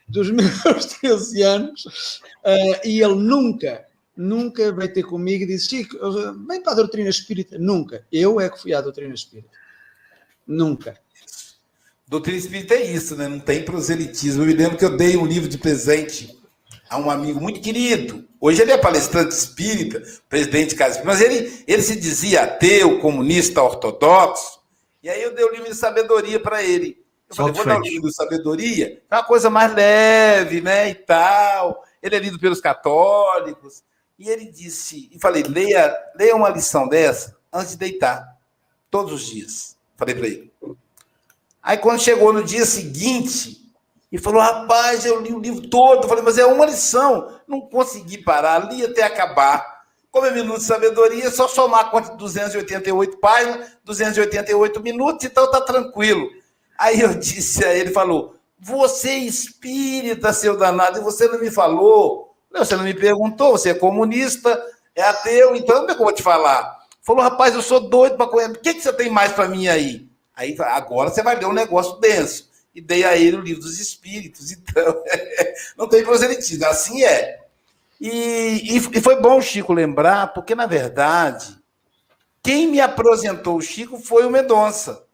dos, 0.08 0.28
dos 0.28 0.30
meus 0.64 0.86
13 1.00 1.42
anos, 1.42 2.22
uh, 2.44 2.86
e 2.86 3.02
ele 3.02 3.16
nunca 3.16 3.86
nunca 4.18 4.72
veio 4.72 4.92
ter 4.92 5.04
comigo 5.04 5.44
e 5.44 5.46
disse: 5.46 5.68
Chico, 5.68 5.96
vem 6.48 6.60
para 6.60 6.72
a 6.72 6.76
doutrina 6.76 7.08
espírita. 7.08 7.56
Nunca. 7.56 8.04
Eu 8.10 8.40
é 8.40 8.50
que 8.50 8.60
fui 8.60 8.74
à 8.74 8.80
doutrina 8.80 9.14
espírita. 9.14 9.48
Nunca. 10.44 10.98
Doutrina 12.08 12.38
espírita 12.38 12.72
é 12.72 12.84
isso, 12.84 13.14
né? 13.14 13.28
Não 13.28 13.38
tem 13.38 13.62
proselitismo. 13.62 14.42
Eu 14.42 14.46
me 14.46 14.54
lembro 14.54 14.78
que 14.78 14.84
eu 14.84 14.96
dei 14.96 15.14
um 15.16 15.26
livro 15.26 15.46
de 15.46 15.58
presente 15.58 16.34
a 16.88 16.96
um 16.96 17.10
amigo 17.10 17.38
muito 17.38 17.60
querido. 17.60 18.26
Hoje 18.40 18.62
ele 18.62 18.72
é 18.72 18.78
palestrante 18.78 19.34
espírita, 19.34 20.02
presidente 20.26 20.70
de 20.70 20.76
casa, 20.76 21.02
mas 21.04 21.20
ele, 21.20 21.64
ele 21.66 21.82
se 21.82 21.96
dizia 21.96 22.44
ateu, 22.44 22.98
comunista, 23.00 23.62
ortodoxo. 23.62 24.58
E 25.02 25.10
aí 25.10 25.22
eu 25.22 25.34
dei 25.34 25.44
o 25.44 25.50
livro 25.50 25.68
de 25.68 25.74
sabedoria 25.74 26.40
para 26.40 26.62
ele. 26.62 27.04
Eu 27.28 27.36
falei, 27.36 27.52
vou 27.52 27.64
dar 27.66 27.78
o 27.78 27.82
livro 27.82 28.08
de 28.08 28.14
sabedoria, 28.14 29.02
é 29.10 29.14
uma 29.14 29.24
coisa 29.24 29.50
mais 29.50 29.74
leve, 29.74 30.62
né? 30.62 30.88
E 30.88 30.94
tal. 30.94 31.84
Ele 32.02 32.16
é 32.16 32.18
lido 32.18 32.38
pelos 32.38 32.60
católicos. 32.60 33.82
E 34.18 34.30
ele 34.30 34.46
disse, 34.46 35.10
e 35.12 35.18
falei, 35.18 35.42
leia, 35.42 35.94
leia 36.16 36.34
uma 36.34 36.48
lição 36.48 36.88
dessa 36.88 37.36
antes 37.52 37.72
de 37.72 37.76
deitar, 37.78 38.36
todos 38.90 39.12
os 39.12 39.26
dias. 39.26 39.76
Falei 39.96 40.14
para 40.14 40.26
ele. 40.26 40.47
Aí 41.68 41.76
quando 41.76 42.00
chegou 42.00 42.32
no 42.32 42.42
dia 42.42 42.64
seguinte, 42.64 43.58
e 44.10 44.16
falou, 44.16 44.40
rapaz, 44.40 45.04
eu 45.04 45.20
li 45.20 45.34
o 45.34 45.38
livro 45.38 45.68
todo. 45.68 46.08
falei, 46.08 46.24
mas 46.24 46.38
é 46.38 46.46
uma 46.46 46.64
lição. 46.64 47.28
Não 47.46 47.60
consegui 47.60 48.16
parar, 48.16 48.72
li 48.72 48.82
até 48.82 49.02
acabar. 49.02 49.82
Como 50.10 50.24
é 50.24 50.30
minuto 50.30 50.60
de 50.60 50.64
sabedoria, 50.64 51.26
é 51.26 51.30
só 51.30 51.46
somar 51.46 51.90
de 52.00 52.16
288 52.16 53.18
páginas, 53.18 53.72
288 53.84 54.82
minutos, 54.82 55.26
então 55.26 55.50
tá 55.50 55.60
tranquilo. 55.60 56.30
Aí 56.78 57.00
eu 57.00 57.12
disse 57.20 57.62
a 57.62 57.74
ele, 57.74 57.90
falou, 57.90 58.34
você 58.58 59.10
é 59.10 59.18
espírita, 59.18 60.32
seu 60.32 60.56
danado, 60.56 60.98
e 60.98 61.02
você 61.02 61.28
não 61.28 61.38
me 61.38 61.50
falou 61.50 62.28
não, 62.50 62.64
você 62.64 62.76
não 62.76 62.84
me 62.84 62.94
perguntou, 62.94 63.52
você 63.52 63.70
é 63.70 63.74
comunista, 63.74 64.60
é 64.94 65.02
ateu, 65.02 65.54
então 65.54 65.80
como 65.80 65.90
é 65.90 65.94
que 65.94 66.00
eu 66.00 66.04
vou 66.04 66.14
te 66.14 66.22
falar? 66.22 66.78
Falou, 67.02 67.22
rapaz, 67.22 67.54
eu 67.54 67.62
sou 67.62 67.80
doido 67.80 68.16
para 68.16 68.26
comer. 68.26 68.50
O 68.50 68.60
que, 68.60 68.74
que 68.74 68.80
você 68.80 68.92
tem 68.92 69.10
mais 69.10 69.32
para 69.32 69.48
mim 69.48 69.68
aí? 69.68 70.07
Aí 70.38 70.56
agora 70.58 71.10
você 71.10 71.22
vai 71.22 71.38
ler 71.38 71.46
um 71.46 71.52
negócio 71.52 71.98
denso. 72.00 72.48
E 72.74 72.80
dei 72.80 73.04
a 73.04 73.16
ele 73.16 73.36
o 73.36 73.42
livro 73.42 73.62
dos 73.62 73.78
espíritos. 73.78 74.52
Então, 74.68 75.02
não 75.76 75.88
tem 75.88 76.04
proselitismo, 76.04 76.64
assim 76.66 77.04
é. 77.04 77.40
E, 78.00 78.76
e, 78.76 79.00
foi 79.00 79.20
bom 79.20 79.38
o 79.38 79.42
Chico 79.42 79.72
lembrar, 79.72 80.32
porque, 80.32 80.54
na 80.54 80.66
verdade, 80.66 81.58
quem 82.42 82.68
me 82.68 82.80
apresentou 82.80 83.56
o 83.56 83.62
Chico 83.62 83.98
foi 83.98 84.24
o 84.24 84.30
Mendonça. 84.30 85.04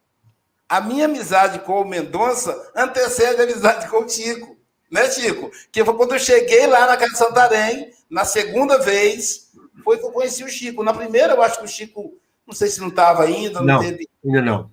A 0.69 0.81
minha 0.81 1.07
amizade 1.07 1.61
com 1.61 1.81
o 1.81 1.85
Mendonça 1.89 2.71
antecede 2.77 3.41
a 3.41 3.45
amizade 3.45 3.89
com 3.89 4.05
o 4.05 4.09
Chico 4.09 4.55
né, 4.95 5.11
Chico? 5.11 5.51
Que 5.73 5.85
foi 5.85 5.95
quando 5.97 6.13
eu 6.13 6.21
cheguei 6.21 6.69
lá 6.69 6.87
na 6.87 6.97
Casa 6.97 7.13
de 7.13 7.19
Santarém, 7.19 7.91
na 8.09 8.25
segunda 8.25 8.79
vez, 8.79 9.51
foi 9.83 9.99
que 9.99 10.05
eu 10.05 10.13
conheci 10.13 10.45
o 10.45 10.49
Chico. 10.49 10.85
Na 10.85 10.95
primeira, 10.95 11.35
eu 11.35 11.43
acho 11.43 11.59
que 11.59 11.65
o 11.65 11.69
Chico, 11.69 12.15
não 12.47 12.55
sei 12.55 12.69
se 12.69 12.81
não 12.81 12.89
estava 12.89 13.25
ainda, 13.25 13.61
não, 13.61 13.75
não 13.75 13.81
teve... 13.81 14.09
ainda 14.25 14.41
não. 14.41 14.71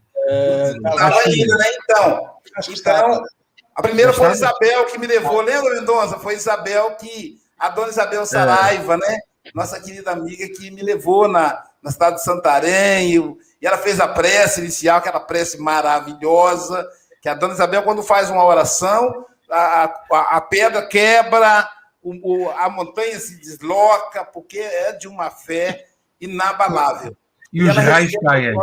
Estava 0.75 1.15
é, 1.15 1.27
ainda, 1.27 1.57
né? 1.57 1.65
Então, 1.83 2.29
então 2.69 3.23
a 3.75 3.81
primeira 3.81 4.13
foi 4.13 4.31
Isabel 4.31 4.85
que 4.85 4.97
me 4.97 5.07
levou, 5.07 5.41
lembra, 5.41 5.75
Mendonça? 5.75 6.19
Foi 6.19 6.35
Isabel 6.35 6.95
que, 6.95 7.37
a 7.57 7.69
dona 7.69 7.89
Isabel 7.89 8.25
Saraiva, 8.25 8.95
é. 8.95 8.97
né? 8.97 9.19
Nossa 9.55 9.79
querida 9.79 10.11
amiga 10.11 10.47
que 10.49 10.69
me 10.71 10.81
levou 10.81 11.27
na, 11.27 11.63
na 11.81 11.91
cidade 11.91 12.17
de 12.17 12.23
Santarém, 12.23 13.15
e, 13.15 13.37
e 13.61 13.67
ela 13.67 13.77
fez 13.77 13.99
a 13.99 14.07
prece 14.07 14.61
inicial, 14.61 14.97
aquela 14.97 15.19
prece 15.19 15.57
maravilhosa, 15.57 16.87
que 17.21 17.29
a 17.29 17.33
dona 17.33 17.53
Isabel, 17.53 17.83
quando 17.83 18.03
faz 18.03 18.29
uma 18.29 18.45
oração, 18.45 19.25
a, 19.49 19.85
a, 20.11 20.37
a 20.37 20.41
pedra 20.41 20.85
quebra, 20.85 21.67
o, 22.01 22.45
o, 22.45 22.49
a 22.51 22.69
montanha 22.69 23.19
se 23.19 23.39
desloca, 23.39 24.25
porque 24.25 24.59
é 24.59 24.91
de 24.93 25.07
uma 25.07 25.29
fé 25.29 25.87
inabalável. 26.19 27.15
E, 27.53 27.59
e 27.59 27.63
os 27.63 27.75
raios 27.75 28.11
caem. 28.23 28.55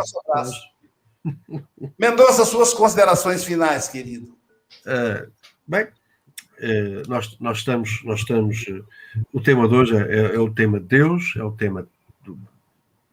Mendonça, 1.99 2.45
suas 2.45 2.73
considerações 2.73 3.45
finais, 3.45 3.89
querido. 3.89 4.37
Uh, 4.85 5.31
bem, 5.67 5.85
uh, 5.85 7.09
nós, 7.09 7.37
nós 7.41 7.59
estamos, 7.59 8.03
nós 8.05 8.21
estamos 8.21 8.67
uh, 8.69 8.85
o 9.33 9.41
tema 9.41 9.69
de 9.69 9.75
hoje 9.75 9.97
é, 9.97 10.35
é, 10.35 10.39
o 10.39 10.53
tema 10.53 10.79
de 10.79 10.87
Deus, 10.87 11.35
é 11.37 11.43
o 11.43 11.53
tema, 11.53 11.87
do, 12.25 12.39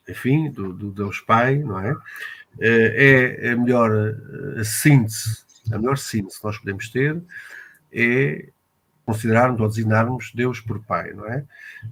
enfim, 0.08 0.50
do, 0.52 0.74
do 0.74 0.92
Deus 0.92 1.20
Pai, 1.20 1.58
não 1.58 1.80
é? 1.80 1.96
é 2.62 3.52
a 3.52 3.56
melhor 3.58 3.92
síntese, 4.64 5.44
a 5.72 5.78
melhor 5.78 5.98
síntese 5.98 6.40
que 6.40 6.46
nós 6.46 6.58
podemos 6.58 6.90
ter 6.90 7.22
é 7.92 8.48
considerarmos 9.06 9.62
ou 9.62 9.68
designarmos 9.68 10.32
Deus 10.34 10.60
por 10.60 10.80
Pai, 10.84 11.14
não 11.14 11.28
é? 11.28 11.44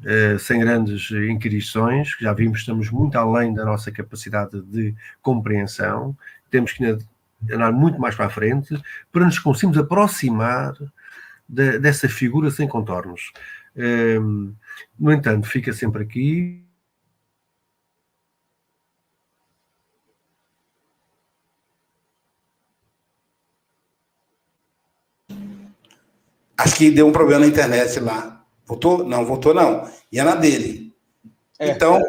Uh, 0.03 0.39
sem 0.39 0.59
grandes 0.59 1.11
inquirições, 1.11 2.16
que 2.16 2.24
já 2.24 2.34
vimos 2.34 2.59
estamos 2.59 2.89
muito 2.89 3.18
além 3.18 3.53
da 3.53 3.64
nossa 3.64 3.91
capacidade 3.91 4.61
de 4.64 4.95
compreensão, 5.22 6.18
temos 6.49 6.74
que 6.74 6.97
andar 7.51 7.72
muito 7.72 7.99
mais 7.99 8.16
para 8.16 8.26
a 8.26 8.30
frente 8.30 8.82
para 9.11 9.26
nos 9.26 9.38
conseguirmos 9.38 9.78
aproximar 9.78 10.74
de, 11.47 11.78
dessa 11.80 12.09
figura 12.09 12.49
sem 12.49 12.68
contornos. 12.68 13.32
Uh, 13.76 14.53
no 14.99 15.11
entanto, 15.11 15.47
fica 15.47 15.72
sempre 15.74 16.03
aqui 16.03 16.62
Acho 26.64 26.76
que 26.76 26.89
deu 26.89 27.05
um 27.05 27.11
problema 27.11 27.41
na 27.41 27.47
internet 27.47 27.99
lá. 27.99 28.41
Voltou? 28.66 29.03
Não, 29.03 29.26
voltou 29.26 29.53
não. 29.53 29.86
E 30.09 30.18
é 30.20 30.24
na 30.24 30.36
dele. 30.36 30.93
É, 31.59 31.70
então, 31.70 32.01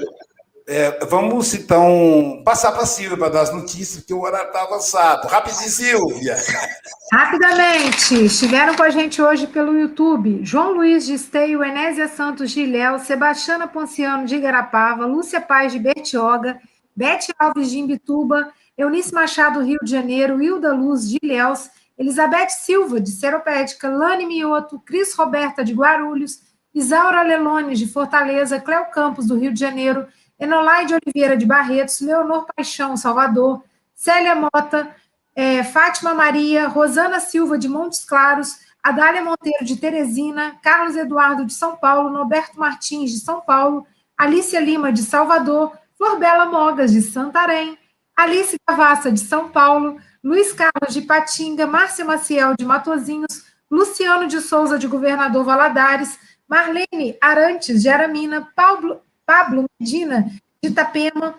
é, 0.66 1.04
vamos 1.06 1.52
então 1.54 2.40
passar 2.44 2.70
para 2.70 2.84
a 2.84 2.86
Silvia 2.86 3.18
para 3.18 3.30
dar 3.30 3.40
as 3.42 3.52
notícias, 3.52 3.98
porque 3.98 4.14
o 4.14 4.22
horário 4.22 4.46
está 4.46 4.62
avançado. 4.62 5.26
Rapidinho, 5.26 5.68
Silvia. 5.68 6.36
Rapidamente, 7.12 8.24
estiveram 8.24 8.76
com 8.76 8.84
a 8.84 8.90
gente 8.90 9.20
hoje 9.20 9.48
pelo 9.48 9.76
YouTube 9.76 10.40
João 10.42 10.72
Luiz 10.74 11.04
de 11.04 11.14
Esteio, 11.14 11.62
Enésia 11.62 12.06
Santos 12.06 12.52
de 12.52 12.60
Ilhéu, 12.60 13.00
Sebastiana 13.00 13.66
Ponciano 13.66 14.24
de 14.24 14.36
Igarapava, 14.36 15.04
Lúcia 15.04 15.40
Paz 15.40 15.72
de 15.72 15.80
Bertioga, 15.80 16.60
Bete 16.94 17.32
Alves 17.38 17.70
de 17.70 17.78
Imbituba, 17.78 18.52
Eunice 18.78 19.12
Machado, 19.12 19.60
Rio 19.60 19.78
de 19.82 19.90
Janeiro, 19.90 20.40
Hilda 20.40 20.72
Luz 20.72 21.08
de 21.08 21.18
Ilhéus, 21.22 21.68
Elizabeth 21.96 22.50
Silva, 22.50 23.00
de 23.00 23.10
Seropédica, 23.10 23.88
Lani 23.88 24.26
Mioto, 24.26 24.80
Cris 24.80 25.14
Roberta, 25.14 25.64
de 25.64 25.72
Guarulhos, 25.72 26.40
Isaura 26.74 27.22
Lelone, 27.22 27.74
de 27.74 27.86
Fortaleza, 27.86 28.60
Cléo 28.60 28.86
Campos, 28.86 29.26
do 29.26 29.36
Rio 29.36 29.52
de 29.52 29.60
Janeiro, 29.60 30.06
Enolaide 30.38 30.94
Oliveira, 30.94 31.36
de 31.36 31.46
Barretos, 31.46 32.00
Leonor 32.00 32.46
Paixão, 32.54 32.96
Salvador, 32.96 33.62
Célia 33.94 34.34
Mota, 34.34 34.94
é, 35.36 35.62
Fátima 35.62 36.14
Maria, 36.14 36.66
Rosana 36.66 37.20
Silva 37.20 37.56
de 37.56 37.68
Montes 37.68 38.04
Claros, 38.04 38.58
Adália 38.82 39.22
Monteiro 39.22 39.64
de 39.64 39.76
Teresina, 39.76 40.56
Carlos 40.62 40.96
Eduardo 40.96 41.46
de 41.46 41.54
São 41.54 41.76
Paulo, 41.76 42.10
Norberto 42.10 42.58
Martins 42.58 43.12
de 43.12 43.20
São 43.20 43.40
Paulo, 43.40 43.86
Alicia 44.16 44.60
Lima 44.60 44.92
de 44.92 45.02
Salvador, 45.02 45.72
Florbela 45.96 46.46
Mogas 46.46 46.92
de 46.92 47.00
Santarém, 47.00 47.78
Alice 48.16 48.56
Cavassa 48.66 49.10
de 49.10 49.20
São 49.20 49.50
Paulo, 49.50 49.98
Luiz 50.22 50.52
Carlos 50.52 50.94
de 50.94 51.02
Patinga, 51.02 51.66
Márcia 51.66 52.04
Maciel 52.04 52.54
de 52.56 52.64
Matozinhos, 52.64 53.44
Luciano 53.70 54.26
de 54.26 54.40
Souza 54.40 54.78
de 54.78 54.86
Governador 54.86 55.44
Valadares, 55.44 56.18
Marlene 56.48 57.16
Arantes 57.20 57.82
de 57.82 57.88
Aramina, 57.88 58.48
Pablo, 58.54 59.02
Pablo 59.26 59.64
Medina 59.80 60.30
de 60.62 60.70
Itapema, 60.70 61.34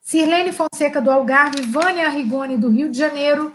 Sirlene 0.00 0.52
Fonseca 0.52 1.00
do 1.00 1.10
Algarve, 1.10 1.62
Vânia 1.62 2.08
Arrigoni 2.08 2.56
do 2.56 2.68
Rio 2.68 2.90
de 2.90 2.98
Janeiro, 2.98 3.54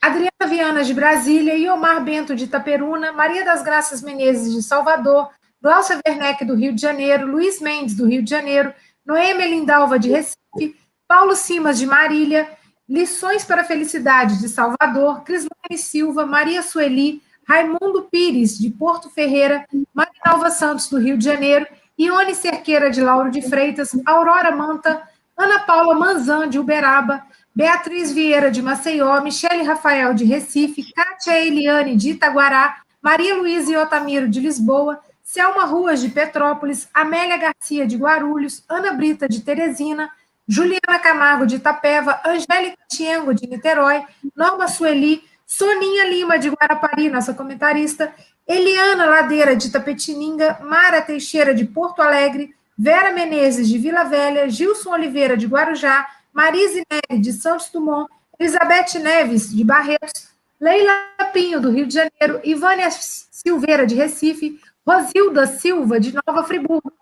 Adriana 0.00 0.46
Viana 0.48 0.82
de 0.82 0.94
Brasília, 0.94 1.54
Iomar 1.56 2.02
Bento 2.02 2.34
de 2.34 2.44
Itaperuna, 2.44 3.12
Maria 3.12 3.44
das 3.44 3.62
Graças 3.62 4.00
Menezes 4.00 4.54
de 4.54 4.62
Salvador, 4.62 5.28
Glaucia 5.60 6.00
Werneck 6.06 6.44
do 6.46 6.54
Rio 6.54 6.72
de 6.72 6.80
Janeiro, 6.80 7.26
Luiz 7.26 7.60
Mendes 7.60 7.94
do 7.94 8.06
Rio 8.06 8.22
de 8.22 8.30
Janeiro, 8.30 8.72
Noêmia 9.04 9.46
Lindalva 9.46 9.98
de 9.98 10.08
Recife, 10.08 10.79
Paulo 11.10 11.34
Simas 11.34 11.76
de 11.76 11.88
Marília, 11.88 12.48
Lições 12.88 13.44
para 13.44 13.62
a 13.62 13.64
Felicidade 13.64 14.38
de 14.38 14.48
Salvador, 14.48 15.24
Crislane 15.24 15.76
Silva, 15.76 16.24
Maria 16.24 16.62
Sueli, 16.62 17.20
Raimundo 17.44 18.06
Pires 18.08 18.56
de 18.56 18.70
Porto 18.70 19.10
Ferreira, 19.10 19.66
Marinalva 19.92 20.50
Santos 20.50 20.88
do 20.88 20.98
Rio 20.98 21.18
de 21.18 21.24
Janeiro, 21.24 21.66
Ione 21.98 22.32
Cerqueira 22.32 22.92
de 22.92 23.00
Lauro 23.00 23.28
de 23.28 23.42
Freitas, 23.42 23.90
Aurora 24.06 24.54
Manta, 24.54 25.02
Ana 25.36 25.58
Paula 25.58 25.96
Manzan 25.96 26.48
de 26.48 26.60
Uberaba, 26.60 27.26
Beatriz 27.52 28.12
Vieira 28.12 28.48
de 28.48 28.62
Maceió, 28.62 29.20
Michele 29.20 29.64
Rafael 29.64 30.14
de 30.14 30.24
Recife, 30.24 30.92
Kátia 30.92 31.44
Eliane 31.44 31.96
de 31.96 32.10
Itaguará, 32.10 32.82
Maria 33.02 33.34
Luísa 33.34 33.72
e 33.72 33.76
Otamiro 33.76 34.28
de 34.28 34.38
Lisboa, 34.38 35.00
Selma 35.24 35.64
Ruas 35.64 36.00
de 36.00 36.08
Petrópolis, 36.08 36.88
Amélia 36.94 37.36
Garcia 37.36 37.84
de 37.84 37.96
Guarulhos, 37.96 38.62
Ana 38.68 38.92
Brita 38.92 39.28
de 39.28 39.40
Teresina, 39.40 40.08
Juliana 40.50 40.98
Camargo 41.00 41.46
de 41.46 41.54
Itapeva, 41.54 42.20
Angélica 42.24 42.76
Tiengo 42.88 43.32
de 43.32 43.46
Niterói, 43.46 44.02
Norma 44.34 44.66
Sueli, 44.66 45.22
Soninha 45.46 46.08
Lima 46.08 46.40
de 46.40 46.50
Guarapari, 46.50 47.08
nossa 47.08 47.32
comentarista, 47.32 48.12
Eliana 48.48 49.06
Ladeira 49.06 49.54
de 49.54 49.70
Tapetininga, 49.70 50.58
Mara 50.60 51.02
Teixeira 51.02 51.54
de 51.54 51.64
Porto 51.64 52.02
Alegre, 52.02 52.52
Vera 52.76 53.12
Menezes 53.12 53.68
de 53.68 53.78
Vila 53.78 54.02
Velha, 54.02 54.50
Gilson 54.50 54.90
Oliveira 54.90 55.36
de 55.36 55.46
Guarujá, 55.46 56.04
Marise 56.32 56.84
Neri 56.90 57.22
de 57.22 57.32
Santos 57.32 57.70
Dumont, 57.70 58.08
Elizabeth 58.36 58.94
Neves 59.00 59.54
de 59.54 59.62
Barretos, 59.62 60.30
Leila 60.60 60.92
Pinho 61.32 61.60
do 61.60 61.70
Rio 61.70 61.86
de 61.86 61.94
Janeiro, 61.94 62.40
Ivânia 62.42 62.90
Silveira 62.90 63.86
de 63.86 63.94
Recife, 63.94 64.58
Rosilda 64.84 65.46
Silva, 65.46 66.00
de 66.00 66.12
Nova 66.12 66.42
Friburgo, 66.42 66.92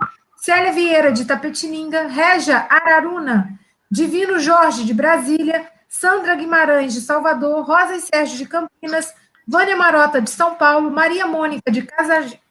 Célia 0.48 0.72
Vieira, 0.72 1.12
de 1.12 1.26
Tapetininga, 1.26 2.06
Regia 2.06 2.66
Araruna, 2.70 3.50
Divino 3.90 4.38
Jorge, 4.38 4.82
de 4.82 4.94
Brasília, 4.94 5.68
Sandra 5.90 6.34
Guimarães, 6.34 6.94
de 6.94 7.02
Salvador, 7.02 7.66
Rosa 7.66 7.96
e 7.96 8.00
Sérgio, 8.00 8.38
de 8.38 8.46
Campinas, 8.46 9.14
Vânia 9.46 9.76
Marota, 9.76 10.22
de 10.22 10.30
São 10.30 10.54
Paulo, 10.54 10.90
Maria 10.90 11.26
Mônica, 11.26 11.70
de 11.70 11.86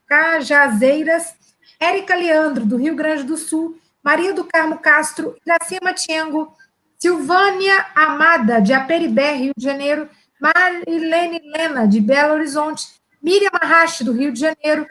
Cajazeiras, 0.05 1.33
Érica 1.79 2.13
Leandro, 2.13 2.67
do 2.67 2.77
Rio 2.77 2.95
Grande 2.95 3.23
do 3.23 3.35
Sul, 3.35 3.79
Maria 4.03 4.31
do 4.31 4.43
Carmo 4.43 4.77
Castro, 4.77 5.35
Iracema 5.43 5.91
Tiengo, 5.91 6.55
Silvânia 6.99 7.83
Amada, 7.95 8.61
de 8.61 8.73
Aperibé, 8.73 9.33
Rio 9.33 9.53
de 9.57 9.63
Janeiro, 9.63 10.07
Marilene 10.39 11.41
Lena, 11.51 11.87
de 11.87 11.99
Belo 11.99 12.35
Horizonte, 12.35 12.89
Miriam 13.19 13.49
Arrache, 13.59 14.03
do 14.03 14.11
Rio 14.11 14.31
de 14.31 14.39
Janeiro, 14.39 14.85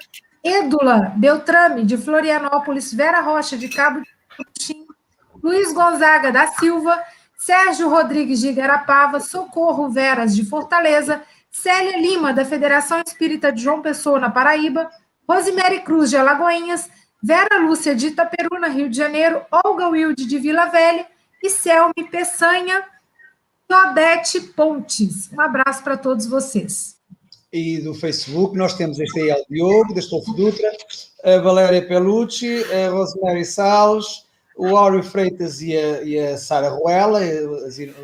Edula 0.47 1.13
Beltrame, 1.17 1.85
de 1.85 1.97
Florianópolis, 1.99 2.95
Vera 2.95 3.21
Rocha, 3.21 3.57
de 3.57 3.69
Cabo 3.69 4.01
de 4.01 4.09
Coutinho, 4.37 4.87
Luiz 5.43 5.73
Gonzaga 5.73 6.31
da 6.31 6.47
Silva, 6.47 7.03
Sérgio 7.37 7.89
Rodrigues 7.89 8.41
de 8.41 8.49
Igarapava, 8.49 9.19
Socorro 9.19 9.91
Veras, 9.91 10.37
de 10.37 10.45
Fortaleza, 10.45 11.23
Célia 11.51 11.99
Lima, 11.99 12.33
da 12.33 12.45
Federação 12.45 13.03
Espírita 13.05 13.53
de 13.53 13.63
João 13.63 13.83
Pessoa, 13.83 14.21
na 14.21 14.31
Paraíba, 14.31 14.89
Rosemary 15.29 15.81
Cruz, 15.81 16.11
de 16.11 16.17
Alagoinhas, 16.17 16.89
Vera 17.21 17.59
Lúcia, 17.59 17.95
de 17.95 18.09
Itaperuna, 18.09 18.69
Rio 18.69 18.89
de 18.89 18.97
Janeiro, 18.97 19.43
Olga 19.51 19.89
Wilde, 19.89 20.27
de 20.27 20.39
Vila 20.39 20.67
Velha, 20.67 21.07
e 21.43 21.51
Selmi 21.51 22.09
Peçanha, 22.11 22.85
e 23.69 23.75
Odete 23.75 24.41
Pontes. 24.41 25.33
Um 25.33 25.41
abraço 25.41 25.83
para 25.83 25.97
todos 25.97 26.27
vocês 26.27 26.96
e 27.57 27.81
do 27.81 27.95
Facebook. 27.95 28.57
Nós 28.57 28.75
temos 28.75 28.99
este 28.99 29.19
aí, 29.21 29.33
o 29.33 29.45
Diogo, 29.49 29.95
da 29.95 30.01
Estofo 30.01 30.35
Dutra, 30.35 30.71
a 31.25 31.39
Valéria 31.39 31.87
Pelucci, 31.87 32.63
a 32.65 32.91
Rosemary 32.91 33.45
Salles, 33.47 34.27
o 34.57 34.77
Áureo 34.77 35.03
Freitas 35.03 35.63
e 35.63 35.75
a, 35.77 36.03
e 36.03 36.19
a 36.19 36.37
Sara 36.37 36.69
Ruela, 36.69 37.21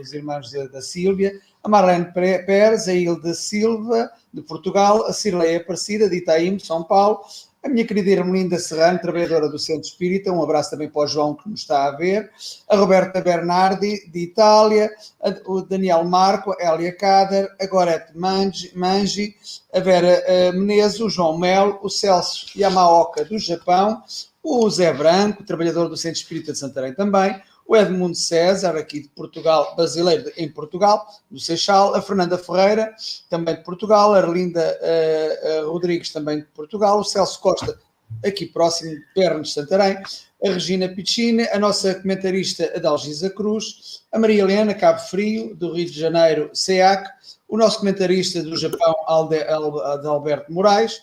os 0.00 0.12
irmãos 0.12 0.50
da, 0.72 0.80
Sílvia, 0.80 1.32
a 1.62 1.68
Marlene 1.68 2.12
Pérez, 2.12 2.88
a 2.88 2.94
Hilda 2.94 3.34
Silva, 3.34 4.11
de 4.32 4.40
Portugal, 4.40 5.05
a 5.05 5.12
Cirleia 5.12 5.59
Aparecida, 5.59 6.09
de 6.09 6.16
Itaim, 6.16 6.59
São 6.59 6.82
Paulo, 6.82 7.20
a 7.62 7.68
minha 7.68 7.86
querida 7.86 8.10
Irmelinda 8.10 8.58
Serrano, 8.58 8.98
trabalhadora 8.98 9.48
do 9.48 9.58
Centro 9.58 9.82
Espírita, 9.82 10.32
um 10.32 10.42
abraço 10.42 10.70
também 10.70 10.88
para 10.88 11.02
o 11.02 11.06
João 11.06 11.34
que 11.34 11.48
nos 11.48 11.60
está 11.60 11.86
a 11.86 11.92
ver, 11.92 12.30
a 12.68 12.76
Roberta 12.76 13.20
Bernardi, 13.20 14.10
de 14.10 14.18
Itália, 14.18 14.90
a, 15.22 15.32
o 15.46 15.62
Daniel 15.62 16.02
Marco, 16.04 16.52
a 16.58 16.74
Elia 16.74 16.92
Cader, 16.92 17.48
a 17.60 17.66
Gorete 17.66 18.12
Mangi, 18.16 19.36
a 19.72 19.78
Vera 19.78 20.24
uh, 20.26 20.58
Menezes, 20.58 21.00
o 21.00 21.08
João 21.08 21.38
Melo, 21.38 21.78
o 21.82 21.88
Celso 21.88 22.46
Yamaoka, 22.58 23.24
do 23.24 23.38
Japão, 23.38 24.02
o 24.42 24.68
Zé 24.68 24.92
Branco, 24.92 25.44
trabalhador 25.44 25.88
do 25.88 25.96
Centro 25.96 26.18
Espírita 26.18 26.52
de 26.52 26.58
Santarém 26.58 26.92
também, 26.92 27.40
o 27.72 27.76
Edmundo 27.76 28.14
César, 28.14 28.76
aqui 28.76 29.00
de 29.00 29.08
Portugal, 29.08 29.74
brasileiro 29.74 30.30
em 30.36 30.46
Portugal, 30.46 31.06
do 31.30 31.40
Seixal, 31.40 31.94
a 31.94 32.02
Fernanda 32.02 32.36
Ferreira, 32.36 32.94
também 33.30 33.54
de 33.56 33.62
Portugal, 33.62 34.12
a 34.12 34.18
Arlinda 34.18 34.78
uh, 34.82 35.64
uh, 35.64 35.72
Rodrigues, 35.72 36.12
também 36.12 36.40
de 36.40 36.44
Portugal, 36.54 37.00
o 37.00 37.04
Celso 37.04 37.40
Costa, 37.40 37.78
aqui 38.22 38.44
próximo 38.44 38.90
de 38.90 39.00
Pernes, 39.14 39.54
Santarém, 39.54 39.96
a 40.44 40.50
Regina 40.50 40.86
Piccini, 40.86 41.44
a 41.44 41.58
nossa 41.58 41.94
comentarista 41.94 42.70
Adalgisa 42.76 43.30
Cruz, 43.30 44.02
a 44.12 44.18
Maria 44.18 44.42
Helena 44.42 44.74
Cabo 44.74 45.00
Frio, 45.00 45.54
do 45.54 45.72
Rio 45.72 45.86
de 45.86 45.98
Janeiro, 45.98 46.50
SEAC, 46.52 47.08
o 47.48 47.56
nosso 47.56 47.78
comentarista 47.78 48.42
do 48.42 48.54
Japão, 48.54 48.94
Adalberto 49.08 50.52
Moraes, 50.52 51.00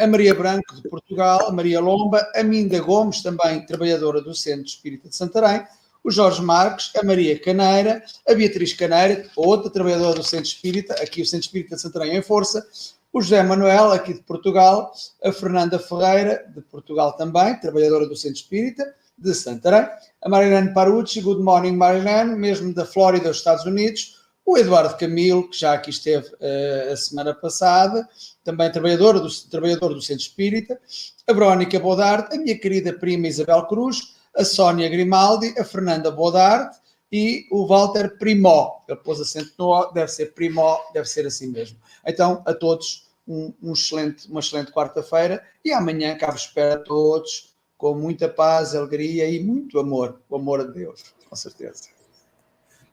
a 0.00 0.06
Maria 0.06 0.34
Branco, 0.34 0.74
de 0.76 0.88
Portugal, 0.88 1.48
a 1.48 1.52
Maria 1.52 1.80
Lomba, 1.80 2.26
a 2.34 2.42
Minda 2.42 2.80
Gomes, 2.80 3.20
também 3.20 3.66
trabalhadora 3.66 4.22
do 4.22 4.34
Centro 4.34 4.64
Espírita 4.64 5.10
de 5.10 5.16
Santarém, 5.16 5.66
o 6.04 6.10
Jorge 6.10 6.42
Marques, 6.42 6.90
a 6.96 7.04
Maria 7.04 7.38
Caneira, 7.38 8.02
a 8.28 8.34
Beatriz 8.34 8.72
Caneira, 8.72 9.24
outra 9.36 9.70
trabalhadora 9.70 10.16
do 10.16 10.24
Centro 10.24 10.46
Espírita, 10.46 10.94
aqui 10.94 11.22
o 11.22 11.26
Centro 11.26 11.46
Espírita 11.46 11.76
de 11.76 11.82
Santarém 11.82 12.16
em 12.16 12.22
força, 12.22 12.66
o 13.12 13.20
José 13.20 13.42
Manuel, 13.42 13.92
aqui 13.92 14.14
de 14.14 14.22
Portugal, 14.22 14.92
a 15.22 15.32
Fernanda 15.32 15.78
Ferreira, 15.78 16.44
de 16.54 16.62
Portugal 16.62 17.12
também, 17.12 17.54
trabalhadora 17.60 18.06
do 18.06 18.16
Centro 18.16 18.38
Espírita 18.38 18.94
de 19.16 19.34
Santarém, 19.34 19.88
a 20.20 20.28
Marilene 20.28 20.72
Parucci, 20.72 21.20
Good 21.20 21.42
Morning 21.42 21.76
Marilene, 21.76 22.34
mesmo 22.34 22.72
da 22.74 22.84
Flórida, 22.84 23.28
dos 23.28 23.38
Estados 23.38 23.64
Unidos, 23.64 24.22
o 24.44 24.58
Eduardo 24.58 24.96
Camilo, 24.96 25.48
que 25.48 25.58
já 25.58 25.74
aqui 25.74 25.90
esteve 25.90 26.26
uh, 26.26 26.92
a 26.92 26.96
semana 26.96 27.32
passada, 27.32 28.08
também 28.42 28.72
trabalhador 28.72 29.20
do, 29.20 29.28
trabalhador 29.48 29.94
do 29.94 30.02
Centro 30.02 30.24
Espírita, 30.24 30.80
a 31.28 31.32
Verónica 31.32 31.78
Bodarte, 31.78 32.34
a 32.34 32.40
minha 32.40 32.58
querida 32.58 32.92
prima 32.92 33.28
Isabel 33.28 33.64
Cruz, 33.66 34.16
a 34.36 34.44
Sónia 34.44 34.88
Grimaldi, 34.88 35.54
a 35.58 35.64
Fernanda 35.64 36.10
Bodarte 36.10 36.78
e 37.10 37.46
o 37.50 37.66
Walter 37.66 38.16
Primó. 38.18 38.82
Ele 38.88 38.98
pôs 38.98 39.20
acento 39.20 39.52
no 39.58 39.66
O, 39.66 39.92
deve 39.92 40.10
ser 40.10 40.32
Primó, 40.34 40.78
deve 40.94 41.08
ser 41.08 41.26
assim 41.26 41.48
mesmo. 41.48 41.78
Então, 42.06 42.42
a 42.46 42.54
todos, 42.54 43.10
um, 43.28 43.52
um 43.62 43.72
excelente, 43.72 44.28
uma 44.30 44.40
excelente 44.40 44.72
quarta-feira 44.72 45.42
e 45.64 45.72
amanhã 45.72 46.16
cá 46.16 46.30
vos 46.30 46.42
espero 46.42 46.80
a 46.80 46.84
todos 46.84 47.52
com 47.76 47.94
muita 47.94 48.28
paz, 48.28 48.74
alegria 48.74 49.28
e 49.28 49.42
muito 49.42 49.78
amor, 49.78 50.20
o 50.30 50.36
amor 50.36 50.60
a 50.60 50.64
Deus, 50.64 51.02
com 51.28 51.34
certeza. 51.34 51.88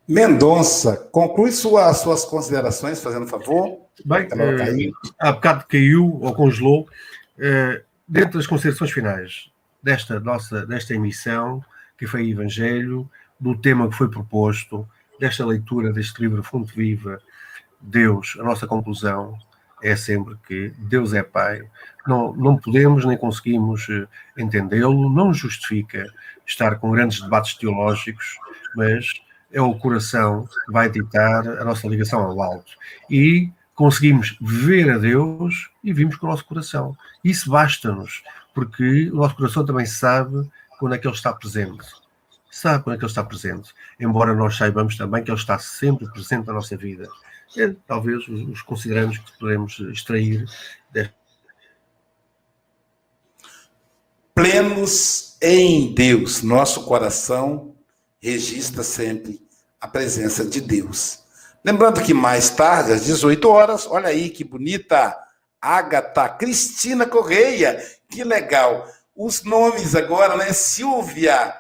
Mendonça, 0.08 0.98
conclui 1.12 1.52
sua, 1.52 1.94
suas 1.94 2.26
considerações, 2.26 3.00
fazendo 3.00 3.28
favor. 3.28 3.82
Bem, 4.04 4.24
eh, 4.24 4.92
há 5.20 5.32
bocado 5.32 5.66
caiu 5.68 6.20
ou 6.20 6.34
congelou. 6.34 6.88
Eh, 7.38 7.84
dentro 8.08 8.40
das 8.40 8.48
considerações 8.48 8.92
finais, 8.92 9.52
desta 9.82 10.20
nossa 10.20 10.66
desta 10.66 10.94
emissão, 10.94 11.64
que 11.98 12.08
foi 12.08 12.30
Evangelho, 12.30 13.10
do 13.40 13.56
tema 13.56 13.90
que 13.90 13.96
foi 13.96 14.10
proposto, 14.10 14.88
desta 15.20 15.46
leitura 15.46 15.94
deste 15.94 16.22
livro 16.22 16.44
Fonte 16.44 16.76
Viva, 16.76 17.20
Deus, 17.82 18.38
a 18.40 18.44
nossa 18.44 18.68
conclusão 18.68 19.38
é 19.82 19.96
sempre 19.96 20.36
que 20.46 20.74
Deus 20.78 21.14
é 21.14 21.24
Pai. 21.24 21.62
Não, 22.06 22.34
não 22.34 22.58
podemos 22.58 23.06
nem 23.06 23.18
conseguimos 23.18 23.88
eh, 23.90 24.08
entendê-lo, 24.38 25.10
não 25.10 25.34
justifica 25.34 26.06
estar 26.46 26.76
com 26.80 26.92
grandes 26.92 27.22
debates 27.22 27.54
teológicos, 27.56 28.38
mas 28.76 29.22
é 29.52 29.62
o 29.62 29.76
coração 29.76 30.46
que 30.46 30.72
vai 30.72 30.90
ditar 30.90 31.48
a 31.48 31.64
nossa 31.64 31.88
ligação 31.88 32.22
ao 32.22 32.42
alto. 32.42 32.74
E 33.10 33.50
conseguimos 33.74 34.38
ver 34.42 34.92
a 34.92 34.98
Deus 34.98 35.70
e 35.84 35.94
vimos 35.94 36.18
com 36.18 36.28
o 36.28 36.30
nosso 36.30 36.46
coração. 36.46 36.96
Isso 37.24 37.50
basta-nos, 37.50 38.24
porque 38.54 39.10
o 39.12 39.16
nosso 39.16 39.36
coração 39.36 39.66
também 39.66 39.86
sabe 39.86 40.50
quando 40.80 40.96
é 40.96 40.98
que 40.98 41.08
Ele 41.08 41.16
está 41.16 41.34
presente. 41.34 41.86
Sabe 42.52 42.84
quando 42.84 42.96
é 42.96 42.98
que 42.98 43.06
Ele 43.06 43.12
está 43.12 43.24
presente. 43.24 43.74
Embora 44.00 44.34
nós 44.34 44.58
saibamos 44.58 44.98
também 44.98 45.24
que 45.24 45.30
Ele 45.30 45.38
está 45.38 45.60
sempre 45.60 46.10
presente 46.12 46.48
na 46.48 46.54
nossa 46.54 46.76
vida. 46.76 47.08
É, 47.58 47.76
talvez 47.88 48.28
os 48.28 48.62
consideramos 48.62 49.18
que 49.18 49.38
podemos 49.40 49.80
extrair 49.80 50.46
desta. 50.92 51.14
Plenos 54.36 55.38
em 55.42 55.94
Deus, 55.94 56.42
nosso 56.44 56.86
coração 56.86 57.76
registra 58.22 58.84
sempre 58.84 59.42
a 59.82 59.88
presença 59.88 60.46
de 60.46 60.62
Deus. 60.62 61.24
Lembrando 61.64 62.02
que 62.02 62.14
mais 62.14 62.50
tarde, 62.50 62.94
às 62.94 63.06
18 63.06 63.50
horas, 63.50 63.88
olha 63.88 64.08
aí 64.08 64.30
que 64.30 64.44
bonita, 64.44 65.18
Agatha 65.62 66.30
Cristina 66.30 67.06
Correia, 67.06 67.84
que 68.10 68.24
legal. 68.24 68.88
Os 69.16 69.44
nomes 69.44 69.96
agora, 69.96 70.38
né? 70.38 70.54
Silvia, 70.54 71.54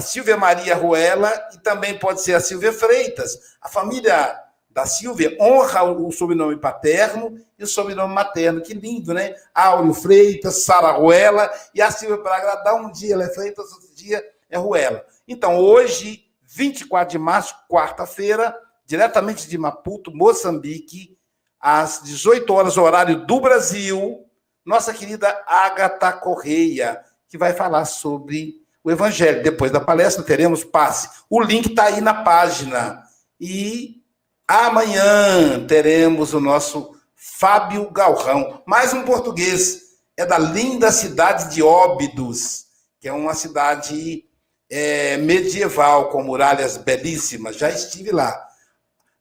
Silvia 0.00 0.36
Maria 0.36 0.74
Ruela 0.74 1.32
e 1.54 1.58
também 1.58 1.98
pode 1.98 2.22
ser 2.22 2.34
a 2.34 2.40
Silvia 2.40 2.72
Freitas. 2.72 3.38
A 3.60 3.68
família 3.68 4.36
da 4.70 4.84
Silvia 4.84 5.36
honra 5.40 5.84
o 5.84 6.12
sobrenome 6.12 6.56
paterno 6.56 7.34
e 7.58 7.64
o 7.64 7.66
sobrenome 7.66 8.12
materno. 8.12 8.60
Que 8.60 8.74
lindo, 8.74 9.14
né? 9.14 9.34
Áureo 9.54 9.94
Freitas, 9.94 10.64
Sara 10.64 10.92
Ruela 10.92 11.50
e 11.74 11.80
a 11.80 11.90
Silvia 11.90 12.18
para 12.18 12.36
agradar. 12.36 12.74
Um 12.74 12.90
dia 12.90 13.14
ela 13.14 13.24
é 13.24 13.32
Freitas, 13.32 13.72
outro 13.72 13.94
dia 13.94 14.22
é 14.50 14.58
Ruela. 14.58 15.04
Então, 15.26 15.56
hoje, 15.58 16.24
24 16.42 17.12
de 17.12 17.18
março, 17.18 17.54
quarta-feira, 17.70 18.56
diretamente 18.84 19.48
de 19.48 19.56
Maputo, 19.56 20.14
Moçambique, 20.14 21.16
às 21.60 22.02
18 22.02 22.52
horas, 22.52 22.76
horário 22.76 23.26
do 23.26 23.40
Brasil, 23.40 24.24
nossa 24.64 24.92
querida 24.92 25.28
Agatha 25.46 26.12
Correia, 26.12 27.00
que 27.28 27.38
vai 27.38 27.52
falar 27.52 27.84
sobre 27.84 28.54
o 28.82 28.90
Evangelho. 28.90 29.42
Depois 29.42 29.72
da 29.72 29.80
palestra, 29.80 30.22
teremos 30.22 30.64
passe. 30.64 31.08
O 31.28 31.40
link 31.40 31.70
está 31.70 31.84
aí 31.84 32.00
na 32.00 32.22
página. 32.22 33.02
E 33.40 34.02
amanhã 34.46 35.66
teremos 35.66 36.34
o 36.34 36.40
nosso 36.40 36.94
Fábio 37.14 37.90
Galrão, 37.90 38.62
mais 38.64 38.92
um 38.92 39.02
português. 39.02 39.82
É 40.16 40.24
da 40.24 40.38
linda 40.38 40.90
cidade 40.90 41.52
de 41.52 41.62
Óbidos, 41.62 42.66
que 43.00 43.08
é 43.08 43.12
uma 43.12 43.34
cidade 43.34 44.24
é, 44.70 45.16
medieval, 45.18 46.08
com 46.10 46.22
muralhas 46.22 46.76
belíssimas. 46.76 47.56
Já 47.56 47.70
estive 47.70 48.12
lá. 48.12 48.45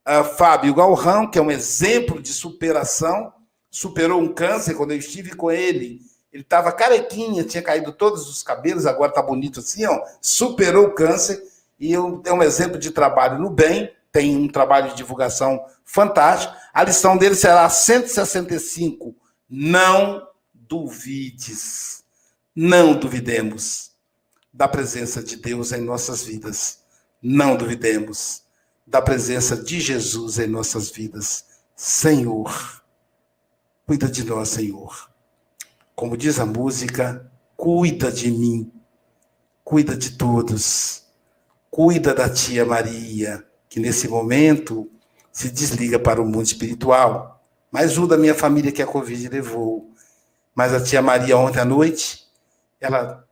Uh, 0.07 0.23
Fábio 0.23 0.75
Galrão, 0.75 1.29
que 1.29 1.39
é 1.39 1.41
um 1.41 1.49
exemplo 1.49 2.21
de 2.21 2.31
superação, 2.31 3.33
superou 3.71 4.21
um 4.21 4.33
câncer 4.33 4.75
quando 4.75 4.91
eu 4.91 4.97
estive 4.97 5.35
com 5.35 5.51
ele. 5.51 5.99
Ele 6.31 6.43
estava 6.43 6.71
carequinha, 6.71 7.43
tinha 7.43 7.63
caído 7.63 7.91
todos 7.91 8.29
os 8.29 8.43
cabelos, 8.43 8.85
agora 8.85 9.09
está 9.09 9.21
bonito 9.21 9.61
assim, 9.61 9.85
ó. 9.85 10.01
Superou 10.21 10.87
o 10.87 10.93
câncer 10.93 11.41
e 11.79 11.91
eu, 11.91 12.21
é 12.25 12.33
um 12.33 12.43
exemplo 12.43 12.77
de 12.77 12.91
trabalho 12.91 13.39
no 13.39 13.49
bem. 13.49 13.91
Tem 14.11 14.35
um 14.35 14.47
trabalho 14.47 14.89
de 14.89 14.95
divulgação 14.95 15.65
fantástico. 15.83 16.53
A 16.73 16.83
lição 16.83 17.17
dele 17.17 17.35
será 17.35 17.69
165. 17.69 19.15
Não 19.49 20.25
duvides. 20.53 22.03
Não 22.55 22.93
duvidemos 22.93 23.91
da 24.53 24.67
presença 24.67 25.21
de 25.21 25.35
Deus 25.35 25.73
em 25.73 25.81
nossas 25.81 26.23
vidas. 26.23 26.79
Não 27.21 27.57
duvidemos 27.57 28.44
da 28.85 29.01
presença 29.01 29.55
de 29.55 29.79
Jesus 29.79 30.37
em 30.39 30.47
nossas 30.47 30.89
vidas. 30.89 31.45
Senhor, 31.75 32.83
cuida 33.85 34.07
de 34.07 34.23
nós, 34.23 34.49
Senhor. 34.49 35.09
Como 35.95 36.15
diz 36.15 36.39
a 36.39 36.45
música, 36.45 37.29
cuida 37.55 38.11
de 38.11 38.31
mim, 38.31 38.71
cuida 39.63 39.95
de 39.95 40.11
todos. 40.11 41.03
Cuida 41.71 42.13
da 42.13 42.29
tia 42.29 42.65
Maria, 42.65 43.45
que 43.67 43.79
nesse 43.79 44.07
momento 44.07 44.89
se 45.31 45.49
desliga 45.49 45.99
para 45.99 46.21
o 46.21 46.25
mundo 46.25 46.45
espiritual. 46.45 47.43
Mais 47.69 47.97
um 47.97 48.07
da 48.07 48.17
minha 48.17 48.33
família 48.33 48.71
que 48.71 48.81
a 48.81 48.87
Covid 48.87 49.27
levou. 49.27 49.91
Mas 50.53 50.73
a 50.73 50.81
tia 50.81 51.01
Maria, 51.01 51.37
ontem 51.37 51.59
à 51.59 51.65
noite, 51.65 52.25
ela 52.79 53.25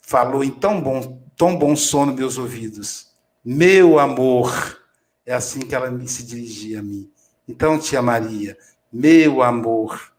falou 0.00 0.44
em 0.44 0.50
tão 0.50 0.80
bom, 0.80 1.20
tão 1.36 1.58
bom 1.58 1.74
sono 1.74 2.12
meus 2.14 2.38
ouvidos. 2.38 3.08
Meu 3.44 3.98
amor, 3.98 4.78
é 5.28 5.34
assim 5.34 5.60
que 5.60 5.74
ela 5.74 5.94
se 6.06 6.22
dirigia 6.22 6.80
a 6.80 6.82
mim. 6.82 7.10
Então, 7.46 7.78
tia 7.78 8.00
Maria, 8.00 8.56
meu 8.90 9.42
amor, 9.42 10.10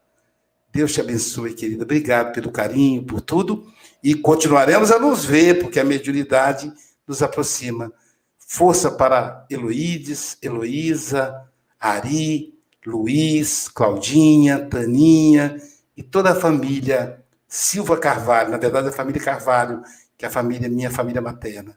Deus 0.72 0.92
te 0.92 1.00
abençoe, 1.00 1.52
querida. 1.52 1.82
Obrigado 1.82 2.32
pelo 2.32 2.52
carinho, 2.52 3.02
por 3.02 3.20
tudo. 3.20 3.66
E 4.04 4.14
continuaremos 4.14 4.92
a 4.92 5.00
nos 5.00 5.24
ver, 5.24 5.58
porque 5.58 5.80
a 5.80 5.84
mediunidade 5.84 6.72
nos 7.08 7.24
aproxima. 7.24 7.92
Força 8.38 8.88
para 8.88 9.44
Heloídes, 9.50 10.38
Heloísa, 10.40 11.44
Ari, 11.80 12.54
Luiz, 12.86 13.66
Claudinha, 13.66 14.60
Taninha 14.60 15.60
e 15.96 16.04
toda 16.04 16.30
a 16.30 16.36
família 16.36 17.20
Silva 17.48 17.98
Carvalho, 17.98 18.50
na 18.50 18.58
verdade 18.58 18.88
a 18.88 18.92
família 18.92 19.20
Carvalho, 19.20 19.82
que 20.16 20.24
é 20.24 20.28
a 20.28 20.30
família 20.30 20.68
minha 20.68 20.90
família 20.90 21.20
materna. 21.20 21.76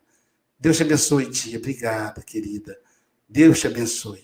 Deus 0.59 0.77
te 0.77 0.83
abençoe, 0.83 1.31
tia. 1.31 1.57
Obrigada, 1.57 2.21
querida. 2.21 2.77
Deus 3.33 3.61
te 3.61 3.67
abençoe. 3.67 4.21